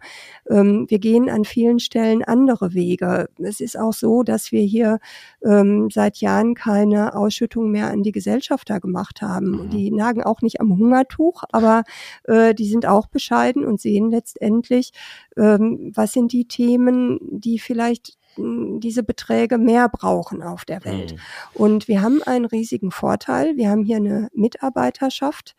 Ähm, 0.50 0.88
wir 0.90 1.00
gehen 1.00 1.30
an 1.30 1.46
vielen 1.46 1.80
Stellen 1.80 2.24
andere 2.24 2.74
Wege. 2.74 3.30
Es 3.38 3.62
ist 3.62 3.77
auch 3.78 3.94
so, 3.94 4.24
dass 4.24 4.52
wir 4.52 4.62
hier 4.62 5.00
ähm, 5.44 5.90
seit 5.92 6.18
Jahren 6.18 6.56
keine 6.56 7.16
Ausschüttung 7.16 7.72
mehr 7.72 7.90
an 7.92 8.04
die 8.04 8.12
Gesellschafter 8.12 8.80
gemacht 8.80 9.22
haben. 9.22 9.66
Mhm. 9.66 9.70
Die 9.70 9.92
nagen 9.92 10.24
auch 10.24 10.42
nicht 10.42 10.60
am 10.62 10.78
Hungertuch, 10.78 11.44
aber 11.52 11.84
äh, 12.24 12.54
die 12.54 12.68
sind 12.68 12.86
auch 12.86 13.08
bescheiden 13.08 13.66
und 13.66 13.80
sehen 13.80 14.12
letztendlich, 14.12 14.92
ähm, 15.38 15.92
was 15.96 16.14
sind 16.14 16.32
die 16.32 16.48
Themen, 16.48 17.20
die 17.22 17.60
vielleicht 17.60 18.18
hm, 18.36 18.80
diese 18.80 19.04
Beträge 19.04 19.58
mehr 19.58 19.90
brauchen 19.90 20.42
auf 20.42 20.66
der 20.66 20.86
Welt. 20.86 21.14
Mhm. 21.14 21.20
Und 21.54 21.88
wir 21.88 22.02
haben 22.02 22.22
einen 22.24 22.46
riesigen 22.46 22.92
Vorteil. 22.92 23.58
Wir 23.58 23.70
haben 23.70 23.84
hier 23.84 23.98
eine 23.98 24.30
Mitarbeiterschaft, 24.34 25.56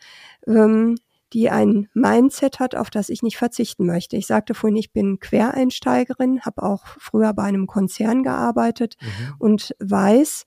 ähm, 0.46 0.96
die 1.32 1.50
ein 1.50 1.88
Mindset 1.94 2.60
hat, 2.60 2.74
auf 2.74 2.90
das 2.90 3.08
ich 3.08 3.22
nicht 3.22 3.36
verzichten 3.36 3.86
möchte. 3.86 4.16
Ich 4.16 4.26
sagte 4.26 4.54
vorhin, 4.54 4.76
ich 4.76 4.92
bin 4.92 5.18
Quereinsteigerin, 5.20 6.40
habe 6.42 6.62
auch 6.62 6.84
früher 6.98 7.32
bei 7.34 7.44
einem 7.44 7.66
Konzern 7.66 8.22
gearbeitet 8.22 8.96
mhm. 9.00 9.34
und 9.38 9.76
weiß, 9.80 10.46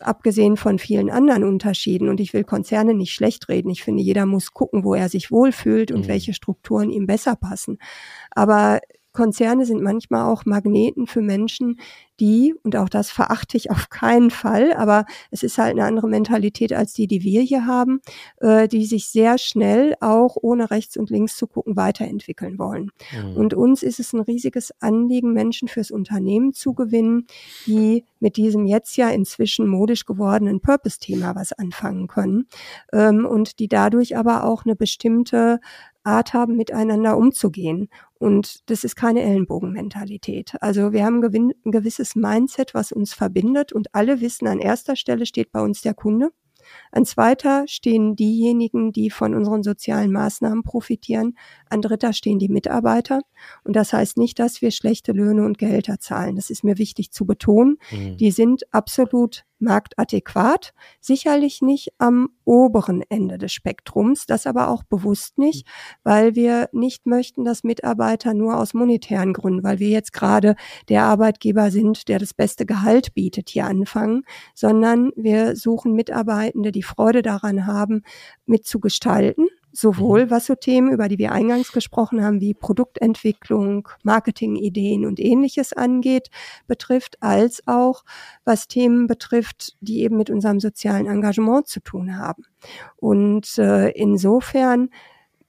abgesehen 0.00 0.56
von 0.56 0.78
vielen 0.78 1.10
anderen 1.10 1.44
Unterschieden, 1.44 2.08
und 2.08 2.20
ich 2.20 2.32
will 2.32 2.44
Konzerne 2.44 2.94
nicht 2.94 3.12
schlecht 3.12 3.48
reden, 3.48 3.70
ich 3.70 3.82
finde, 3.82 4.02
jeder 4.02 4.26
muss 4.26 4.52
gucken, 4.52 4.84
wo 4.84 4.94
er 4.94 5.08
sich 5.08 5.30
wohlfühlt 5.30 5.92
und 5.92 6.02
mhm. 6.02 6.08
welche 6.08 6.34
Strukturen 6.34 6.90
ihm 6.90 7.06
besser 7.06 7.36
passen. 7.36 7.78
Aber 8.30 8.80
Konzerne 9.12 9.66
sind 9.66 9.82
manchmal 9.82 10.30
auch 10.30 10.44
Magneten 10.44 11.06
für 11.06 11.20
Menschen, 11.20 11.78
die, 12.20 12.54
und 12.62 12.76
auch 12.76 12.88
das 12.88 13.10
verachte 13.10 13.56
ich 13.56 13.70
auf 13.70 13.88
keinen 13.88 14.30
Fall, 14.30 14.72
aber 14.74 15.06
es 15.30 15.42
ist 15.42 15.58
halt 15.58 15.72
eine 15.72 15.84
andere 15.84 16.08
Mentalität 16.08 16.72
als 16.72 16.92
die, 16.92 17.06
die 17.06 17.22
wir 17.22 17.42
hier 17.42 17.66
haben, 17.66 18.00
äh, 18.40 18.68
die 18.68 18.86
sich 18.86 19.08
sehr 19.08 19.38
schnell 19.38 19.96
auch 20.00 20.36
ohne 20.40 20.70
rechts 20.70 20.96
und 20.96 21.10
links 21.10 21.36
zu 21.36 21.46
gucken 21.46 21.76
weiterentwickeln 21.76 22.58
wollen. 22.58 22.92
Mhm. 23.12 23.36
Und 23.36 23.54
uns 23.54 23.82
ist 23.82 23.98
es 23.98 24.12
ein 24.12 24.20
riesiges 24.20 24.72
Anliegen, 24.80 25.32
Menschen 25.32 25.68
fürs 25.68 25.90
Unternehmen 25.90 26.52
zu 26.52 26.74
gewinnen, 26.74 27.26
die 27.66 28.04
mit 28.20 28.36
diesem 28.36 28.66
jetzt 28.66 28.96
ja 28.96 29.10
inzwischen 29.10 29.66
modisch 29.66 30.06
gewordenen 30.06 30.60
Purpose-Thema 30.60 31.34
was 31.34 31.52
anfangen 31.52 32.06
können 32.06 32.46
ähm, 32.92 33.26
und 33.26 33.58
die 33.58 33.68
dadurch 33.68 34.16
aber 34.16 34.44
auch 34.44 34.64
eine 34.64 34.76
bestimmte 34.76 35.58
Art 36.04 36.34
haben, 36.34 36.56
miteinander 36.56 37.16
umzugehen. 37.16 37.88
Und 38.22 38.70
das 38.70 38.84
ist 38.84 38.94
keine 38.94 39.20
Ellenbogenmentalität. 39.22 40.54
Also 40.60 40.92
wir 40.92 41.04
haben 41.04 41.24
ein 41.24 41.72
gewisses 41.72 42.14
Mindset, 42.14 42.72
was 42.72 42.92
uns 42.92 43.14
verbindet 43.14 43.72
und 43.72 43.92
alle 43.96 44.20
wissen, 44.20 44.46
an 44.46 44.60
erster 44.60 44.94
Stelle 44.94 45.26
steht 45.26 45.50
bei 45.50 45.60
uns 45.60 45.82
der 45.82 45.94
Kunde. 45.94 46.30
An 46.92 47.04
zweiter 47.04 47.64
stehen 47.66 48.14
diejenigen, 48.14 48.92
die 48.92 49.10
von 49.10 49.34
unseren 49.34 49.64
sozialen 49.64 50.12
Maßnahmen 50.12 50.62
profitieren. 50.62 51.36
An 51.68 51.82
dritter 51.82 52.12
stehen 52.12 52.38
die 52.38 52.48
Mitarbeiter. 52.48 53.22
Und 53.64 53.74
das 53.74 53.92
heißt 53.92 54.16
nicht, 54.18 54.38
dass 54.38 54.62
wir 54.62 54.70
schlechte 54.70 55.10
Löhne 55.10 55.44
und 55.44 55.58
Gehälter 55.58 55.98
zahlen. 55.98 56.36
Das 56.36 56.48
ist 56.48 56.62
mir 56.62 56.78
wichtig 56.78 57.10
zu 57.10 57.26
betonen. 57.26 57.78
Mhm. 57.90 58.18
Die 58.18 58.30
sind 58.30 58.72
absolut 58.72 59.44
marktadäquat, 59.62 60.74
sicherlich 61.00 61.62
nicht 61.62 61.92
am 61.98 62.28
oberen 62.44 63.02
Ende 63.08 63.38
des 63.38 63.52
Spektrums, 63.52 64.26
das 64.26 64.46
aber 64.46 64.68
auch 64.68 64.82
bewusst 64.82 65.38
nicht, 65.38 65.66
weil 66.02 66.34
wir 66.34 66.68
nicht 66.72 67.06
möchten, 67.06 67.44
dass 67.44 67.64
Mitarbeiter 67.64 68.34
nur 68.34 68.58
aus 68.58 68.74
monetären 68.74 69.32
Gründen, 69.32 69.62
weil 69.62 69.78
wir 69.78 69.88
jetzt 69.88 70.12
gerade 70.12 70.56
der 70.88 71.04
Arbeitgeber 71.04 71.70
sind, 71.70 72.08
der 72.08 72.18
das 72.18 72.34
beste 72.34 72.66
Gehalt 72.66 73.14
bietet, 73.14 73.48
hier 73.50 73.66
anfangen, 73.66 74.24
sondern 74.54 75.12
wir 75.16 75.56
suchen 75.56 75.94
Mitarbeitende, 75.94 76.72
die 76.72 76.82
Freude 76.82 77.22
daran 77.22 77.66
haben, 77.66 78.02
mitzugestalten 78.46 79.48
sowohl 79.72 80.26
mhm. 80.26 80.30
was 80.30 80.46
so 80.46 80.54
Themen, 80.54 80.92
über 80.92 81.08
die 81.08 81.18
wir 81.18 81.32
eingangs 81.32 81.72
gesprochen 81.72 82.22
haben, 82.22 82.40
wie 82.40 82.54
Produktentwicklung, 82.54 83.88
Marketingideen 84.02 85.06
und 85.06 85.18
ähnliches 85.18 85.72
angeht, 85.72 86.28
betrifft, 86.66 87.16
als 87.22 87.66
auch 87.66 88.04
was 88.44 88.68
Themen 88.68 89.06
betrifft, 89.06 89.76
die 89.80 90.02
eben 90.02 90.16
mit 90.16 90.30
unserem 90.30 90.60
sozialen 90.60 91.06
Engagement 91.06 91.66
zu 91.66 91.80
tun 91.80 92.18
haben. 92.18 92.44
Und 92.96 93.58
äh, 93.58 93.90
insofern 93.90 94.90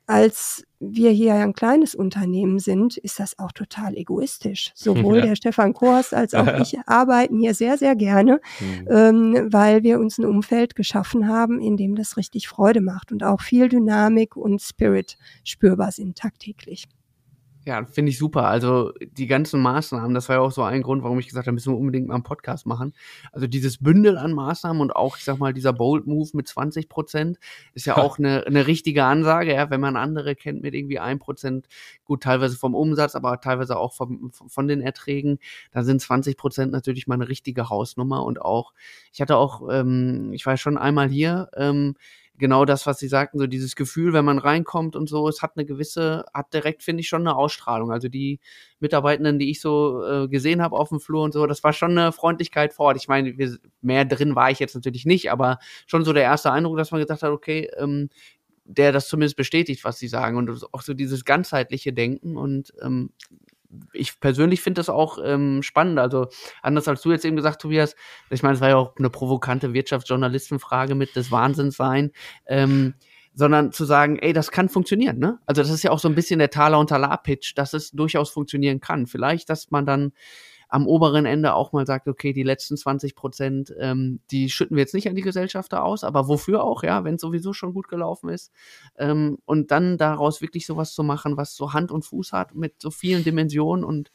als 0.06 0.64
wir 0.80 1.12
hier 1.12 1.36
ein 1.36 1.54
kleines 1.54 1.96
Unternehmen 1.96 2.60
sind, 2.60 2.98
ist 2.98 3.20
das 3.20 3.40
auch 3.40 3.54
total 3.54 3.96
egoistisch. 3.96 4.72
Sowohl 4.76 5.18
ja. 5.20 5.26
der 5.28 5.36
Stefan 5.36 5.74
Korst 5.74 6.14
als 6.14 6.34
auch 6.34 6.60
ich 6.60 6.78
arbeiten 6.86 7.40
hier 7.40 7.54
sehr, 7.54 7.78
sehr 7.78 7.96
gerne, 7.96 8.42
mhm. 8.60 8.88
ähm, 8.90 9.48
weil 9.52 9.84
wir 9.84 10.00
uns 10.00 10.18
ein 10.18 10.26
Umfeld 10.26 10.76
geschaffen 10.76 11.28
haben, 11.28 11.62
in 11.62 11.78
dem 11.78 11.96
das 11.96 12.18
richtig 12.18 12.48
Freude 12.48 12.82
macht 12.82 13.12
und 13.12 13.24
auch 13.24 13.42
viel 13.42 13.70
Dynamik 13.70 14.36
und 14.36 14.62
Spirit 14.62 15.18
spürbar 15.44 15.92
sind 15.92 16.18
tagtäglich. 16.18 16.86
Ja, 17.66 17.86
finde 17.86 18.10
ich 18.10 18.18
super. 18.18 18.48
Also 18.48 18.92
die 19.00 19.28
ganzen 19.28 19.62
Maßnahmen, 19.62 20.14
das 20.14 20.28
war 20.28 20.36
ja 20.36 20.42
auch 20.42 20.52
so 20.52 20.64
ein 20.64 20.82
Grund, 20.82 21.02
warum 21.02 21.18
ich 21.20 21.28
gesagt 21.28 21.48
habe, 21.48 21.54
müssen 21.54 21.72
wir 21.72 21.78
unbedingt 21.78 22.08
mal 22.08 22.16
einen 22.16 22.24
Podcast 22.24 22.66
machen. 22.66 22.94
Also 23.32 23.48
dieses 23.48 23.78
Bündel 23.78 24.18
an 24.18 24.34
Maßnahmen 24.34 24.82
und 24.82 24.94
auch, 24.94 25.18
ich 25.18 25.24
sag 25.24 25.38
mal, 25.38 25.54
dieser 25.54 25.72
Bold 25.72 26.06
Move 26.06 26.30
mit 26.34 26.46
20 26.46 26.90
Prozent 26.90 27.38
ist 27.74 27.86
ja 27.86 27.96
auch 27.98 28.20
eine, 28.20 28.46
eine 28.46 28.68
richtige 28.68 29.06
Ansage, 29.06 29.54
ja, 29.54 29.70
wenn 29.70 29.80
man 29.80 29.96
andere 29.96 30.36
kennt 30.36 30.62
mit 30.62 30.74
irgendwie 30.74 31.00
ein 31.00 31.20
Prozent, 31.20 31.68
gut, 32.04 32.24
teilweise 32.24 32.58
vom 32.58 32.76
Umsatz, 32.76 33.16
aber 33.16 33.40
teilweise 33.40 33.78
auch 33.78 33.94
vom, 33.94 34.32
von 34.34 34.68
den 34.68 34.82
Erträgen, 34.82 35.40
da 35.72 35.84
sind 35.84 36.02
20 36.02 36.36
Prozent 36.36 36.74
natürlich 36.74 37.08
mal 37.08 37.16
eine 37.16 37.30
richtige 37.30 37.70
Hausnummer 37.70 38.26
und 38.26 38.42
auch, 38.42 38.74
ich 39.14 39.22
hatte 39.22 39.38
auch, 39.38 39.70
ähm, 39.72 40.34
ich 40.34 40.46
war 40.46 40.58
schon 40.58 40.78
einmal 40.78 41.08
hier, 41.08 41.50
ähm, 41.56 41.96
genau 42.38 42.66
das, 42.66 42.86
was 42.86 43.00
Sie 43.00 43.08
sagten, 43.08 43.38
so 43.38 43.48
dieses 43.48 43.76
Gefühl, 43.76 44.14
wenn 44.14 44.26
man 44.26 44.40
reinkommt 44.40 44.96
und 44.96 45.08
so, 45.08 45.28
es 45.28 45.42
hat 45.42 45.52
eine 45.56 45.66
gewisse, 45.66 46.26
hat 46.34 46.54
direkt, 46.54 46.84
finde 46.84 47.02
ich, 47.02 47.08
schon 47.08 47.22
eine 47.22 47.36
Ausstrahlung. 47.36 47.92
Also 47.92 48.08
die 48.08 48.40
Mitarbeitenden, 48.80 49.40
die 49.40 49.52
ich 49.52 49.62
so 49.62 50.04
äh, 50.04 50.28
gesehen 50.28 50.62
habe 50.62 50.76
auf 50.76 50.90
dem 50.90 51.00
Flur 51.00 51.24
und 51.24 51.34
so, 51.34 51.46
das 51.46 51.64
war 51.64 51.74
schon 51.74 51.92
eine 51.92 52.12
Freundlichkeit 52.12 52.74
vor 52.74 52.88
Ort. 52.88 52.98
Ich 52.98 53.08
meine, 53.08 53.38
wir, 53.38 53.58
mehr 53.82 54.06
drin 54.06 54.36
war 54.36 54.52
ich 54.52 54.60
jetzt 54.60 54.76
natürlich 54.76 55.06
nicht, 55.06 55.32
aber 55.32 55.60
schon 55.86 56.06
so 56.06 56.14
der 56.14 56.24
erste 56.24 56.52
Eindruck, 56.52 56.78
dass 56.78 56.92
man 56.92 57.02
gesagt 57.02 57.24
hat, 57.24 57.32
okay, 57.32 57.70
ähm, 57.78 58.10
der 58.66 58.92
das 58.92 59.08
zumindest 59.08 59.36
bestätigt, 59.36 59.84
was 59.84 60.00
sie 60.00 60.08
sagen 60.08 60.38
und 60.38 60.50
auch 60.72 60.82
so 60.82 60.94
dieses 60.94 61.26
ganzheitliche 61.26 61.94
Denken 61.94 62.38
und 62.38 62.74
ähm, 62.82 63.12
ich 63.94 64.20
persönlich 64.20 64.62
finde 64.62 64.80
das 64.80 64.90
auch 64.90 65.18
ähm, 65.24 65.64
spannend. 65.64 66.00
Also 66.00 66.28
anders 66.62 66.88
als 66.88 67.02
du 67.02 67.12
jetzt 67.12 67.26
eben 67.26 67.36
gesagt, 67.36 67.62
Tobias, 67.62 67.96
ich 68.30 68.44
meine, 68.44 68.56
es 68.56 68.62
war 68.62 68.70
ja 68.70 68.76
auch 68.78 68.96
eine 68.98 69.10
provokante 69.10 69.74
Wirtschaftsjournalistenfrage 69.74 70.96
mit 70.96 71.16
des 71.16 71.32
Wahnsinns 71.32 71.76
sein. 71.78 72.12
Ähm, 72.46 72.94
sondern 73.36 73.72
zu 73.72 73.86
sagen, 73.86 74.20
ey, 74.20 74.32
das 74.32 74.52
kann 74.52 74.70
funktionieren, 74.70 75.18
ne? 75.18 75.40
Also 75.48 75.64
das 75.64 75.72
ist 75.72 75.84
ja 75.84 75.90
auch 75.90 75.98
so 75.98 76.08
ein 76.08 76.14
bisschen 76.14 76.38
der 76.38 76.52
Taler 76.52 76.78
und 76.80 76.90
Talar-Pitch, 76.90 77.54
dass 77.56 77.74
es 77.74 77.90
durchaus 77.90 78.30
funktionieren 78.30 78.80
kann. 78.80 79.08
Vielleicht, 79.08 79.50
dass 79.50 79.72
man 79.72 79.88
dann 79.88 80.12
am 80.74 80.88
oberen 80.88 81.28
Ende 81.28 81.54
auch 81.54 81.72
mal 81.72 81.86
sagt, 81.86 82.08
okay, 82.08 82.34
die 82.34 82.42
letzten 82.42 82.78
20 82.78 83.16
Prozent, 83.16 83.72
ähm, 83.78 84.22
die 84.32 84.50
schütten 84.50 84.76
wir 84.76 84.82
jetzt 84.82 84.96
nicht 84.96 85.08
an 85.08 85.14
die 85.14 85.22
Gesellschafter 85.22 85.84
aus, 85.84 86.04
aber 86.04 86.28
wofür 86.28 86.64
auch, 86.64 86.82
ja, 86.82 87.04
wenn 87.04 87.14
es 87.14 87.22
sowieso 87.22 87.54
schon 87.54 87.76
gut 87.76 87.88
gelaufen 87.88 88.30
ist. 88.30 88.52
Ähm, 88.98 89.38
und 89.46 89.70
dann 89.70 90.00
daraus 90.00 90.42
wirklich 90.42 90.66
sowas 90.66 90.96
zu 90.96 91.04
machen, 91.04 91.38
was 91.38 91.56
so 91.56 91.74
Hand 91.74 91.92
und 91.92 92.06
Fuß 92.06 92.34
hat 92.34 92.56
mit 92.56 92.82
so 92.82 92.90
vielen 92.90 93.24
Dimensionen 93.24 93.86
und 93.86 94.12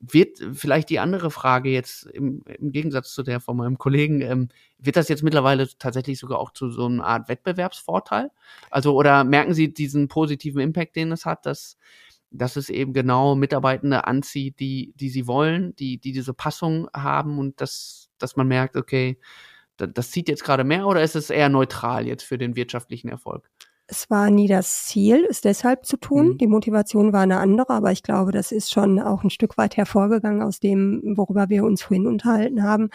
wird 0.00 0.38
vielleicht 0.54 0.88
die 0.88 1.00
andere 1.00 1.30
Frage 1.30 1.68
jetzt 1.68 2.06
im, 2.06 2.44
im 2.46 2.72
Gegensatz 2.72 3.12
zu 3.12 3.22
der 3.22 3.38
von 3.38 3.58
meinem 3.58 3.76
Kollegen, 3.76 4.22
ähm, 4.22 4.48
wird 4.78 4.96
das 4.96 5.10
jetzt 5.10 5.22
mittlerweile 5.22 5.68
tatsächlich 5.78 6.18
sogar 6.18 6.38
auch 6.38 6.54
zu 6.54 6.70
so 6.70 6.86
einer 6.86 7.04
Art 7.04 7.28
Wettbewerbsvorteil? 7.28 8.30
Also, 8.70 8.94
oder 8.94 9.22
merken 9.24 9.52
Sie 9.52 9.74
diesen 9.74 10.08
positiven 10.08 10.62
Impact, 10.62 10.96
den 10.96 11.12
es 11.12 11.26
hat, 11.26 11.44
dass 11.44 11.76
dass 12.30 12.56
es 12.56 12.70
eben 12.70 12.92
genau 12.92 13.34
Mitarbeitende 13.34 14.06
anzieht, 14.06 14.60
die, 14.60 14.92
die 14.96 15.08
sie 15.08 15.26
wollen, 15.26 15.74
die, 15.76 15.98
die 15.98 16.12
diese 16.12 16.34
Passung 16.34 16.88
haben 16.94 17.38
und 17.38 17.60
dass, 17.60 18.08
dass 18.18 18.36
man 18.36 18.48
merkt, 18.48 18.76
okay, 18.76 19.18
das, 19.76 20.10
zieht 20.10 20.28
jetzt 20.28 20.44
gerade 20.44 20.64
mehr 20.64 20.86
oder 20.86 21.02
ist 21.02 21.16
es 21.16 21.30
eher 21.30 21.48
neutral 21.48 22.06
jetzt 22.06 22.22
für 22.22 22.38
den 22.38 22.56
wirtschaftlichen 22.56 23.08
Erfolg? 23.08 23.50
Es 23.92 24.08
war 24.08 24.30
nie 24.30 24.46
das 24.46 24.84
Ziel, 24.84 25.26
es 25.28 25.40
deshalb 25.40 25.84
zu 25.84 25.96
tun. 25.96 26.28
Mhm. 26.28 26.38
Die 26.38 26.46
Motivation 26.46 27.12
war 27.12 27.22
eine 27.22 27.38
andere, 27.38 27.70
aber 27.70 27.90
ich 27.90 28.04
glaube, 28.04 28.30
das 28.30 28.52
ist 28.52 28.70
schon 28.70 29.00
auch 29.00 29.24
ein 29.24 29.30
Stück 29.30 29.58
weit 29.58 29.76
hervorgegangen 29.76 30.42
aus 30.42 30.60
dem, 30.60 31.02
worüber 31.16 31.48
wir 31.48 31.64
uns 31.64 31.82
vorhin 31.82 32.06
unterhalten 32.06 32.62
haben. 32.62 32.90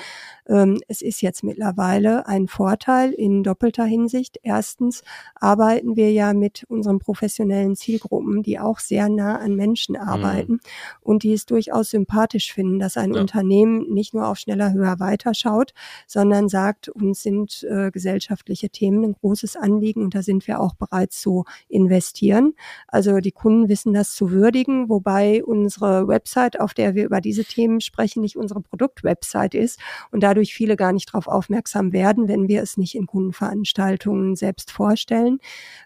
Ähm, 0.48 0.80
es 0.88 1.02
ist 1.02 1.22
jetzt 1.22 1.44
mittlerweile 1.44 2.28
ein 2.28 2.48
Vorteil 2.48 3.12
in 3.12 3.44
doppelter 3.44 3.84
Hinsicht. 3.84 4.40
Erstens 4.42 5.04
arbeiten 5.36 5.98
wir 5.98 6.14
ja 6.14 6.32
mit 6.32 6.64
unseren 6.70 7.00
professionellen 7.00 7.76
Zielgruppen, 7.76 8.42
die 8.42 8.58
auch 8.58 8.80
sehr 8.80 9.10
nah 9.10 9.38
an 9.38 9.56
Menschen 9.56 9.96
mhm. 9.98 10.02
arbeiten 10.02 10.52
mhm. 10.54 10.60
und 11.02 11.24
die 11.24 11.34
es 11.34 11.46
durchaus 11.46 11.90
sympathisch 11.90 12.54
finden, 12.54 12.80
dass 12.80 12.96
ein 12.96 13.14
ja. 13.14 13.20
Unternehmen 13.20 13.94
nicht 13.94 14.14
nur 14.14 14.28
auf 14.28 14.38
schneller, 14.38 14.72
höher, 14.72 15.02
weiter 15.02 15.34
schaut, 15.34 15.74
sondern 16.08 16.48
sagt, 16.48 16.88
uns 16.88 17.22
sind 17.22 17.68
äh, 17.70 17.92
gesellschaftliche 17.92 18.70
Themen 18.70 19.04
ein 19.04 19.14
großes 19.14 19.58
Anliegen 19.58 20.02
und 20.02 20.16
da 20.16 20.22
sind 20.22 20.48
wir 20.48 20.62
auch 20.62 20.76
bereits 20.90 21.20
zu 21.20 21.46
investieren. 21.68 22.54
Also 22.88 23.20
die 23.20 23.32
Kunden 23.32 23.70
wissen 23.70 23.94
das 23.94 24.14
zu 24.14 24.32
würdigen, 24.32 24.90
wobei 24.90 25.44
unsere 25.44 26.08
Website, 26.08 26.60
auf 26.60 26.74
der 26.74 26.96
wir 26.96 27.06
über 27.06 27.22
diese 27.22 27.44
Themen 27.44 27.82
sprechen, 27.82 28.22
nicht 28.22 28.38
unsere 28.38 28.62
Produktwebsite 28.62 29.58
ist 29.58 29.80
und 30.12 30.22
dadurch 30.24 30.54
viele 30.54 30.76
gar 30.76 30.94
nicht 30.94 31.10
darauf 31.10 31.28
aufmerksam 31.28 31.94
werden, 31.94 32.28
wenn 32.28 32.48
wir 32.48 32.62
es 32.62 32.78
nicht 32.78 32.96
in 32.96 33.08
Kundenveranstaltungen 33.08 34.36
selbst 34.36 34.72
vorstellen. 34.72 35.40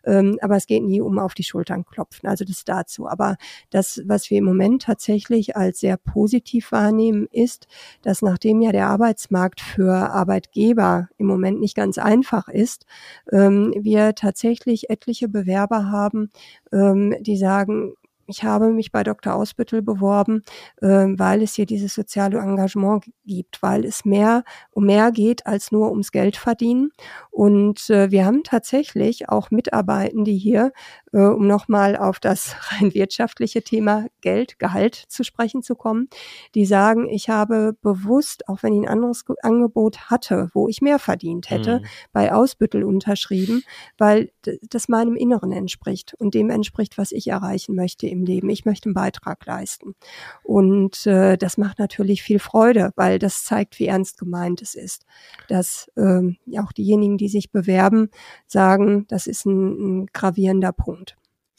Ähm, 0.06 0.38
aber 0.42 0.56
es 0.56 0.68
geht 0.68 0.84
nie 0.84 1.02
um 1.02 1.20
auf 1.20 1.34
die 1.34 1.44
Schultern 1.44 1.86
klopfen. 1.86 2.30
Also 2.30 2.46
das 2.46 2.64
dazu. 2.66 3.08
Aber 3.08 3.38
das, 3.70 4.02
was 4.06 4.30
wir 4.30 4.38
im 4.38 4.46
Moment 4.46 4.84
tatsächlich 4.84 5.56
als 5.56 5.80
sehr 5.80 5.98
positiv 5.98 6.72
wahrnehmen, 6.72 7.28
ist, 7.32 7.68
dass 8.02 8.22
nachdem 8.22 8.62
ja 8.62 8.72
der 8.72 8.88
Arbeitsmarkt 8.88 9.62
für 9.62 9.94
Arbeitgeber 9.94 11.10
im 11.18 11.26
Moment 11.26 11.60
nicht 11.60 11.76
ganz 11.76 11.98
einfach 11.98 12.48
ist, 12.48 12.86
ähm, 13.32 13.74
wir 13.78 14.16
tatsächlich 14.16 14.89
etliche 14.90 15.30
Bewerber 15.30 15.92
haben, 15.92 16.30
ähm, 16.72 17.16
die 17.22 17.38
sagen, 17.38 17.94
ich 18.30 18.44
habe 18.44 18.72
mich 18.72 18.92
bei 18.92 19.04
Dr. 19.04 19.34
Ausbüttel 19.34 19.82
beworben, 19.82 20.44
äh, 20.82 20.88
weil 20.88 21.42
es 21.42 21.56
hier 21.56 21.66
dieses 21.66 21.96
soziale 21.96 22.38
Engagement 22.38 23.06
gibt, 23.26 23.62
weil 23.64 23.86
es 23.86 24.06
mehr 24.06 24.44
um 24.72 24.86
mehr 24.86 25.12
geht 25.12 25.48
als 25.48 25.72
nur 25.72 25.90
ums 25.90 26.12
Geld 26.12 26.38
verdienen. 26.38 26.92
Und 27.32 27.90
äh, 27.90 28.12
wir 28.12 28.26
haben 28.26 28.44
tatsächlich 28.44 29.30
auch 29.30 29.50
Mitarbeitende 29.50 30.32
hier, 30.32 30.72
äh, 31.14 31.20
um 31.20 31.48
nochmal 31.48 31.96
auf 31.96 32.20
das 32.20 32.56
rein 32.72 32.94
wirtschaftliche 32.94 33.62
Thema 33.64 34.08
Geld, 34.22 34.60
Gehalt 34.60 34.96
zu 34.96 35.24
sprechen 35.24 35.64
zu 35.64 35.76
kommen, 35.76 36.10
die 36.56 36.66
sagen, 36.66 37.10
ich 37.10 37.30
habe 37.30 37.76
bewusst, 37.82 38.48
auch 38.48 38.64
wenn 38.64 38.74
ich 38.74 38.80
ein 38.82 38.88
anderes 38.88 39.26
Angebot 39.42 40.10
hatte, 40.10 40.50
wo 40.54 40.68
ich 40.68 40.82
mehr 40.82 41.00
verdient 41.00 41.50
hätte, 41.50 41.80
mhm. 41.80 41.86
bei 42.12 42.34
Ausbüttel 42.34 42.84
unterschrieben, 42.84 43.64
weil 43.98 44.32
das 44.62 44.88
meinem 44.88 45.16
Inneren 45.16 45.52
entspricht 45.52 46.14
und 46.18 46.34
dem 46.34 46.50
entspricht, 46.50 46.98
was 46.98 47.12
ich 47.12 47.28
erreichen 47.28 47.76
möchte 47.76 48.08
im 48.08 48.24
Leben. 48.24 48.50
Ich 48.50 48.66
möchte 48.66 48.88
einen 48.88 48.94
Beitrag 48.94 49.46
leisten. 49.46 49.96
Und 50.44 51.06
äh, 51.06 51.38
das 51.38 51.58
macht 51.58 51.80
natürlich 51.80 52.24
viel 52.24 52.40
Freude, 52.40 52.92
weil 52.96 53.20
das 53.20 53.44
zeigt, 53.44 53.80
wie 53.80 53.88
ernst 53.88 54.18
gemeint 54.18 54.62
es 54.62 54.76
ist. 54.76 55.06
Dass 55.48 55.92
ähm, 55.98 56.38
auch 56.58 56.72
diejenigen, 56.72 57.18
die 57.18 57.30
sich 57.30 57.52
bewerben, 57.52 58.10
sagen, 58.48 59.06
das 59.08 59.28
ist 59.28 59.46
ein, 59.46 60.02
ein 60.04 60.06
gravierender 60.08 60.72
Punkt. 60.72 61.09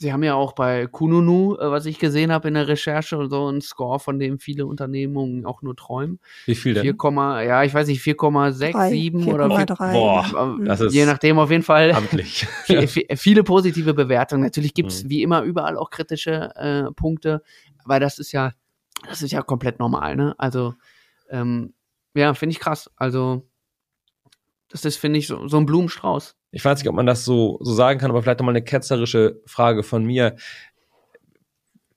Sie 0.00 0.14
haben 0.14 0.22
ja 0.22 0.34
auch 0.34 0.54
bei 0.54 0.86
Kununu, 0.86 1.56
äh, 1.56 1.70
was 1.70 1.84
ich 1.84 1.98
gesehen 1.98 2.32
habe 2.32 2.48
in 2.48 2.54
der 2.54 2.66
Recherche, 2.66 3.28
so 3.28 3.48
einen 3.48 3.60
Score, 3.60 4.00
von 4.00 4.18
dem 4.18 4.38
viele 4.38 4.64
Unternehmungen 4.64 5.44
auch 5.44 5.60
nur 5.60 5.76
träumen. 5.76 6.20
Wie 6.46 6.54
viel 6.54 6.72
denn? 6.72 6.84
4, 6.84 7.44
ja, 7.44 7.64
ich 7.64 7.74
weiß 7.74 7.86
nicht, 7.86 8.00
4,6, 8.00 8.88
7 8.88 9.28
oder 9.28 9.54
4, 9.54 9.66
3. 9.66 9.92
Boah, 9.92 10.56
äh, 10.58 10.64
das 10.64 10.80
ist 10.80 10.94
je 10.94 11.04
nachdem 11.04 11.38
auf 11.38 11.50
jeden 11.50 11.62
Fall. 11.62 11.92
Amtlich. 11.92 12.46
viele 13.16 13.44
positive 13.44 13.92
Bewertungen. 13.92 14.42
Natürlich 14.42 14.72
gibt's 14.72 15.04
mhm. 15.04 15.10
wie 15.10 15.22
immer 15.22 15.42
überall 15.42 15.76
auch 15.76 15.90
kritische 15.90 16.56
äh, 16.56 16.90
Punkte, 16.92 17.42
weil 17.84 18.00
das 18.00 18.18
ist 18.18 18.32
ja, 18.32 18.52
das 19.06 19.20
ist 19.20 19.32
ja 19.32 19.42
komplett 19.42 19.80
normal, 19.80 20.16
ne? 20.16 20.34
Also, 20.38 20.72
ähm, 21.28 21.74
ja, 22.14 22.32
finde 22.32 22.54
ich 22.54 22.60
krass. 22.60 22.90
Also, 22.96 23.49
das 24.70 24.84
ist, 24.84 24.96
finde 24.96 25.18
ich, 25.18 25.26
so, 25.26 25.48
so 25.48 25.56
ein 25.56 25.66
Blumenstrauß 25.66 26.36
ich 26.52 26.64
weiß 26.64 26.78
nicht, 26.78 26.88
ob 26.88 26.96
man 26.96 27.06
das 27.06 27.24
so, 27.24 27.58
so 27.60 27.74
sagen 27.74 27.98
kann, 28.00 28.10
aber 28.10 28.22
vielleicht 28.22 28.40
nochmal 28.40 28.54
eine 28.54 28.64
ketzerische 28.64 29.40
Frage 29.46 29.82
von 29.82 30.04
mir. 30.04 30.36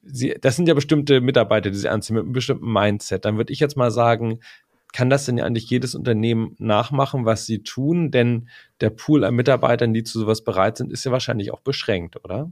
Sie, 0.04 0.36
das 0.40 0.56
sind 0.56 0.68
ja 0.68 0.74
bestimmte 0.74 1.22
Mitarbeiter, 1.22 1.72
die 1.72 1.78
Sie 1.78 1.90
anziehen, 1.90 2.16
mit 2.16 2.26
einem 2.26 2.34
bestimmten 2.34 2.72
Mindset. 2.72 3.26
Dann 3.26 3.38
würde 3.38 3.54
ich 3.54 3.60
jetzt 3.60 3.78
mal 3.78 3.90
sagen, 3.90 4.40
kann 4.92 5.10
das 5.10 5.26
denn 5.26 5.38
ja 5.38 5.46
eigentlich 5.46 5.70
jedes 5.70 5.96
Unternehmen 5.96 6.56
nachmachen, 6.60 7.26
was 7.26 7.48
sie 7.48 7.64
tun? 7.64 8.12
Denn 8.12 8.48
der 8.80 8.92
Pool 8.92 9.24
an 9.24 9.34
Mitarbeitern, 9.34 9.94
die 9.94 10.04
zu 10.04 10.20
sowas 10.20 10.44
bereit 10.44 10.78
sind, 10.78 10.92
ist 10.92 11.04
ja 11.04 11.12
wahrscheinlich 11.12 11.52
auch 11.52 11.62
beschränkt, 11.62 12.24
oder? 12.24 12.52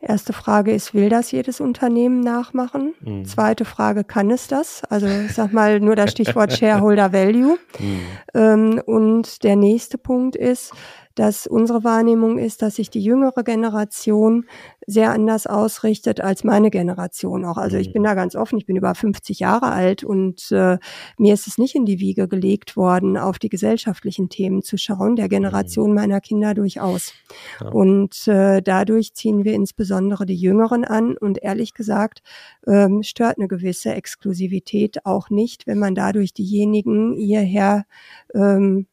Erste 0.00 0.32
Frage 0.32 0.72
ist, 0.72 0.94
will 0.94 1.08
das 1.08 1.32
jedes 1.32 1.60
Unternehmen 1.60 2.20
nachmachen? 2.20 2.94
Mhm. 3.00 3.24
Zweite 3.24 3.64
Frage, 3.64 4.04
kann 4.04 4.30
es 4.30 4.46
das? 4.46 4.84
Also 4.84 5.06
ich 5.06 5.32
sag 5.32 5.52
mal 5.52 5.80
nur 5.80 5.96
das 5.96 6.10
Stichwort 6.10 6.52
Shareholder 6.58 7.12
Value. 7.12 7.58
Mhm. 7.78 8.00
Ähm, 8.34 8.82
und 8.84 9.42
der 9.42 9.56
nächste 9.56 9.96
Punkt 9.96 10.36
ist, 10.36 10.72
dass 11.16 11.46
unsere 11.46 11.82
Wahrnehmung 11.82 12.38
ist, 12.38 12.62
dass 12.62 12.76
sich 12.76 12.90
die 12.90 13.02
jüngere 13.02 13.42
Generation 13.42 14.44
sehr 14.86 15.10
anders 15.10 15.46
ausrichtet 15.46 16.20
als 16.20 16.44
meine 16.44 16.70
Generation 16.70 17.44
auch. 17.44 17.56
Also 17.56 17.78
ich 17.78 17.92
bin 17.92 18.04
da 18.04 18.14
ganz 18.14 18.36
offen, 18.36 18.58
ich 18.58 18.66
bin 18.66 18.76
über 18.76 18.94
50 18.94 19.40
Jahre 19.40 19.72
alt 19.72 20.04
und 20.04 20.52
äh, 20.52 20.78
mir 21.18 21.34
ist 21.34 21.46
es 21.46 21.58
nicht 21.58 21.74
in 21.74 21.86
die 21.86 21.98
Wiege 21.98 22.28
gelegt 22.28 22.76
worden, 22.76 23.16
auf 23.16 23.38
die 23.38 23.48
gesellschaftlichen 23.48 24.28
Themen 24.28 24.62
zu 24.62 24.76
schauen, 24.76 25.16
der 25.16 25.28
Generation 25.28 25.94
meiner 25.94 26.20
Kinder 26.20 26.54
durchaus. 26.54 27.12
Ja. 27.60 27.68
Und 27.70 28.28
äh, 28.28 28.62
dadurch 28.62 29.14
ziehen 29.14 29.44
wir 29.44 29.54
insbesondere 29.54 30.26
die 30.26 30.36
Jüngeren 30.36 30.84
an 30.84 31.16
und 31.16 31.42
ehrlich 31.42 31.74
gesagt 31.74 32.22
ähm, 32.66 33.02
stört 33.02 33.38
eine 33.38 33.48
gewisse 33.48 33.94
Exklusivität 33.94 35.04
auch 35.06 35.30
nicht, 35.30 35.66
wenn 35.66 35.78
man 35.78 35.94
dadurch 35.94 36.34
diejenigen 36.34 37.16
hierher 37.16 37.86
ähm, 38.34 38.86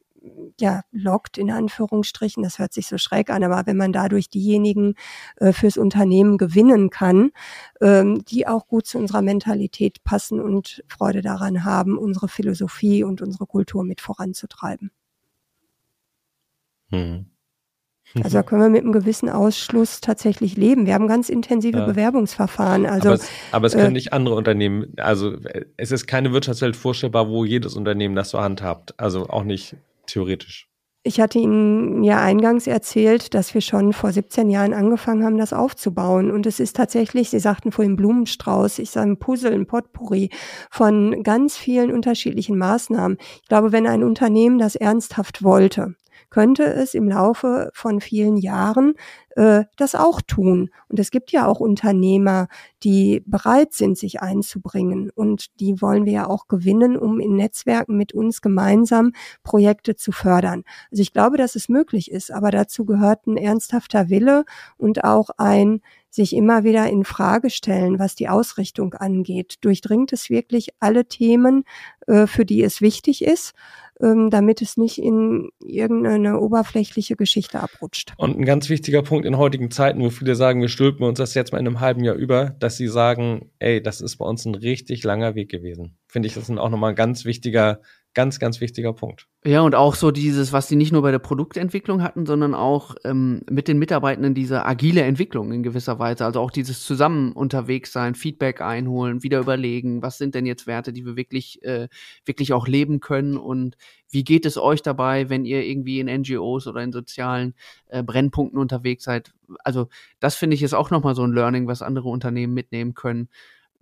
ja, 0.60 0.82
lockt, 0.92 1.38
in 1.38 1.50
Anführungsstrichen. 1.50 2.42
Das 2.42 2.58
hört 2.58 2.72
sich 2.72 2.86
so 2.86 2.98
schräg 2.98 3.30
an, 3.30 3.44
aber 3.44 3.66
wenn 3.66 3.76
man 3.76 3.92
dadurch 3.92 4.28
diejenigen 4.28 4.94
äh, 5.36 5.52
fürs 5.52 5.76
Unternehmen 5.76 6.38
gewinnen 6.38 6.90
kann, 6.90 7.30
ähm, 7.80 8.24
die 8.24 8.46
auch 8.46 8.66
gut 8.66 8.86
zu 8.86 8.98
unserer 8.98 9.22
Mentalität 9.22 10.02
passen 10.04 10.40
und 10.40 10.82
Freude 10.88 11.22
daran 11.22 11.64
haben, 11.64 11.98
unsere 11.98 12.28
Philosophie 12.28 13.04
und 13.04 13.22
unsere 13.22 13.46
Kultur 13.46 13.84
mit 13.84 14.00
voranzutreiben. 14.00 14.90
Hm. 16.90 17.26
Also 18.22 18.36
da 18.36 18.42
können 18.44 18.62
wir 18.62 18.68
mit 18.68 18.82
einem 18.82 18.92
gewissen 18.92 19.28
Ausschluss 19.28 20.00
tatsächlich 20.00 20.56
leben. 20.56 20.86
Wir 20.86 20.94
haben 20.94 21.08
ganz 21.08 21.28
intensive 21.28 21.78
ja. 21.78 21.86
Bewerbungsverfahren. 21.86 22.86
Also, 22.86 23.08
aber 23.08 23.14
es, 23.16 23.28
aber 23.50 23.66
es 23.66 23.72
können 23.72 23.86
äh, 23.86 23.92
nicht 23.92 24.12
andere 24.12 24.36
Unternehmen, 24.36 24.92
also 24.98 25.36
es 25.76 25.90
ist 25.90 26.06
keine 26.06 26.32
Wirtschaftswelt 26.32 26.76
vorstellbar, 26.76 27.28
wo 27.28 27.44
jedes 27.44 27.74
Unternehmen 27.74 28.14
das 28.14 28.30
so 28.30 28.40
handhabt. 28.40 28.94
Also 29.00 29.28
auch 29.30 29.42
nicht 29.42 29.74
theoretisch? 30.06 30.68
Ich 31.06 31.20
hatte 31.20 31.38
Ihnen 31.38 32.02
ja 32.02 32.22
eingangs 32.22 32.66
erzählt, 32.66 33.34
dass 33.34 33.52
wir 33.52 33.60
schon 33.60 33.92
vor 33.92 34.10
17 34.10 34.48
Jahren 34.48 34.72
angefangen 34.72 35.22
haben, 35.22 35.36
das 35.36 35.52
aufzubauen. 35.52 36.30
Und 36.30 36.46
es 36.46 36.60
ist 36.60 36.76
tatsächlich, 36.76 37.28
Sie 37.28 37.40
sagten 37.40 37.72
vorhin 37.72 37.94
Blumenstrauß, 37.94 38.78
ich 38.78 38.88
sage 38.90 39.10
ein 39.10 39.18
Puzzle, 39.18 39.52
ein 39.52 39.66
Potpourri 39.66 40.30
von 40.70 41.22
ganz 41.22 41.58
vielen 41.58 41.92
unterschiedlichen 41.92 42.56
Maßnahmen. 42.56 43.18
Ich 43.42 43.48
glaube, 43.48 43.70
wenn 43.70 43.86
ein 43.86 44.02
Unternehmen 44.02 44.58
das 44.58 44.76
ernsthaft 44.76 45.42
wollte, 45.42 45.94
könnte 46.34 46.64
es 46.64 46.94
im 46.94 47.08
Laufe 47.08 47.70
von 47.74 48.00
vielen 48.00 48.36
Jahren 48.36 48.94
äh, 49.36 49.66
das 49.76 49.94
auch 49.94 50.20
tun. 50.20 50.70
Und 50.88 50.98
es 50.98 51.12
gibt 51.12 51.30
ja 51.30 51.46
auch 51.46 51.60
Unternehmer, 51.60 52.48
die 52.82 53.22
bereit 53.24 53.72
sind, 53.72 53.96
sich 53.96 54.20
einzubringen. 54.20 55.10
Und 55.14 55.60
die 55.60 55.80
wollen 55.80 56.06
wir 56.06 56.12
ja 56.12 56.26
auch 56.26 56.48
gewinnen, 56.48 56.96
um 56.96 57.20
in 57.20 57.36
Netzwerken 57.36 57.96
mit 57.96 58.14
uns 58.14 58.42
gemeinsam 58.42 59.12
Projekte 59.44 59.94
zu 59.94 60.10
fördern. 60.10 60.64
Also 60.90 61.02
ich 61.02 61.12
glaube, 61.12 61.36
dass 61.36 61.54
es 61.54 61.68
möglich 61.68 62.10
ist, 62.10 62.32
aber 62.32 62.50
dazu 62.50 62.84
gehört 62.84 63.28
ein 63.28 63.36
ernsthafter 63.36 64.08
Wille 64.08 64.44
und 64.76 65.04
auch 65.04 65.30
ein 65.38 65.82
sich 66.10 66.34
immer 66.34 66.64
wieder 66.64 66.88
in 66.88 67.04
Frage 67.04 67.50
stellen, 67.50 67.98
was 68.00 68.14
die 68.16 68.28
Ausrichtung 68.28 68.94
angeht. 68.94 69.56
Durchdringt 69.60 70.12
es 70.12 70.30
wirklich 70.30 70.70
alle 70.80 71.06
Themen, 71.06 71.64
äh, 72.08 72.26
für 72.26 72.44
die 72.44 72.62
es 72.62 72.80
wichtig 72.80 73.24
ist? 73.24 73.52
Ähm, 74.00 74.30
damit 74.30 74.62
es 74.62 74.76
nicht 74.76 74.98
in 74.98 75.50
irgendeine 75.60 76.40
oberflächliche 76.40 77.16
Geschichte 77.16 77.60
abrutscht. 77.60 78.12
Und 78.16 78.38
ein 78.38 78.44
ganz 78.44 78.68
wichtiger 78.68 79.02
Punkt 79.02 79.26
in 79.26 79.36
heutigen 79.36 79.70
Zeiten, 79.70 80.00
wo 80.00 80.10
viele 80.10 80.34
sagen, 80.34 80.60
wir 80.60 80.68
stülpen 80.68 81.06
uns 81.06 81.18
das 81.18 81.34
jetzt 81.34 81.52
mal 81.52 81.58
in 81.58 81.66
einem 81.66 81.80
halben 81.80 82.04
Jahr 82.04 82.16
über, 82.16 82.50
dass 82.58 82.76
sie 82.76 82.88
sagen, 82.88 83.50
ey, 83.58 83.82
das 83.82 84.00
ist 84.00 84.16
bei 84.16 84.24
uns 84.24 84.44
ein 84.44 84.54
richtig 84.54 85.04
langer 85.04 85.34
Weg 85.34 85.50
gewesen. 85.50 85.96
Finde 86.08 86.28
ich, 86.28 86.34
das 86.34 86.48
ist 86.48 86.58
auch 86.58 86.70
nochmal 86.70 86.90
ein 86.90 86.96
ganz 86.96 87.24
wichtiger 87.24 87.80
Ganz, 88.14 88.38
ganz 88.38 88.60
wichtiger 88.60 88.92
Punkt. 88.92 89.26
Ja, 89.44 89.62
und 89.62 89.74
auch 89.74 89.96
so 89.96 90.12
dieses, 90.12 90.52
was 90.52 90.68
die 90.68 90.76
nicht 90.76 90.92
nur 90.92 91.02
bei 91.02 91.10
der 91.10 91.18
Produktentwicklung 91.18 92.00
hatten, 92.00 92.26
sondern 92.26 92.54
auch 92.54 92.94
ähm, 93.04 93.42
mit 93.50 93.66
den 93.66 93.78
Mitarbeitenden 93.80 94.34
diese 94.34 94.64
agile 94.64 95.02
Entwicklung 95.02 95.50
in 95.50 95.64
gewisser 95.64 95.98
Weise. 95.98 96.24
Also 96.24 96.40
auch 96.40 96.52
dieses 96.52 96.84
Zusammen 96.84 97.32
unterwegs 97.32 97.92
sein, 97.92 98.14
Feedback 98.14 98.60
einholen, 98.60 99.24
wieder 99.24 99.40
überlegen, 99.40 100.00
was 100.00 100.16
sind 100.16 100.36
denn 100.36 100.46
jetzt 100.46 100.68
Werte, 100.68 100.92
die 100.92 101.04
wir 101.04 101.16
wirklich, 101.16 101.62
äh, 101.64 101.88
wirklich 102.24 102.52
auch 102.52 102.68
leben 102.68 103.00
können 103.00 103.36
und 103.36 103.76
wie 104.10 104.22
geht 104.22 104.46
es 104.46 104.56
euch 104.56 104.80
dabei, 104.80 105.28
wenn 105.28 105.44
ihr 105.44 105.64
irgendwie 105.64 105.98
in 105.98 106.06
NGOs 106.06 106.68
oder 106.68 106.82
in 106.82 106.92
sozialen 106.92 107.54
äh, 107.88 108.04
Brennpunkten 108.04 108.60
unterwegs 108.60 109.02
seid? 109.02 109.34
Also 109.64 109.88
das 110.20 110.36
finde 110.36 110.54
ich 110.54 110.62
ist 110.62 110.72
auch 110.72 110.90
nochmal 110.90 111.16
so 111.16 111.24
ein 111.24 111.32
Learning, 111.32 111.66
was 111.66 111.82
andere 111.82 112.10
Unternehmen 112.10 112.54
mitnehmen 112.54 112.94
können 112.94 113.28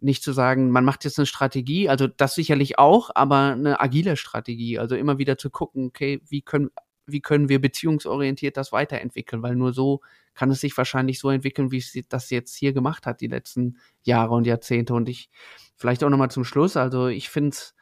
nicht 0.02 0.22
zu 0.22 0.32
sagen, 0.32 0.70
man 0.70 0.84
macht 0.84 1.04
jetzt 1.04 1.18
eine 1.18 1.26
Strategie, 1.26 1.88
also 1.88 2.06
das 2.06 2.34
sicherlich 2.34 2.78
auch, 2.78 3.10
aber 3.14 3.52
eine 3.52 3.80
agile 3.80 4.16
Strategie, 4.16 4.78
also 4.78 4.96
immer 4.96 5.18
wieder 5.18 5.38
zu 5.38 5.50
gucken, 5.50 5.86
okay, 5.86 6.20
wie 6.28 6.42
können, 6.42 6.70
wie 7.06 7.20
können 7.20 7.48
wir 7.48 7.60
beziehungsorientiert 7.60 8.56
das 8.56 8.72
weiterentwickeln, 8.72 9.42
weil 9.42 9.56
nur 9.56 9.72
so 9.72 10.00
kann 10.34 10.50
es 10.50 10.60
sich 10.60 10.76
wahrscheinlich 10.76 11.18
so 11.18 11.30
entwickeln, 11.30 11.70
wie 11.70 11.78
es 11.78 11.92
das 12.08 12.30
jetzt 12.30 12.54
hier 12.54 12.72
gemacht 12.72 13.06
hat, 13.06 13.20
die 13.20 13.26
letzten 13.26 13.78
Jahre 14.02 14.34
und 14.34 14.46
Jahrzehnte. 14.46 14.94
Und 14.94 15.08
ich, 15.08 15.30
vielleicht 15.76 16.04
auch 16.04 16.10
nochmal 16.10 16.30
zum 16.30 16.44
Schluss, 16.44 16.76
also 16.76 17.08
ich 17.08 17.28
finde 17.28 17.50
es 17.50 17.74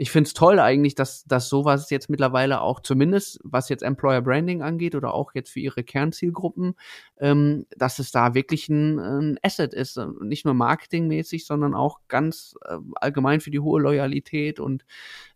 ich 0.00 0.12
finde 0.12 0.28
es 0.28 0.34
toll 0.34 0.60
eigentlich, 0.60 0.94
dass, 0.94 1.24
dass 1.24 1.48
sowas 1.48 1.90
jetzt 1.90 2.08
mittlerweile 2.08 2.60
auch 2.60 2.78
zumindest, 2.78 3.40
was 3.42 3.68
jetzt 3.68 3.82
Employer 3.82 4.22
Branding 4.22 4.62
angeht 4.62 4.94
oder 4.94 5.12
auch 5.12 5.34
jetzt 5.34 5.50
für 5.50 5.58
ihre 5.58 5.82
Kernzielgruppen, 5.82 6.74
ähm, 7.18 7.66
dass 7.76 7.98
es 7.98 8.12
da 8.12 8.32
wirklich 8.32 8.68
ein, 8.68 9.00
ein 9.00 9.38
Asset 9.42 9.74
ist. 9.74 9.96
Äh, 9.96 10.06
nicht 10.20 10.44
nur 10.44 10.54
marketingmäßig, 10.54 11.44
sondern 11.44 11.74
auch 11.74 11.98
ganz 12.06 12.54
äh, 12.64 12.76
allgemein 12.94 13.40
für 13.40 13.50
die 13.50 13.58
hohe 13.58 13.80
Loyalität 13.80 14.60
und 14.60 14.84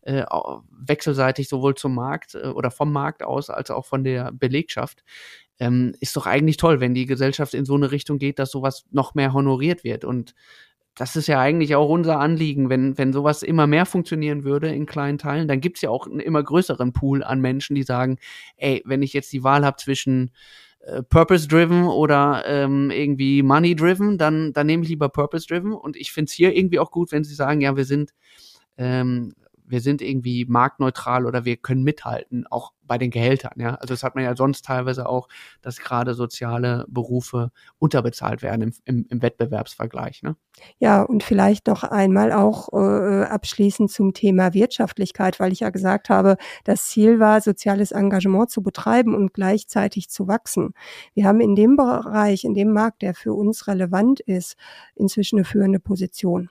äh, 0.03 0.25
wechselseitig 0.71 1.49
sowohl 1.49 1.75
zum 1.75 1.97
Markt 1.97 2.37
äh, 2.37 2.47
oder 2.47 2.71
vom 2.71 2.93
Markt 2.93 3.25
aus 3.25 3.51
als 3.51 3.73
auch 3.73 3.85
von 3.85 4.05
der 4.05 4.31
Belegschaft. 4.31 5.03
Ähm, 5.59 5.97
ist 5.99 6.17
doch 6.17 6.27
eigentlich 6.27 6.57
toll, 6.57 6.79
wenn 6.79 6.95
die 6.95 7.07
Gesellschaft 7.07 7.55
in 7.55 7.65
so 7.65 7.75
eine 7.75 7.91
Richtung 7.91 8.19
geht, 8.19 8.39
dass 8.39 8.53
sowas 8.53 8.85
noch 8.93 9.17
mehr 9.17 9.33
honoriert 9.33 9.83
wird. 9.83 10.05
Und 10.05 10.35
das 10.95 11.17
ist 11.17 11.27
ja 11.27 11.41
eigentlich 11.41 11.75
auch 11.75 11.89
unser 11.89 12.19
Anliegen, 12.21 12.69
wenn, 12.69 12.99
wenn 12.99 13.13
sowas 13.13 13.43
immer 13.43 13.67
mehr 13.67 13.87
funktionieren 13.87 14.45
würde 14.45 14.69
in 14.69 14.87
kleinen 14.87 15.19
Teilen, 15.19 15.49
dann 15.49 15.61
gibt's 15.61 15.81
ja 15.81 15.91
auch 15.91 16.07
einen 16.07 16.21
immer 16.21 16.43
größeren 16.43 16.93
Pool 16.93 17.25
an 17.25 17.41
Menschen, 17.41 17.75
die 17.75 17.83
sagen, 17.83 18.19
ey, 18.57 18.83
wenn 18.85 19.03
ich 19.03 19.13
jetzt 19.13 19.33
die 19.33 19.43
Wahl 19.43 19.65
habe 19.65 19.77
zwischen 19.79 20.33
äh, 20.81 21.03
Purpose-Driven 21.03 21.85
oder 21.85 22.45
ähm, 22.47 22.91
irgendwie 22.91 23.43
Money-Driven, 23.43 24.19
dann, 24.19 24.53
dann 24.53 24.67
nehme 24.67 24.83
ich 24.83 24.91
lieber 24.91 25.09
Purpose-Driven. 25.09 25.73
Und 25.73 25.97
ich 25.97 26.13
finde 26.13 26.29
es 26.29 26.33
hier 26.33 26.55
irgendwie 26.55 26.79
auch 26.79 26.91
gut, 26.91 27.11
wenn 27.13 27.25
sie 27.25 27.35
sagen, 27.35 27.61
ja, 27.63 27.77
wir 27.77 27.87
sind, 27.87 28.13
ähm, 28.77 29.35
wir 29.65 29.81
sind 29.81 30.03
irgendwie 30.03 30.45
marktneutral 30.45 31.27
oder 31.27 31.45
wir 31.45 31.57
können 31.57 31.83
mithalten, 31.83 32.47
auch 32.47 32.73
bei 32.85 32.99
den 32.99 33.11
Gehältern. 33.11 33.53
Ja? 33.57 33.77
Also 33.77 33.95
das 33.95 34.03
hat 34.03 34.15
man 34.15 34.25
ja 34.25 34.37
sonst 34.37 34.65
teilweise 34.65 35.09
auch, 35.09 35.29
dass 35.63 35.79
gerade 35.79 36.15
soziale 36.15 36.85
Berufe 36.89 37.51
unterbezahlt 37.79 38.43
werden 38.43 38.63
im, 38.63 38.75
im, 38.85 39.07
im 39.09 39.23
Wettbewerbsvergleich. 39.23 40.23
Ne? 40.23 40.37
Ja, 40.79 41.03
und 41.03 41.23
vielleicht 41.23 41.69
noch 41.69 41.85
einmal 41.85 42.33
auch 42.33 42.69
äh, 42.73 43.25
abschließend 43.25 43.91
zum 43.91 44.13
Thema 44.13 44.53
Wirtschaftlichkeit, 44.53 45.41
weil 45.41 45.53
ich 45.53 45.61
ja 45.61 45.71
gesagt 45.71 46.11
habe, 46.11 46.37
das 46.65 46.87
Ziel 46.89 47.19
war, 47.19 47.41
soziales 47.41 47.93
Engagement 47.93 48.51
zu 48.51 48.63
betreiben 48.63 49.15
und 49.15 49.33
gleichzeitig 49.33 50.11
zu 50.11 50.29
wachsen. 50.29 50.75
Wir 51.15 51.27
haben 51.27 51.41
in 51.41 51.55
dem 51.55 51.77
Bereich, 51.77 52.45
in 52.45 52.55
dem 52.55 52.73
Markt, 52.73 53.03
der 53.03 53.15
für 53.15 53.33
uns 53.33 53.69
relevant 53.69 54.21
ist, 54.21 54.57
inzwischen 54.95 55.39
eine 55.39 55.45
führende 55.45 55.81
Position. 55.81 56.51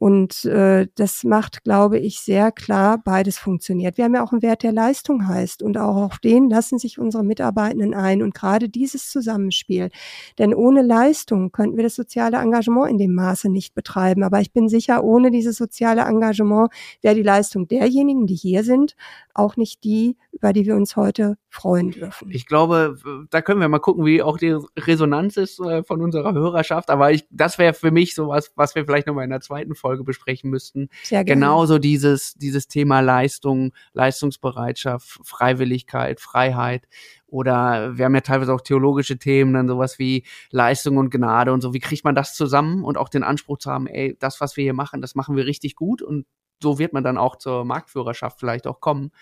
Und 0.00 0.46
äh, 0.46 0.86
das 0.94 1.24
macht, 1.24 1.62
glaube 1.62 1.98
ich, 1.98 2.20
sehr 2.20 2.52
klar, 2.52 3.02
beides 3.04 3.36
funktioniert. 3.36 3.98
Wir 3.98 4.06
haben 4.06 4.14
ja 4.14 4.24
auch 4.24 4.32
einen 4.32 4.40
Wert, 4.40 4.62
der 4.62 4.72
Leistung 4.72 5.28
heißt. 5.28 5.62
Und 5.62 5.76
auch 5.76 5.94
auf 5.94 6.18
den 6.18 6.48
lassen 6.48 6.78
sich 6.78 6.98
unsere 6.98 7.22
Mitarbeitenden 7.22 7.92
ein. 7.92 8.22
Und 8.22 8.34
gerade 8.34 8.70
dieses 8.70 9.10
Zusammenspiel. 9.10 9.90
Denn 10.38 10.54
ohne 10.54 10.80
Leistung 10.80 11.52
könnten 11.52 11.76
wir 11.76 11.84
das 11.84 11.96
soziale 11.96 12.38
Engagement 12.38 12.90
in 12.90 12.96
dem 12.96 13.14
Maße 13.14 13.50
nicht 13.50 13.74
betreiben. 13.74 14.22
Aber 14.22 14.40
ich 14.40 14.54
bin 14.54 14.70
sicher, 14.70 15.04
ohne 15.04 15.30
dieses 15.30 15.58
soziale 15.58 16.00
Engagement 16.00 16.72
wäre 17.02 17.14
die 17.14 17.22
Leistung 17.22 17.68
derjenigen, 17.68 18.26
die 18.26 18.36
hier 18.36 18.64
sind, 18.64 18.96
auch 19.34 19.58
nicht 19.58 19.84
die, 19.84 20.16
über 20.32 20.54
die 20.54 20.64
wir 20.64 20.76
uns 20.76 20.96
heute 20.96 21.36
freuen 21.50 21.90
dürfen. 21.90 22.30
Ich 22.30 22.46
glaube, 22.46 22.96
da 23.28 23.42
können 23.42 23.60
wir 23.60 23.68
mal 23.68 23.80
gucken, 23.80 24.06
wie 24.06 24.22
auch 24.22 24.38
die 24.38 24.56
Resonanz 24.78 25.36
ist 25.36 25.60
äh, 25.60 25.82
von 25.82 26.00
unserer 26.00 26.32
Hörerschaft. 26.32 26.88
Aber 26.88 27.12
ich, 27.12 27.26
das 27.30 27.58
wäre 27.58 27.74
für 27.74 27.90
mich 27.90 28.14
so 28.14 28.28
was, 28.28 28.52
was 28.54 28.74
wir 28.74 28.86
vielleicht 28.86 29.06
nochmal 29.06 29.24
in 29.24 29.30
der 29.30 29.40
zweiten 29.40 29.74
Folge 29.74 29.89
besprechen 29.98 30.50
müssten. 30.50 30.88
Sehr 31.02 31.24
gerne. 31.24 31.40
Genauso 31.40 31.78
dieses, 31.78 32.34
dieses 32.34 32.68
Thema 32.68 33.00
Leistung, 33.00 33.72
Leistungsbereitschaft, 33.92 35.20
Freiwilligkeit, 35.22 36.20
Freiheit. 36.20 36.88
Oder 37.26 37.96
wir 37.96 38.06
haben 38.06 38.14
ja 38.14 38.22
teilweise 38.22 38.52
auch 38.52 38.60
theologische 38.60 39.18
Themen, 39.18 39.54
dann 39.54 39.68
sowas 39.68 39.98
wie 39.98 40.24
Leistung 40.50 40.96
und 40.96 41.10
Gnade 41.10 41.52
und 41.52 41.60
so. 41.60 41.72
Wie 41.74 41.80
kriegt 41.80 42.04
man 42.04 42.14
das 42.14 42.34
zusammen 42.34 42.84
und 42.84 42.98
auch 42.98 43.08
den 43.08 43.22
Anspruch 43.22 43.58
zu 43.58 43.70
haben, 43.70 43.86
ey, 43.86 44.16
das, 44.18 44.40
was 44.40 44.56
wir 44.56 44.64
hier 44.64 44.74
machen, 44.74 45.00
das 45.00 45.14
machen 45.14 45.36
wir 45.36 45.46
richtig 45.46 45.76
gut 45.76 46.02
und 46.02 46.26
so 46.62 46.78
wird 46.78 46.92
man 46.92 47.04
dann 47.04 47.18
auch 47.18 47.36
zur 47.36 47.64
Marktführerschaft 47.64 48.38
vielleicht 48.38 48.66
auch 48.66 48.80
kommen. 48.80 49.12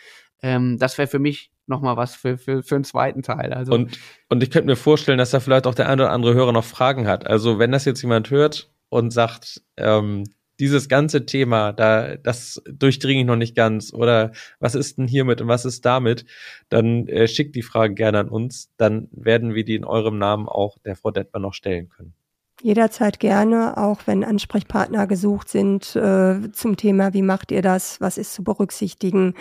Ähm, 0.43 0.79
das 0.79 0.99
wäre 0.99 1.09
für 1.09 1.19
mich 1.19 1.51
nochmal 1.67 1.97
was 1.97 2.15
für, 2.15 2.39
für, 2.39 2.63
für 2.63 2.75
einen 2.75 2.85
zweiten 2.85 3.23
Teil. 3.23 3.53
Also 3.53 3.73
und, 3.73 3.99
und 4.29 4.43
ich 4.43 4.51
könnte 4.51 4.67
mir 4.67 4.77
vorstellen, 4.77 5.19
dass 5.19 5.31
da 5.31 5.41
vielleicht 5.41 5.67
auch 5.67 5.75
der 5.75 5.89
eine 5.89 6.05
oder 6.05 6.13
andere 6.13 6.35
Hörer 6.35 6.53
noch 6.53 6.65
Fragen 6.65 7.07
hat. 7.07 7.27
Also 7.27 7.59
wenn 7.59 7.73
das 7.73 7.85
jetzt 7.85 8.03
jemand 8.03 8.31
hört 8.31 8.71
und 8.89 9.13
sagt, 9.13 9.63
ähm, 9.77 10.25
dieses 10.61 10.89
ganze 10.89 11.27
Thema, 11.27 11.73
da, 11.73 12.17
das 12.17 12.63
durchdringe 12.67 13.21
ich 13.21 13.27
noch 13.27 13.37
nicht 13.37 13.55
ganz 13.55 13.93
oder 13.93 14.33
was 14.61 14.75
ist 14.75 14.99
denn 14.99 15.07
hiermit 15.07 15.41
und 15.41 15.49
was 15.49 15.65
ist 15.65 15.85
damit, 15.85 16.25
dann 16.69 17.07
äh, 17.09 17.29
schickt 17.29 17.55
die 17.55 17.63
Fragen 17.63 17.95
gerne 17.95 18.19
an 18.19 18.29
uns, 18.29 18.71
dann 18.77 19.09
werden 19.13 19.55
wir 19.55 19.65
die 19.65 19.77
in 19.77 19.85
eurem 19.85 20.19
Namen 20.19 20.49
auch 20.49 20.79
der 20.79 20.97
Frau 20.97 21.11
Detmer 21.11 21.41
noch 21.41 21.55
stellen 21.55 21.89
können. 21.89 22.15
Jederzeit 22.61 23.21
gerne, 23.21 23.77
auch 23.77 24.01
wenn 24.07 24.25
Ansprechpartner 24.25 25.07
gesucht 25.07 25.49
sind 25.49 25.95
äh, 25.95 26.51
zum 26.51 26.77
Thema, 26.77 27.15
wie 27.15 27.23
macht 27.23 27.53
ihr 27.53 27.63
das, 27.63 28.01
was 28.01 28.19
ist 28.19 28.35
zu 28.35 28.43
berücksichtigen, 28.43 29.35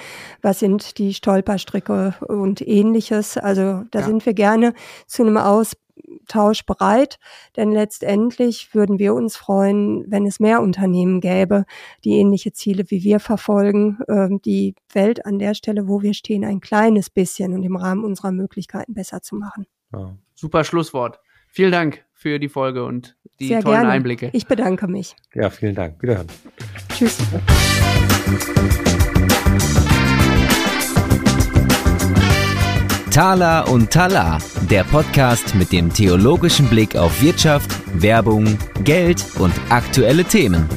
was 0.43 0.59
sind 0.59 0.99
die 0.99 1.15
Stolperstricke 1.15 2.13
und 2.27 2.61
ähnliches. 2.61 3.37
Also 3.37 3.85
da 3.89 3.99
ja. 4.01 4.05
sind 4.05 4.25
wir 4.25 4.35
gerne 4.35 4.73
zu 5.07 5.23
einem 5.23 5.37
Austausch 6.27 6.65
bereit, 6.65 7.19
denn 7.55 7.71
letztendlich 7.71 8.73
würden 8.73 8.99
wir 8.99 9.13
uns 9.13 9.35
freuen, 9.35 10.05
wenn 10.07 10.25
es 10.25 10.39
mehr 10.39 10.61
Unternehmen 10.61 11.21
gäbe, 11.21 11.65
die 12.03 12.17
ähnliche 12.17 12.53
Ziele 12.53 12.85
wie 12.89 13.03
wir 13.03 13.19
verfolgen, 13.19 13.99
äh, 14.07 14.29
die 14.45 14.75
Welt 14.91 15.25
an 15.25 15.39
der 15.39 15.53
Stelle, 15.53 15.87
wo 15.87 16.01
wir 16.01 16.13
stehen, 16.13 16.45
ein 16.45 16.59
kleines 16.59 17.09
bisschen 17.09 17.53
und 17.53 17.63
im 17.63 17.75
Rahmen 17.75 18.03
unserer 18.03 18.31
Möglichkeiten 18.31 18.93
besser 18.93 19.21
zu 19.21 19.35
machen. 19.35 19.65
Ja. 19.93 20.15
Super 20.35 20.63
Schlusswort. 20.63 21.19
Vielen 21.49 21.71
Dank 21.71 22.05
für 22.13 22.39
die 22.39 22.49
Folge 22.49 22.85
und 22.85 23.15
die 23.39 23.47
Sehr 23.47 23.61
tollen 23.61 23.75
gerne. 23.75 23.89
Einblicke. 23.89 24.29
Ich 24.33 24.47
bedanke 24.47 24.87
mich. 24.87 25.15
Ja, 25.33 25.49
vielen 25.49 25.75
Dank. 25.75 26.01
Wiederhören. 26.01 26.27
Tschüss. 26.89 27.17
Tala 33.17 33.61
und 33.61 33.89
Tala, 33.89 34.37
der 34.69 34.83
Podcast 34.83 35.55
mit 35.55 35.71
dem 35.71 35.91
theologischen 35.91 36.69
Blick 36.69 36.95
auf 36.95 37.19
Wirtschaft, 37.19 37.71
Werbung, 37.99 38.59
Geld 38.83 39.25
und 39.39 39.51
aktuelle 39.69 40.23
Themen. 40.23 40.69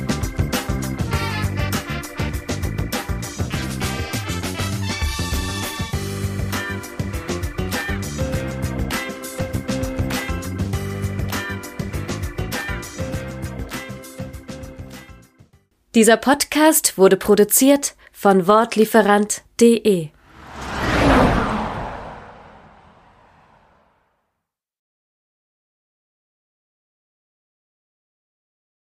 Dieser 15.95 16.17
Podcast 16.17 16.97
wurde 16.97 17.19
produziert 17.19 17.97
von 18.13 18.47
Wortlieferant.de 18.47 20.09